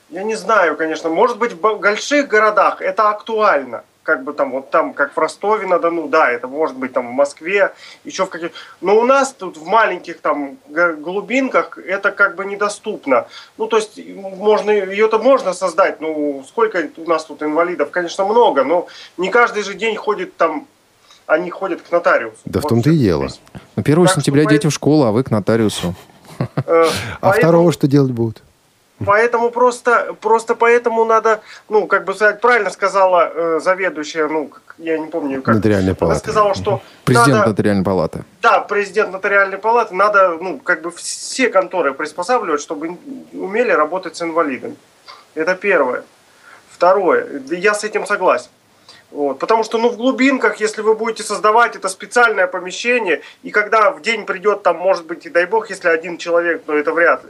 я 0.10 0.24
не 0.24 0.36
знаю, 0.36 0.78
конечно, 0.78 1.10
может 1.10 1.38
быть 1.38 1.54
в 1.54 1.60
больших 1.60 2.28
городах 2.28 2.82
это 2.82 3.10
актуально. 3.10 3.84
Как 4.04 4.24
бы 4.24 4.32
там, 4.32 4.52
вот 4.52 4.72
там, 4.72 4.94
как 4.94 5.14
в 5.14 5.20
Ростове-на-Дону, 5.20 6.08
да, 6.08 6.32
это 6.32 6.48
может 6.48 6.78
быть 6.78 6.94
там 6.94 7.10
в 7.10 7.12
Москве, 7.12 7.74
еще 8.06 8.26
в 8.26 8.30
каких... 8.30 8.52
Но 8.80 8.98
у 8.98 9.04
нас 9.04 9.34
тут 9.34 9.58
в 9.58 9.66
маленьких 9.66 10.22
там 10.22 10.58
глубинках 10.70 11.78
это 11.78 12.12
как 12.12 12.36
бы 12.36 12.46
недоступно. 12.46 13.28
Ну, 13.58 13.68
то 13.68 13.76
есть, 13.76 14.00
можно, 14.16 14.72
ее-то 14.72 15.20
можно 15.20 15.52
создать, 15.52 16.00
ну, 16.00 16.42
сколько 16.48 16.88
у 16.96 17.10
нас 17.10 17.26
тут 17.26 17.44
инвалидов, 17.44 17.92
конечно, 17.92 18.24
много, 18.24 18.64
но 18.64 18.88
не 19.18 19.30
каждый 19.30 19.64
же 19.64 19.74
день 19.74 19.98
ходит 19.98 20.38
там 20.38 20.68
они 21.28 21.52
ходят 21.52 21.82
к 21.82 21.92
нотариусу. 21.92 22.38
Да 22.46 22.60
вот 22.62 22.66
в 22.66 22.70
том-то 22.70 22.90
и 22.90 22.98
дело. 22.98 23.28
Ну, 23.76 23.84
1 23.86 24.08
сентября 24.08 24.44
что, 24.44 24.52
дети 24.52 24.68
в 24.68 24.72
школу, 24.72 25.04
а 25.04 25.12
вы 25.12 25.24
к 25.24 25.30
нотариусу. 25.30 25.94
Э, 26.66 26.86
а 27.22 27.32
второго 27.32 27.72
что 27.72 27.88
делать 27.88 28.12
будут? 28.12 28.42
Поэтому 29.06 29.52
просто, 29.52 30.16
просто 30.22 30.56
поэтому 30.56 31.06
надо, 31.06 31.42
ну, 31.70 31.86
как 31.86 32.06
бы 32.06 32.16
сказать, 32.16 32.42
правильно 32.42 32.72
сказала 32.72 33.32
э, 33.32 33.60
заведующая, 33.62 34.28
ну, 34.28 34.50
я 34.80 34.98
не 34.98 35.08
помню, 35.08 35.42
как. 35.42 35.56
Нотариальной 35.56 35.94
палаты. 35.94 36.16
Она 36.16 36.20
сказала, 36.20 36.56
что... 36.56 36.82
Президент 37.06 37.38
надо, 37.40 37.50
нотариальной 37.50 37.84
палаты. 37.84 38.24
Да, 38.42 38.60
президент 38.62 39.12
нотариальной 39.12 39.58
палаты. 39.58 39.94
Надо, 39.94 40.38
ну, 40.42 40.58
как 40.58 40.82
бы 40.82 40.92
все 40.92 41.50
конторы 41.50 41.94
приспосабливать, 41.94 42.62
чтобы 42.62 42.98
умели 43.34 43.72
работать 43.72 44.16
с 44.16 44.22
инвалидами. 44.22 44.76
Это 45.36 45.54
первое. 45.56 46.04
Второе. 46.72 47.44
Я 47.50 47.76
с 47.76 47.84
этим 47.84 48.08
согласен. 48.08 48.50
Вот. 49.12 49.40
Потому 49.40 49.64
что 49.64 49.78
ну, 49.78 49.90
в 49.90 49.98
глубинках, 49.98 50.60
если 50.60 50.82
вы 50.82 50.94
будете 50.94 51.24
создавать 51.24 51.76
это 51.76 51.88
специальное 51.88 52.48
помещение, 52.48 53.22
и 53.42 53.52
когда 53.52 53.92
в 53.92 54.02
день 54.02 54.26
придет, 54.26 54.64
там, 54.64 54.78
может 54.78 55.06
быть, 55.06 55.26
и 55.26 55.30
дай 55.30 55.46
бог, 55.46 55.70
если 55.70 55.88
один 55.88 56.18
человек, 56.18 56.64
но 56.68 56.74
это 56.74 56.92
вряд 56.92 57.24
ли. 57.24 57.30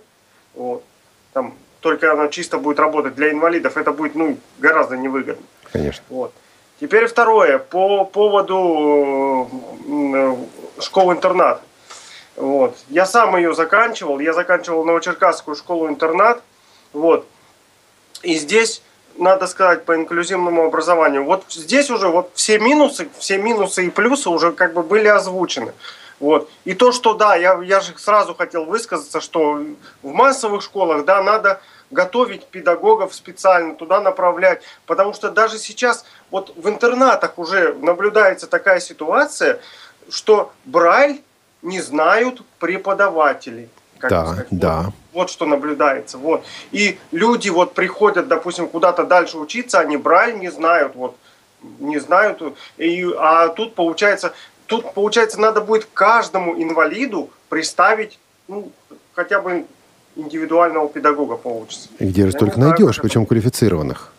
Вот. 0.56 0.84
Там, 1.34 1.54
только 1.82 2.12
оно 2.12 2.28
чисто 2.28 2.58
будет 2.58 2.80
работать 2.80 3.16
для 3.16 3.32
инвалидов, 3.32 3.78
это 3.78 3.92
будет 3.92 4.16
ну, 4.16 4.38
гораздо 4.58 4.98
невыгодно. 4.98 5.46
Конечно. 5.72 6.04
Вот. 6.10 6.34
Теперь 6.80 7.08
второе, 7.08 7.60
по 7.60 8.06
поводу 8.06 9.48
э, 9.88 10.82
школы-интернат. 10.82 11.62
Вот. 12.36 12.78
Я 12.90 13.06
сам 13.06 13.36
ее 13.36 13.54
заканчивал, 13.56 14.20
я 14.20 14.34
заканчивал 14.34 14.84
Новочеркасскую 14.84 15.56
школу-интернат. 15.56 16.42
Вот. 16.94 17.28
И 18.22 18.36
здесь 18.36 18.82
надо 19.18 19.48
сказать, 19.48 19.86
по 19.86 19.96
инклюзивному 19.96 20.66
образованию. 20.66 21.24
Вот 21.24 21.46
здесь 21.50 21.90
уже 21.90 22.08
вот 22.08 22.32
все 22.34 22.60
минусы, 22.60 23.10
все 23.18 23.38
минусы 23.38 23.88
и 23.88 23.90
плюсы 23.90 24.30
уже 24.30 24.52
как 24.52 24.74
бы 24.74 24.84
были 24.84 25.08
озвучены. 25.08 25.74
Вот. 26.20 26.50
И 26.66 26.74
то, 26.74 26.92
что 26.92 27.14
да, 27.14 27.36
я, 27.36 27.60
я 27.62 27.80
же 27.80 27.94
сразу 27.98 28.34
хотел 28.34 28.66
высказаться, 28.66 29.22
что 29.22 29.62
в 30.02 30.12
массовых 30.12 30.64
школах, 30.64 31.06
да, 31.06 31.22
надо 31.22 31.62
готовить 31.92 32.46
педагогов 32.48 33.14
специально, 33.14 33.76
туда 33.76 34.02
направлять. 34.02 34.62
Потому 34.86 35.14
что 35.14 35.30
даже 35.30 35.58
сейчас 35.58 36.06
вот 36.32 36.54
в 36.56 36.68
интернатах 36.68 37.38
уже 37.38 37.74
наблюдается 37.74 38.48
такая 38.48 38.80
ситуация, 38.80 39.60
что 40.10 40.52
Брайль 40.66 41.22
не 41.62 41.82
знают 41.82 42.42
преподаватели. 42.60 43.70
Как 44.00 44.10
да, 44.10 44.26
сказать. 44.26 44.48
да. 44.52 44.82
Вот, 44.84 44.94
вот 45.14 45.30
что 45.30 45.46
наблюдается. 45.46 46.18
Вот. 46.18 46.46
И 46.72 46.98
люди 47.12 47.50
вот 47.50 47.74
приходят, 47.74 48.28
допустим, 48.28 48.68
куда-то 48.68 49.04
дальше 49.04 49.38
учиться, 49.38 49.80
они 49.80 49.98
брайль 49.98 50.38
не 50.38 50.50
знают, 50.50 50.96
вот, 50.96 51.16
не 51.80 52.00
знают. 52.00 52.42
И, 52.78 53.06
а 53.18 53.50
тут 53.50 53.76
получается, 53.76 54.34
тут 54.68 54.94
получается 54.94 55.40
надо 55.40 55.62
будет 55.62 55.88
каждому 55.94 56.62
инвалиду 56.62 57.30
приставить, 57.50 58.20
ну, 58.48 58.72
хотя 59.14 59.42
бы 59.42 59.66
индивидуального 60.16 60.90
педагога 60.90 61.38
получится. 61.38 61.90
И 62.00 62.06
где 62.06 62.26
же 62.26 62.32
столько 62.32 62.60
найдешь, 62.60 63.00
причем 63.02 63.26
квалифицированных? 63.26 64.12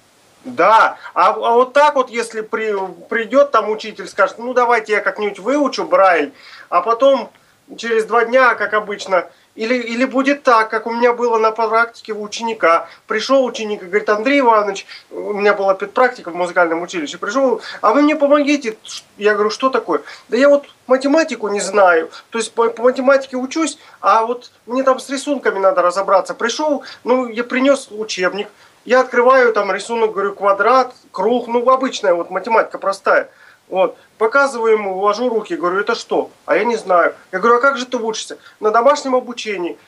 Да, 0.44 0.96
а, 1.14 1.30
а 1.30 1.52
вот 1.54 1.72
так 1.72 1.96
вот, 1.96 2.10
если 2.10 2.40
при, 2.40 2.74
придет 3.08 3.50
там 3.50 3.68
учитель, 3.70 4.06
скажет, 4.06 4.38
ну 4.38 4.54
давайте 4.54 4.92
я 4.94 5.00
как-нибудь 5.00 5.38
выучу 5.40 5.84
Брайль, 5.84 6.32
а 6.68 6.80
потом 6.80 7.30
через 7.76 8.04
два 8.04 8.24
дня, 8.24 8.54
как 8.54 8.72
обычно, 8.72 9.26
или, 9.58 9.74
или 9.74 10.04
будет 10.04 10.44
так, 10.44 10.70
как 10.70 10.86
у 10.86 10.92
меня 10.92 11.12
было 11.12 11.36
на 11.38 11.50
практике 11.50 12.12
у 12.12 12.22
ученика. 12.22 12.88
Пришел 13.08 13.44
ученик 13.44 13.82
и 13.82 13.86
говорит, 13.86 14.08
Андрей 14.08 14.38
Иванович, 14.38 14.86
у 15.10 15.32
меня 15.32 15.52
была 15.52 15.74
педпрактика 15.74 16.30
в 16.30 16.36
музыкальном 16.36 16.80
училище, 16.80 17.18
пришел, 17.18 17.60
а 17.80 17.92
вы 17.92 18.02
мне 18.02 18.14
помогите. 18.14 18.78
Я 19.16 19.34
говорю, 19.34 19.50
что 19.50 19.68
такое? 19.68 20.02
Да 20.28 20.36
я 20.36 20.48
вот 20.48 20.66
математику 20.86 21.48
не 21.48 21.60
знаю, 21.60 22.08
то 22.30 22.38
есть 22.38 22.52
по, 22.52 22.68
по 22.70 22.84
математике 22.84 23.36
учусь, 23.36 23.78
а 24.00 24.24
вот 24.24 24.52
мне 24.66 24.84
там 24.84 25.00
с 25.00 25.10
рисунками 25.10 25.58
надо 25.58 25.82
разобраться. 25.82 26.34
Пришел, 26.34 26.84
ну, 27.02 27.26
я 27.26 27.42
принес 27.42 27.88
учебник, 27.90 28.46
я 28.84 29.00
открываю 29.00 29.52
там 29.52 29.72
рисунок, 29.72 30.12
говорю, 30.12 30.36
квадрат, 30.36 30.94
круг, 31.10 31.48
ну, 31.48 31.68
обычная 31.68 32.14
вот 32.14 32.30
математика 32.30 32.78
простая. 32.78 33.28
Вот. 33.68 33.96
Показываю 34.16 34.72
ему, 34.72 34.94
вложу 34.94 35.28
руки, 35.28 35.54
говорю, 35.54 35.80
это 35.80 35.94
что? 35.94 36.30
А 36.46 36.56
я 36.56 36.64
не 36.64 36.76
знаю. 36.76 37.14
Я 37.32 37.38
говорю, 37.38 37.58
а 37.58 37.60
как 37.60 37.78
же 37.78 37.86
ты 37.86 37.96
учишься? 37.96 38.38
На 38.60 38.70
домашнем 38.70 39.14
обучении. 39.14 39.78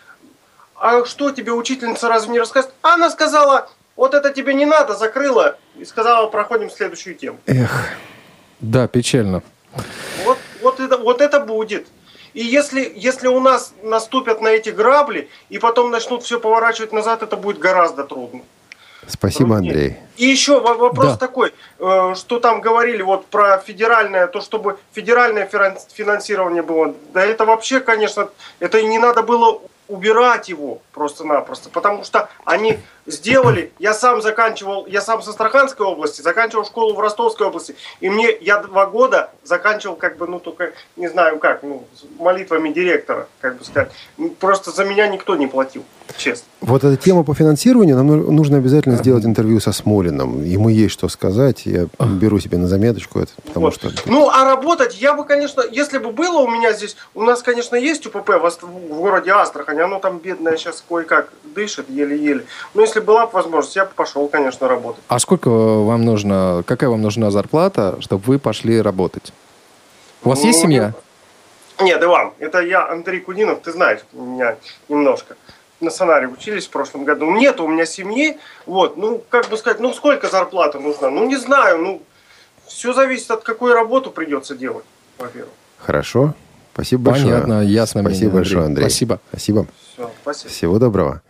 А 0.76 1.04
что 1.04 1.30
тебе 1.30 1.52
учительница 1.52 2.08
разве 2.08 2.32
не 2.32 2.38
рассказывает? 2.38 2.74
А 2.82 2.94
она 2.94 3.10
сказала, 3.10 3.68
вот 3.96 4.14
это 4.14 4.32
тебе 4.32 4.54
не 4.54 4.66
надо, 4.66 4.94
закрыла. 4.94 5.58
И 5.76 5.84
сказала, 5.84 6.26
проходим 6.28 6.70
следующую 6.70 7.14
тему. 7.14 7.38
Эх, 7.46 7.88
да, 8.60 8.86
печально. 8.86 9.42
Вот, 10.24 10.38
вот, 10.62 10.80
это, 10.80 10.96
вот 10.96 11.20
это 11.20 11.40
будет. 11.40 11.86
И 12.32 12.42
если, 12.42 12.92
если 12.94 13.28
у 13.28 13.40
нас 13.40 13.74
наступят 13.82 14.40
на 14.40 14.48
эти 14.48 14.70
грабли 14.70 15.28
и 15.48 15.58
потом 15.58 15.90
начнут 15.90 16.22
все 16.22 16.38
поворачивать 16.38 16.92
назад, 16.92 17.22
это 17.22 17.36
будет 17.36 17.58
гораздо 17.58 18.04
трудно. 18.04 18.42
Спасибо, 19.06 19.56
Андрей. 19.56 19.96
И 20.16 20.26
еще 20.26 20.60
вопрос 20.60 21.12
да. 21.12 21.16
такой, 21.16 21.54
э, 21.78 22.14
что 22.14 22.40
там 22.40 22.60
говорили 22.60 23.02
вот 23.02 23.26
про 23.26 23.58
федеральное, 23.58 24.26
то 24.26 24.40
чтобы 24.40 24.78
федеральное 24.92 25.46
финансирование 25.46 26.62
было. 26.62 26.94
Да 27.14 27.24
это 27.24 27.46
вообще, 27.46 27.80
конечно, 27.80 28.28
это 28.58 28.78
и 28.78 28.86
не 28.86 28.98
надо 28.98 29.22
было 29.22 29.60
убирать 29.88 30.48
его 30.48 30.80
просто-напросто, 30.92 31.68
потому 31.70 32.04
что 32.04 32.28
они 32.44 32.78
сделали, 33.06 33.72
я 33.78 33.94
сам 33.94 34.22
заканчивал, 34.22 34.86
я 34.86 35.00
сам 35.00 35.22
со 35.22 35.30
Астраханской 35.30 35.86
области, 35.86 36.22
заканчивал 36.22 36.64
школу 36.64 36.94
в 36.94 37.00
Ростовской 37.00 37.46
области, 37.46 37.74
и 38.00 38.10
мне, 38.10 38.36
я 38.40 38.62
два 38.62 38.86
года 38.86 39.30
заканчивал, 39.44 39.96
как 39.96 40.16
бы, 40.16 40.26
ну, 40.26 40.38
только, 40.40 40.72
не 40.96 41.08
знаю 41.08 41.38
как, 41.38 41.62
ну, 41.62 41.84
молитвами 42.18 42.70
директора, 42.70 43.28
как 43.40 43.58
бы 43.58 43.64
сказать, 43.64 43.90
просто 44.38 44.70
за 44.70 44.84
меня 44.84 45.08
никто 45.08 45.36
не 45.36 45.46
платил, 45.46 45.84
честно. 46.16 46.46
Вот 46.60 46.84
эта 46.84 46.96
тема 46.96 47.24
по 47.24 47.34
финансированию, 47.34 47.96
нам 47.96 48.06
нужно 48.06 48.58
обязательно 48.58 48.96
сделать 48.96 49.24
интервью 49.24 49.60
со 49.60 49.72
Смолиным, 49.72 50.44
ему 50.44 50.68
есть 50.68 50.92
что 50.92 51.08
сказать, 51.08 51.66
я 51.66 51.86
беру 51.98 52.38
себе 52.38 52.58
на 52.58 52.68
заметочку 52.68 53.20
это, 53.20 53.32
потому 53.46 53.66
вот. 53.66 53.74
что... 53.74 53.90
Ну, 54.06 54.28
а 54.28 54.44
работать, 54.44 55.00
я 55.00 55.14
бы, 55.14 55.24
конечно, 55.24 55.62
если 55.70 55.98
бы 55.98 56.12
было 56.12 56.38
у 56.38 56.48
меня 56.48 56.72
здесь, 56.72 56.96
у 57.14 57.22
нас, 57.22 57.42
конечно, 57.42 57.76
есть 57.76 58.06
УПП 58.06 58.28
в, 58.28 58.50
в 58.62 58.88
городе 58.88 59.30
Астрахань, 59.30 59.80
оно 59.80 59.98
там 59.98 60.18
бедное 60.18 60.56
сейчас 60.56 60.84
кое-как 60.86 61.32
дышит, 61.54 61.88
еле-еле, 61.88 62.44
но 62.74 62.82
если 62.82 62.99
была 63.00 63.26
бы 63.26 63.32
возможность, 63.32 63.76
я 63.76 63.84
бы 63.84 63.92
пошел, 63.94 64.26
конечно, 64.28 64.68
работать. 64.68 65.02
А 65.08 65.18
сколько 65.18 65.48
вам 65.48 66.04
нужно, 66.04 66.64
какая 66.66 66.90
вам 66.90 67.02
нужна 67.02 67.30
зарплата, 67.30 67.96
чтобы 68.00 68.22
вы 68.24 68.38
пошли 68.38 68.80
работать? 68.80 69.32
У 70.22 70.28
вас 70.28 70.40
ну, 70.40 70.46
есть 70.46 70.60
семья? 70.60 70.92
Нет, 71.80 72.02
Иван, 72.02 72.32
это 72.38 72.60
я, 72.60 72.86
Андрей 72.88 73.20
Кудинов, 73.20 73.60
ты 73.62 73.72
знаешь 73.72 74.00
меня 74.12 74.56
немножко. 74.88 75.36
На 75.80 75.90
сценарии 75.90 76.26
учились 76.26 76.66
в 76.66 76.70
прошлом 76.70 77.04
году. 77.04 77.30
Нет 77.30 77.58
у 77.58 77.66
меня 77.66 77.86
семьи, 77.86 78.38
вот, 78.66 78.98
ну, 78.98 79.22
как 79.30 79.48
бы 79.48 79.56
сказать, 79.56 79.80
ну, 79.80 79.94
сколько 79.94 80.28
зарплата 80.28 80.78
нужна? 80.78 81.08
Ну, 81.08 81.26
не 81.26 81.36
знаю, 81.36 81.78
ну, 81.78 82.02
все 82.66 82.92
зависит 82.92 83.30
от 83.30 83.42
какой 83.42 83.72
работу 83.72 84.10
придется 84.10 84.54
делать, 84.54 84.84
во-первых. 85.18 85.52
Хорошо, 85.78 86.34
спасибо 86.74 87.10
большое. 87.10 87.32
Понятно, 87.32 87.62
ясно. 87.62 88.02
Спасибо 88.02 88.34
большое, 88.34 88.66
Андрей. 88.66 88.84
Спасибо. 88.84 89.20
Спасибо. 89.30 89.66
Все, 90.00 90.10
спасибо. 90.22 90.50
Всего 90.50 90.78
доброго. 90.78 91.22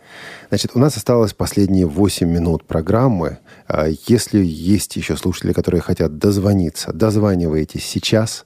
Значит, 0.49 0.71
у 0.75 0.79
нас 0.79 0.95
осталось 0.95 1.33
последние 1.33 1.85
8 1.85 2.27
минут 2.29 2.65
программы. 2.65 3.39
А, 3.67 3.87
если 4.07 4.43
есть 4.43 4.95
еще 4.95 5.17
слушатели, 5.17 5.53
которые 5.53 5.81
хотят 5.81 6.17
дозвониться, 6.17 6.93
дозванивайтесь 6.93 7.85
сейчас. 7.85 8.45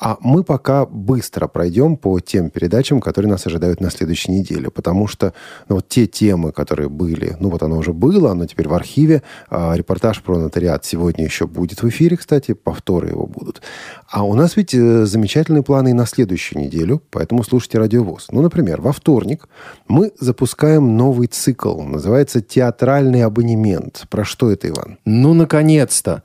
А 0.00 0.16
мы 0.20 0.44
пока 0.44 0.86
быстро 0.86 1.48
пройдем 1.48 1.96
по 1.96 2.20
тем 2.20 2.50
передачам, 2.50 3.00
которые 3.00 3.30
нас 3.30 3.46
ожидают 3.46 3.80
на 3.80 3.90
следующей 3.90 4.30
неделе. 4.30 4.70
Потому 4.70 5.08
что 5.08 5.32
ну, 5.68 5.76
вот 5.76 5.88
те 5.88 6.06
темы, 6.06 6.52
которые 6.52 6.88
были, 6.88 7.36
ну 7.40 7.50
вот 7.50 7.62
оно 7.62 7.78
уже 7.78 7.92
было, 7.92 8.30
оно 8.30 8.46
теперь 8.46 8.68
в 8.68 8.74
архиве. 8.74 9.22
А, 9.50 9.74
репортаж 9.74 10.22
про 10.22 10.38
нотариат 10.38 10.84
сегодня 10.84 11.24
еще 11.24 11.46
будет 11.46 11.82
в 11.82 11.88
эфире, 11.88 12.16
кстати, 12.16 12.52
повторы 12.52 13.08
его 13.08 13.26
будут. 13.26 13.60
А 14.08 14.24
у 14.24 14.34
нас 14.34 14.56
ведь 14.56 14.74
э, 14.74 15.04
замечательные 15.04 15.62
планы 15.62 15.90
и 15.90 15.94
на 15.94 16.06
следующую 16.06 16.62
неделю, 16.62 17.02
поэтому 17.10 17.42
слушайте 17.42 17.78
радиовоз. 17.78 18.28
Ну, 18.30 18.42
например, 18.42 18.80
во 18.80 18.92
вторник 18.92 19.48
мы 19.88 20.12
запускаем 20.18 20.96
новый 20.96 21.28
цикл. 21.28 21.80
Называется 21.80 22.40
«Театральный 22.40 23.24
абонемент». 23.24 24.06
Про 24.10 24.24
что 24.24 24.50
это, 24.50 24.68
Иван? 24.68 24.98
Ну, 25.04 25.34
наконец-то! 25.34 26.22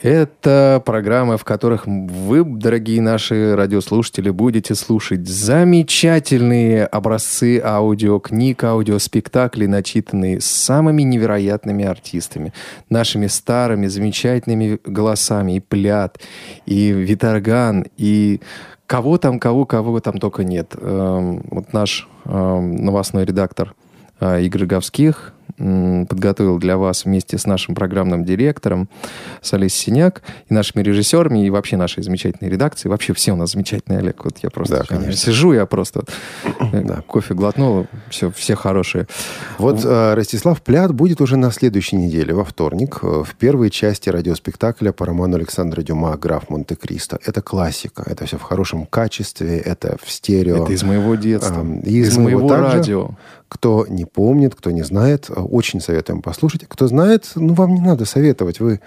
Это 0.00 0.80
программы, 0.86 1.38
в 1.38 1.44
которых 1.44 1.86
вы, 1.86 2.44
дорогие 2.44 3.02
наши 3.02 3.56
радиослушатели, 3.56 4.30
будете 4.30 4.76
слушать 4.76 5.26
замечательные 5.26 6.86
образцы 6.86 7.60
аудиокниг, 7.60 8.62
аудиоспектаклей, 8.62 9.66
начитанные 9.66 10.40
самыми 10.40 11.02
невероятными 11.02 11.84
артистами, 11.84 12.52
нашими 12.88 13.26
старыми 13.26 13.88
замечательными 13.88 14.78
голосами. 14.84 15.56
И 15.56 15.60
Плят, 15.60 16.20
и 16.64 16.90
Виторган, 16.90 17.84
и 17.96 18.40
кого 18.86 19.18
там, 19.18 19.40
кого, 19.40 19.66
кого 19.66 19.98
там 19.98 20.18
только 20.18 20.44
нет. 20.44 20.76
Эм, 20.80 21.42
вот 21.50 21.72
наш 21.72 22.08
новостной 22.28 23.24
редактор 23.24 23.74
э, 24.20 24.42
Игорь 24.42 24.66
Говских 24.66 25.32
подготовил 25.56 26.58
для 26.58 26.76
вас 26.76 27.04
вместе 27.04 27.38
с 27.38 27.46
нашим 27.46 27.74
программным 27.74 28.24
директором 28.24 28.88
с 29.40 29.52
Олесей 29.54 29.78
Синяк 29.78 30.22
и 30.48 30.54
нашими 30.54 30.82
режиссерами, 30.82 31.46
и 31.46 31.50
вообще 31.50 31.76
нашей 31.76 32.02
замечательной 32.02 32.50
редакцией. 32.50 32.90
Вообще 32.90 33.12
все 33.14 33.32
у 33.32 33.36
нас 33.36 33.52
замечательные, 33.52 34.00
Олег. 34.00 34.24
Вот 34.24 34.38
я 34.42 34.50
просто 34.50 34.78
да, 34.78 34.84
конечно. 34.84 35.12
сижу, 35.12 35.52
я 35.52 35.66
просто 35.66 36.02
э, 36.72 36.82
да. 36.82 37.02
кофе 37.06 37.34
глотнул, 37.34 37.86
все, 38.10 38.30
все 38.30 38.54
хорошие. 38.54 39.06
Вот 39.58 39.84
э, 39.84 40.14
Ростислав 40.14 40.60
Плят 40.62 40.92
будет 40.94 41.20
уже 41.20 41.36
на 41.36 41.50
следующей 41.50 41.96
неделе, 41.96 42.34
во 42.34 42.44
вторник, 42.44 42.98
э, 43.02 43.22
в 43.24 43.34
первой 43.36 43.70
части 43.70 44.08
радиоспектакля 44.08 44.92
по 44.92 45.06
роману 45.06 45.36
Александра 45.36 45.82
Дюма 45.82 46.16
«Граф 46.16 46.50
Монте-Кристо». 46.50 47.18
Это 47.24 47.40
классика, 47.42 48.02
это 48.06 48.26
все 48.26 48.38
в 48.38 48.42
хорошем 48.42 48.86
качестве, 48.86 49.58
это 49.58 49.96
в 50.02 50.10
стерео. 50.10 50.64
Это 50.64 50.72
из 50.72 50.82
моего 50.82 51.14
детства, 51.14 51.64
э, 51.64 51.88
из, 51.88 52.08
из 52.08 52.18
моего 52.18 52.48
также, 52.48 52.76
радио. 52.76 53.10
Кто 53.48 53.86
не 53.88 54.04
помнит, 54.04 54.54
кто 54.54 54.70
не 54.70 54.82
знает, 54.82 55.30
очень 55.30 55.80
советуем 55.80 56.22
послушать. 56.22 56.66
Кто 56.68 56.86
знает, 56.86 57.30
ну, 57.34 57.54
вам 57.54 57.74
не 57.74 57.80
надо 57.80 58.04
советовать, 58.04 58.60
вы 58.60 58.80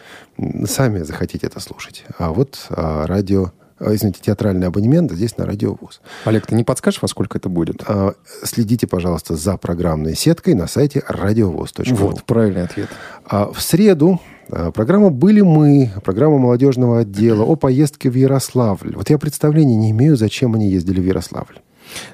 сами 0.65 0.99
захотите 0.99 1.47
это 1.47 1.59
слушать. 1.59 2.05
А 2.17 2.31
вот 2.31 2.67
а, 2.69 3.07
радио 3.07 3.51
а, 3.83 3.95
извините, 3.95 4.19
театральный 4.21 4.67
абонемент 4.67 5.11
здесь 5.11 5.37
на 5.37 5.45
Радиовуз. 5.45 6.01
Олег, 6.25 6.45
ты 6.45 6.55
не 6.55 6.63
подскажешь, 6.63 7.01
во 7.01 7.07
сколько 7.07 7.39
это 7.39 7.49
будет? 7.49 7.83
А, 7.87 8.13
следите, 8.43 8.85
пожалуйста, 8.85 9.35
за 9.35 9.57
программной 9.57 10.15
сеткой 10.15 10.53
на 10.53 10.67
сайте 10.67 11.03
радиовуз.ру. 11.07 11.95
Вот, 11.95 12.23
правильный 12.23 12.63
ответ. 12.63 12.89
А, 13.25 13.51
в 13.51 13.59
среду 13.59 14.19
а, 14.49 14.71
программа 14.71 15.09
«Были 15.09 15.41
мы», 15.41 15.91
программа 16.03 16.37
молодежного 16.37 16.99
отдела 16.99 17.43
о 17.43 17.55
поездке 17.55 18.11
в 18.11 18.15
Ярославль. 18.15 18.95
Вот 18.95 19.09
я 19.09 19.17
представления 19.17 19.75
не 19.75 19.91
имею, 19.91 20.15
зачем 20.15 20.53
они 20.53 20.69
ездили 20.69 20.99
в 20.99 21.05
Ярославль. 21.05 21.59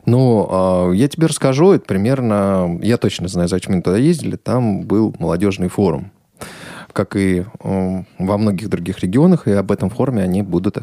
Ну, 0.05 0.47
а, 0.49 0.91
я 0.91 1.07
тебе 1.07 1.27
расскажу, 1.27 1.73
это 1.73 1.85
примерно, 1.85 2.79
я 2.81 2.97
точно 2.97 3.27
знаю, 3.27 3.47
зачем 3.47 3.73
они 3.73 3.81
туда 3.81 3.97
ездили, 3.97 4.35
там 4.35 4.83
был 4.83 5.15
молодежный 5.19 5.69
форум 5.69 6.11
как 6.93 7.15
и 7.15 7.45
во 7.59 8.37
многих 8.39 8.69
других 8.69 9.01
регионах, 9.01 9.47
и 9.47 9.51
об 9.51 9.71
этом 9.71 9.91
форуме 9.91 10.23
они 10.23 10.41
будут, 10.41 10.79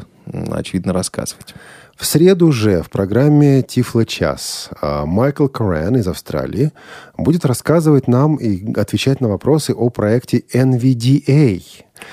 очевидно, 0.49 0.93
рассказывать. 0.93 1.53
В 1.95 2.05
среду 2.05 2.51
же 2.51 2.81
в 2.81 2.89
программе 2.89 3.61
«Тифло 3.61 4.05
час» 4.05 4.69
а, 4.81 5.05
Майкл 5.05 5.47
Корен 5.47 5.95
из 5.95 6.07
Австралии 6.09 6.73
будет 7.17 7.45
рассказывать 7.45 8.09
нам 8.09 8.35
и 8.35 8.73
отвечать 8.73 9.21
на 9.21 9.29
вопросы 9.29 9.71
о 9.71 9.89
проекте 9.89 10.43
NVDA. 10.53 11.63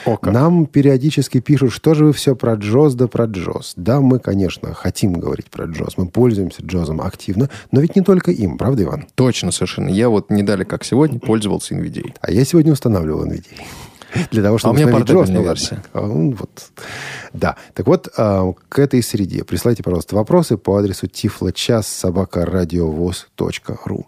О, 0.06 0.16
как. 0.16 0.32
Нам 0.32 0.66
периодически 0.66 1.40
пишут, 1.40 1.72
что 1.72 1.94
же 1.94 2.04
вы 2.04 2.12
все 2.12 2.36
про 2.36 2.54
Джоз 2.54 2.94
да 2.94 3.08
про 3.08 3.24
Джоз. 3.24 3.72
Да, 3.74 4.00
мы, 4.00 4.20
конечно, 4.20 4.72
хотим 4.72 5.14
говорить 5.14 5.50
про 5.50 5.64
Джоз. 5.64 5.96
Мы 5.96 6.06
пользуемся 6.06 6.62
Джозом 6.62 7.00
активно, 7.00 7.50
но 7.72 7.80
ведь 7.80 7.96
не 7.96 8.02
только 8.02 8.30
им, 8.30 8.58
правда, 8.58 8.84
Иван? 8.84 9.06
Точно, 9.16 9.50
совершенно. 9.50 9.88
Я 9.88 10.08
вот 10.08 10.30
не 10.30 10.44
дали, 10.44 10.62
как 10.62 10.84
сегодня, 10.84 11.18
пользовался 11.18 11.74
NVDA. 11.74 12.14
А 12.20 12.30
я 12.30 12.44
сегодня 12.44 12.72
устанавливал 12.72 13.26
NVDA. 13.26 13.62
Для 14.30 14.42
того, 14.42 14.58
чтобы 14.58 14.74
а 14.74 14.74
у 14.74 14.82
меня 14.82 14.92
портативная 14.92 15.42
версия. 15.42 15.82
А, 15.92 16.00
ну, 16.00 16.32
вот. 16.32 16.70
Да. 17.32 17.56
Так 17.74 17.86
вот, 17.86 18.08
а, 18.16 18.52
к 18.68 18.78
этой 18.78 19.02
среде 19.02 19.44
присылайте, 19.44 19.82
пожалуйста, 19.82 20.14
вопросы 20.16 20.56
по 20.56 20.76
адресу 20.76 21.06
тифлочас 21.06 21.86
собака 21.86 22.44
ру. 23.86 24.06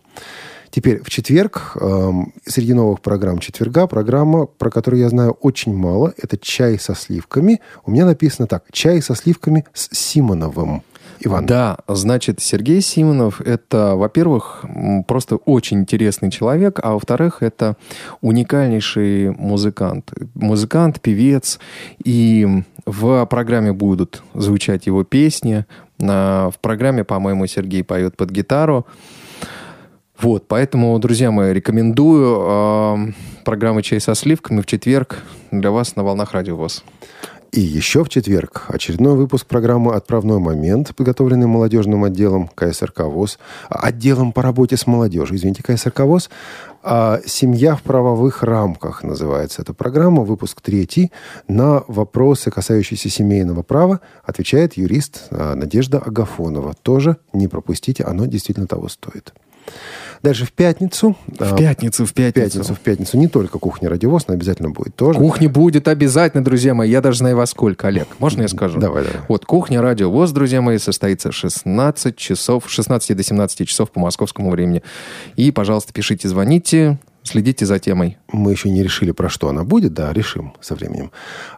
Теперь 0.74 1.04
в 1.04 1.08
четверг, 1.08 1.76
э, 1.80 2.10
среди 2.46 2.74
новых 2.74 3.00
программ 3.00 3.38
четверга, 3.38 3.86
программа, 3.86 4.46
про 4.46 4.70
которую 4.70 5.00
я 5.00 5.08
знаю 5.08 5.30
очень 5.40 5.72
мало, 5.72 6.12
это 6.16 6.36
«Чай 6.36 6.80
со 6.80 6.96
сливками». 6.96 7.60
У 7.86 7.92
меня 7.92 8.04
написано 8.04 8.48
так 8.48 8.64
«Чай 8.72 9.00
со 9.00 9.14
сливками 9.14 9.64
с 9.72 9.96
Симоновым». 9.96 10.82
Иван. 11.26 11.46
Да, 11.46 11.78
значит, 11.88 12.40
Сергей 12.40 12.80
Симонов– 12.80 13.40
это, 13.44 13.94
во-первых, 13.96 14.64
просто 15.06 15.36
очень 15.36 15.80
интересный 15.80 16.30
человек, 16.30 16.80
а 16.82 16.92
во-вторых, 16.92 17.42
это 17.42 17.76
уникальнейший 18.20 19.30
музыкант. 19.30 20.12
Музыкант, 20.34 21.00
певец, 21.00 21.58
и 22.04 22.62
в 22.86 23.26
программе 23.26 23.72
будут 23.72 24.22
звучать 24.34 24.86
его 24.86 25.04
песни. 25.04 25.64
В 25.98 26.54
программе, 26.60 27.04
по-моему, 27.04 27.46
Сергей 27.46 27.84
поет 27.84 28.16
под 28.16 28.30
гитару. 28.30 28.86
Вот, 30.20 30.46
поэтому, 30.46 30.96
друзья 31.00 31.32
мои, 31.32 31.52
рекомендую 31.52 32.38
э, 32.40 33.12
программу 33.44 33.82
«Чай 33.82 34.00
со 34.00 34.14
сливками» 34.14 34.60
в 34.60 34.66
четверг 34.66 35.24
для 35.50 35.72
вас 35.72 35.96
на 35.96 36.04
«Волнах 36.04 36.32
Радио 36.32 36.56
ВОЗ». 36.56 36.84
И 37.54 37.60
еще 37.60 38.02
в 38.02 38.08
четверг 38.08 38.64
очередной 38.66 39.14
выпуск 39.14 39.46
программы 39.46 39.94
«Отправной 39.94 40.40
момент», 40.40 40.92
подготовленный 40.96 41.46
молодежным 41.46 42.02
отделом 42.02 42.48
КСРК 42.48 43.02
ВОЗ, 43.02 43.38
отделом 43.68 44.32
по 44.32 44.42
работе 44.42 44.76
с 44.76 44.88
молодежью, 44.88 45.36
извините, 45.36 45.62
КСРК 45.62 46.00
ВОЗ, 46.00 46.30
а 46.82 47.20
«Семья 47.24 47.76
в 47.76 47.82
правовых 47.82 48.42
рамках» 48.42 49.04
называется 49.04 49.62
эта 49.62 49.72
программа, 49.72 50.24
выпуск 50.24 50.60
третий. 50.62 51.12
На 51.46 51.84
вопросы, 51.86 52.50
касающиеся 52.50 53.08
семейного 53.08 53.62
права, 53.62 54.00
отвечает 54.24 54.76
юрист 54.76 55.28
а, 55.30 55.54
Надежда 55.54 56.00
Агафонова. 56.00 56.74
Тоже 56.82 57.18
не 57.32 57.46
пропустите, 57.46 58.02
оно 58.02 58.26
действительно 58.26 58.66
того 58.66 58.88
стоит. 58.88 59.32
Дальше 60.22 60.46
в 60.46 60.52
пятницу. 60.52 61.16
В 61.26 61.54
пятницу, 61.54 62.06
в 62.06 62.14
пятницу. 62.14 62.48
В 62.48 62.50
пятницу, 62.50 62.74
в 62.74 62.80
пятницу. 62.80 63.18
Не 63.18 63.28
только 63.28 63.58
кухня 63.58 63.90
радиовоз, 63.90 64.26
но 64.26 64.32
обязательно 64.32 64.70
будет 64.70 64.96
тоже. 64.96 65.18
Кухня 65.18 65.50
будет 65.50 65.86
обязательно, 65.86 66.42
друзья 66.42 66.72
мои. 66.72 66.90
Я 66.90 67.02
даже 67.02 67.18
знаю 67.18 67.36
во 67.36 67.44
сколько, 67.44 67.88
Олег. 67.88 68.08
Можно 68.20 68.42
я 68.42 68.48
скажу? 68.48 68.80
Давай, 68.80 69.04
давай. 69.04 69.20
Вот, 69.28 69.44
кухня 69.44 69.82
радиовоз, 69.82 70.32
друзья 70.32 70.62
мои, 70.62 70.78
состоится 70.78 71.30
16 71.30 72.16
часов, 72.16 72.64
16 72.70 73.14
до 73.14 73.22
17 73.22 73.68
часов 73.68 73.90
по 73.90 74.00
московскому 74.00 74.50
времени. 74.50 74.82
И, 75.36 75.50
пожалуйста, 75.50 75.92
пишите, 75.92 76.26
звоните. 76.26 76.98
Следите 77.24 77.64
за 77.64 77.78
темой. 77.78 78.18
Мы 78.30 78.52
еще 78.52 78.68
не 78.68 78.82
решили, 78.82 79.10
про 79.10 79.30
что 79.30 79.48
она 79.48 79.64
будет, 79.64 79.94
да, 79.94 80.12
решим 80.12 80.52
со 80.60 80.74
временем. 80.74 81.10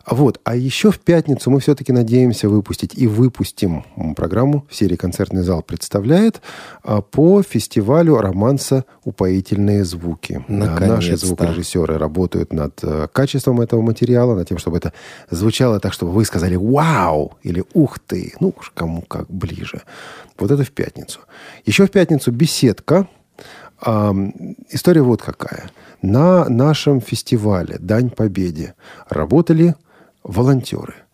Вот. 0.07 0.41
А 0.45 0.55
еще 0.55 0.93
в 0.93 1.01
пятницу 1.01 1.51
мы 1.51 1.59
все-таки 1.59 1.93
надеемся 1.93 2.49
выпустить 2.49 2.93
и 2.95 3.09
выпустим 3.09 3.85
программу 4.15 4.65
в 4.71 4.77
серии 4.77 4.95
«Концертный 4.95 5.43
зал 5.43 5.63
представляет» 5.63 6.41
а, 6.85 7.03
по 7.03 7.43
фестивалю 7.43 8.17
романса 8.19 8.85
«Упоительные 9.03 9.85
звуки». 9.85 10.45
Наконец-то. 10.47 10.87
Наши 10.87 11.17
звукорежиссеры 11.17 11.99
работают 11.99 12.53
над 12.53 12.79
э, 12.85 13.09
качеством 13.13 13.61
этого 13.61 13.83
материала, 13.83 14.37
над 14.37 14.49
тем, 14.49 14.59
чтобы 14.59 14.77
это 14.77 14.93
звучало 15.31 15.81
так, 15.81 15.93
чтобы 15.93 16.13
вы 16.13 16.25
сказали 16.25 16.55
«Вау!» 16.55 17.35
или 17.43 17.65
«Ух 17.75 17.99
ты!» 17.99 18.35
Ну, 18.39 18.55
кому 18.75 19.03
как 19.03 19.29
ближе. 19.29 19.83
Вот 20.39 20.53
это 20.53 20.63
в 20.63 20.71
пятницу. 20.71 21.19
Еще 21.65 21.87
в 21.87 21.91
пятницу 21.91 22.31
беседка 22.31 23.09
История 23.81 25.03
вот 25.03 25.23
какая. 25.23 25.71
На 26.03 26.49
нашем 26.49 27.01
фестивале 27.01 27.79
«Дань 27.79 28.11
Победе» 28.11 28.75
работали 29.09 29.75
волонтеры– 30.23 30.95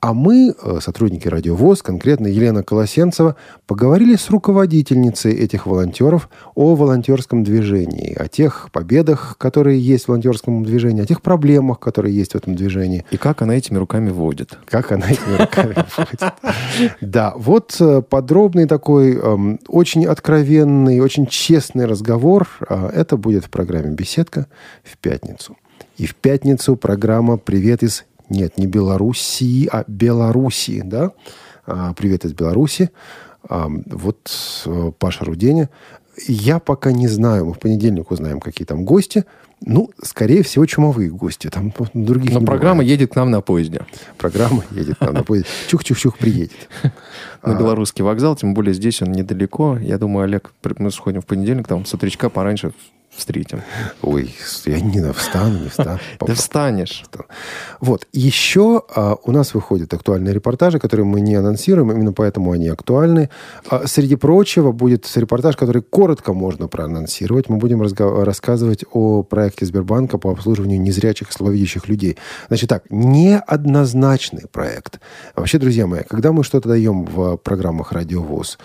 а 0.00 0.14
мы, 0.14 0.54
э, 0.60 0.78
сотрудники 0.80 1.26
радиовоз, 1.26 1.82
конкретно 1.82 2.28
Елена 2.28 2.62
Колосенцева, 2.62 3.34
поговорили 3.66 4.14
с 4.14 4.30
руководительницей 4.30 5.32
этих 5.32 5.66
волонтеров 5.66 6.28
о 6.54 6.76
волонтерском 6.76 7.42
движении, 7.42 8.14
о 8.14 8.28
тех 8.28 8.68
победах, 8.70 9.36
которые 9.38 9.80
есть 9.80 10.04
в 10.04 10.08
волонтерском 10.08 10.64
движении, 10.64 11.02
о 11.02 11.06
тех 11.06 11.20
проблемах, 11.20 11.80
которые 11.80 12.14
есть 12.14 12.32
в 12.32 12.36
этом 12.36 12.54
движении. 12.54 13.04
И 13.10 13.16
как 13.16 13.42
она 13.42 13.56
этими 13.56 13.76
руками 13.76 14.10
водит. 14.10 14.56
Как 14.66 14.92
она 14.92 15.10
этими 15.10 15.36
руками 15.36 15.74
водит. 15.96 16.34
Да, 17.00 17.32
вот 17.36 17.76
э, 17.80 18.00
подробный 18.02 18.66
такой, 18.66 19.16
эм, 19.16 19.58
очень 19.66 20.06
откровенный, 20.06 21.00
очень 21.00 21.26
честный 21.26 21.86
разговор. 21.86 22.48
Э, 22.68 22.88
это 22.94 23.16
будет 23.16 23.46
в 23.46 23.50
программе 23.50 23.94
«Беседка» 23.94 24.46
в 24.84 24.96
пятницу. 24.98 25.56
И 25.96 26.06
в 26.06 26.14
пятницу 26.14 26.76
программа 26.76 27.36
«Привет 27.36 27.82
из 27.82 28.04
нет, 28.30 28.58
не 28.58 28.66
Белоруссии, 28.66 29.68
а 29.70 29.84
Белоруссии, 29.86 30.82
да? 30.84 31.12
А, 31.66 31.92
привет 31.94 32.24
из 32.24 32.32
Беларуси. 32.32 32.90
А, 33.48 33.68
вот 33.86 34.30
э, 34.66 34.92
Паша 34.98 35.24
Руденя. 35.24 35.70
Я 36.26 36.58
пока 36.58 36.92
не 36.92 37.06
знаю, 37.06 37.46
мы 37.46 37.54
в 37.54 37.58
понедельник 37.58 38.10
узнаем, 38.10 38.40
какие 38.40 38.66
там 38.66 38.84
гости. 38.84 39.24
Ну, 39.60 39.90
скорее 40.02 40.42
всего, 40.42 40.66
чумовые 40.66 41.10
гости. 41.10 41.48
Там 41.48 41.72
других 41.94 42.32
Но 42.32 42.40
программа 42.40 42.80
бывает. 42.80 42.90
едет 42.90 43.12
к 43.12 43.16
нам 43.16 43.30
на 43.30 43.40
поезде. 43.40 43.82
Программа 44.16 44.64
едет 44.70 44.98
к 44.98 45.00
нам 45.00 45.14
на 45.14 45.24
поезде. 45.24 45.48
Чух-чух-чух 45.68 46.16
приедет. 46.18 46.68
На 47.42 47.54
белорусский 47.54 48.02
вокзал, 48.02 48.34
тем 48.34 48.52
более 48.52 48.74
здесь 48.74 49.00
он 49.00 49.12
недалеко. 49.12 49.78
Я 49.78 49.98
думаю, 49.98 50.24
Олег, 50.24 50.52
мы 50.78 50.90
сходим 50.90 51.22
в 51.22 51.26
понедельник, 51.26 51.68
там 51.68 51.84
с 51.84 51.94
утречка 51.94 52.30
пораньше 52.30 52.72
встретим. 53.18 53.62
Ой, 54.02 54.34
я 54.64 54.80
не 54.80 55.12
встану, 55.12 55.58
не 55.58 55.68
встану. 55.68 55.98
Да 56.26 56.34
встанешь. 56.34 57.04
Вот. 57.80 58.06
Еще 58.12 58.82
а, 58.94 59.16
у 59.22 59.32
нас 59.32 59.54
выходят 59.54 59.92
актуальные 59.92 60.34
репортажи, 60.34 60.78
которые 60.78 61.04
мы 61.06 61.20
не 61.20 61.34
анонсируем, 61.34 61.92
именно 61.92 62.12
поэтому 62.12 62.52
они 62.52 62.68
актуальны. 62.68 63.30
А, 63.68 63.86
среди 63.86 64.16
прочего 64.16 64.72
будет 64.72 65.06
репортаж, 65.16 65.56
который 65.56 65.82
коротко 65.82 66.32
можно 66.32 66.68
проанонсировать. 66.68 67.48
Мы 67.48 67.56
будем 67.58 67.82
рассказывать 67.82 68.84
о 68.92 69.22
проекте 69.22 69.66
Сбербанка 69.66 70.18
по 70.18 70.30
обслуживанию 70.30 70.80
незрячих 70.80 71.30
и 71.30 71.32
слабовидящих 71.32 71.88
людей. 71.88 72.16
Значит 72.48 72.68
так, 72.68 72.84
неоднозначный 72.90 74.46
проект. 74.50 75.00
Вообще, 75.34 75.58
друзья 75.58 75.86
мои, 75.86 76.02
когда 76.08 76.32
мы 76.32 76.44
что-то 76.44 76.68
даем 76.68 77.04
в 77.04 77.36
программах 77.36 77.92
«Радиовоз», 77.92 78.58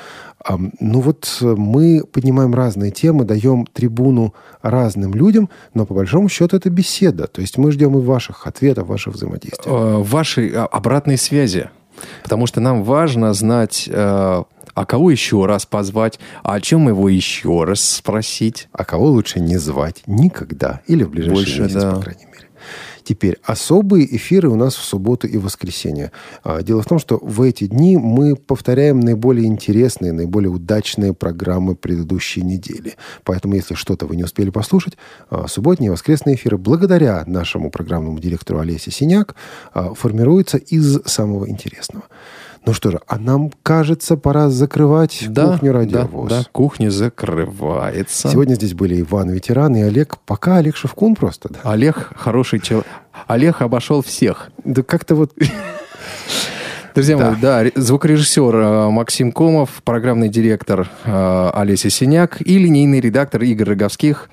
ну 0.79 0.99
вот 0.99 1.37
э, 1.41 1.45
мы 1.45 2.03
поднимаем 2.03 2.53
разные 2.53 2.91
темы, 2.91 3.23
даем 3.23 3.65
трибуну 3.65 4.33
разным 4.61 5.13
людям, 5.13 5.49
но 5.73 5.85
по 5.85 5.93
большому 5.93 6.29
счету 6.29 6.57
это 6.57 6.69
беседа. 6.69 7.27
То 7.27 7.41
есть 7.41 7.57
мы 7.57 7.71
ждем 7.71 7.97
и 7.97 8.01
ваших 8.01 8.45
ответов, 8.45 8.87
ваших 8.87 9.15
взаимодействий. 9.15 9.71
Э, 9.71 10.03
вашей 10.03 10.51
а, 10.53 10.65
обратной 10.65 11.17
связи. 11.17 11.69
Потому 12.23 12.47
что 12.47 12.59
нам 12.59 12.83
важно 12.83 13.33
знать, 13.33 13.87
э, 13.87 14.43
а 14.73 14.85
кого 14.85 15.11
еще 15.11 15.45
раз 15.45 15.65
позвать, 15.65 16.19
а 16.43 16.55
о 16.55 16.61
чем 16.61 16.89
его 16.89 17.07
еще 17.07 17.63
раз 17.63 17.81
спросить. 17.81 18.67
А 18.71 18.83
кого 18.83 19.07
лучше 19.07 19.39
не 19.39 19.57
звать 19.57 20.03
никогда 20.07 20.81
или 20.87 21.03
в 21.03 21.09
ближайшие 21.09 21.35
Больше, 21.35 21.61
месяц, 21.61 21.81
да. 21.81 21.91
по 21.91 22.01
крайней 22.01 22.25
мере. 22.25 22.47
Теперь 23.03 23.37
особые 23.43 24.15
эфиры 24.15 24.49
у 24.49 24.55
нас 24.55 24.75
в 24.75 24.83
субботу 24.83 25.27
и 25.27 25.37
воскресенье. 25.37 26.11
А, 26.43 26.61
дело 26.61 26.81
в 26.81 26.85
том, 26.85 26.99
что 26.99 27.19
в 27.21 27.41
эти 27.41 27.67
дни 27.67 27.97
мы 27.97 28.35
повторяем 28.35 28.99
наиболее 28.99 29.45
интересные, 29.45 30.13
наиболее 30.13 30.49
удачные 30.49 31.13
программы 31.13 31.75
предыдущей 31.75 32.41
недели. 32.41 32.95
Поэтому, 33.23 33.55
если 33.55 33.75
что-то 33.75 34.05
вы 34.05 34.15
не 34.15 34.23
успели 34.23 34.49
послушать, 34.49 34.97
а, 35.29 35.47
субботние 35.47 35.87
и 35.87 35.91
воскресные 35.91 36.35
эфиры, 36.35 36.57
благодаря 36.57 37.23
нашему 37.27 37.69
программному 37.69 38.19
директору 38.19 38.59
Олесе 38.59 38.91
Синяк, 38.91 39.35
а, 39.73 39.93
формируются 39.93 40.57
из 40.57 41.01
самого 41.05 41.49
интересного. 41.49 42.05
Ну 42.65 42.73
что 42.73 42.91
же, 42.91 43.01
а 43.07 43.17
нам, 43.17 43.51
кажется, 43.61 44.15
пора 44.15 44.49
закрывать 44.49 45.25
да, 45.27 45.51
кухню 45.51 45.73
радиовоз. 45.73 46.29
Да, 46.29 46.39
да, 46.39 46.45
кухня 46.51 46.89
закрывается. 46.89 48.29
Сегодня 48.29 48.55
здесь 48.55 48.73
были 48.73 49.01
Иван 49.01 49.31
Ветеран 49.31 49.75
и 49.75 49.81
Олег. 49.81 50.17
Пока 50.25 50.57
Олег 50.57 50.77
Шевкун 50.77 51.15
просто. 51.15 51.49
Да. 51.49 51.59
Олег 51.71 52.11
хороший 52.15 52.59
человек. 52.61 52.87
Олег 53.27 53.61
обошел 53.61 54.01
всех. 54.01 54.49
Да 54.63 54.81
как-то 54.81 55.15
вот... 55.15 55.33
Друзья 56.95 57.17
да. 57.17 57.31
мои, 57.31 57.41
да, 57.41 57.65
звукорежиссер 57.75 58.55
э, 58.55 58.89
Максим 58.89 59.31
Комов, 59.31 59.81
программный 59.83 60.29
директор 60.29 60.89
э, 61.03 61.51
Олеся 61.53 61.89
Синяк 61.89 62.41
и 62.41 62.57
линейный 62.57 62.99
редактор 62.99 63.43
Игорь 63.43 63.69
Роговских. 63.69 64.29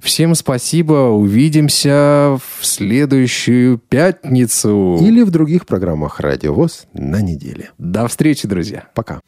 Всем 0.00 0.34
спасибо. 0.34 1.10
Увидимся 1.10 2.38
в 2.38 2.64
следующую 2.64 3.78
пятницу. 3.78 4.98
Или 5.00 5.22
в 5.22 5.30
других 5.30 5.66
программах 5.66 6.20
«Радио 6.20 6.54
ВОЗ» 6.54 6.86
на 6.92 7.20
неделе. 7.20 7.70
До 7.78 8.06
встречи, 8.06 8.46
друзья. 8.46 8.84
Пока. 8.94 9.18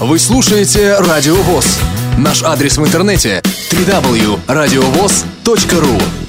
Вы 0.00 0.18
слушаете 0.18 0.96
«Радио 0.98 1.34
ВОЗ». 1.34 1.78
Наш 2.16 2.42
адрес 2.42 2.78
в 2.78 2.86
интернете 2.86 3.42
www.radiovoz.ru 3.70 6.27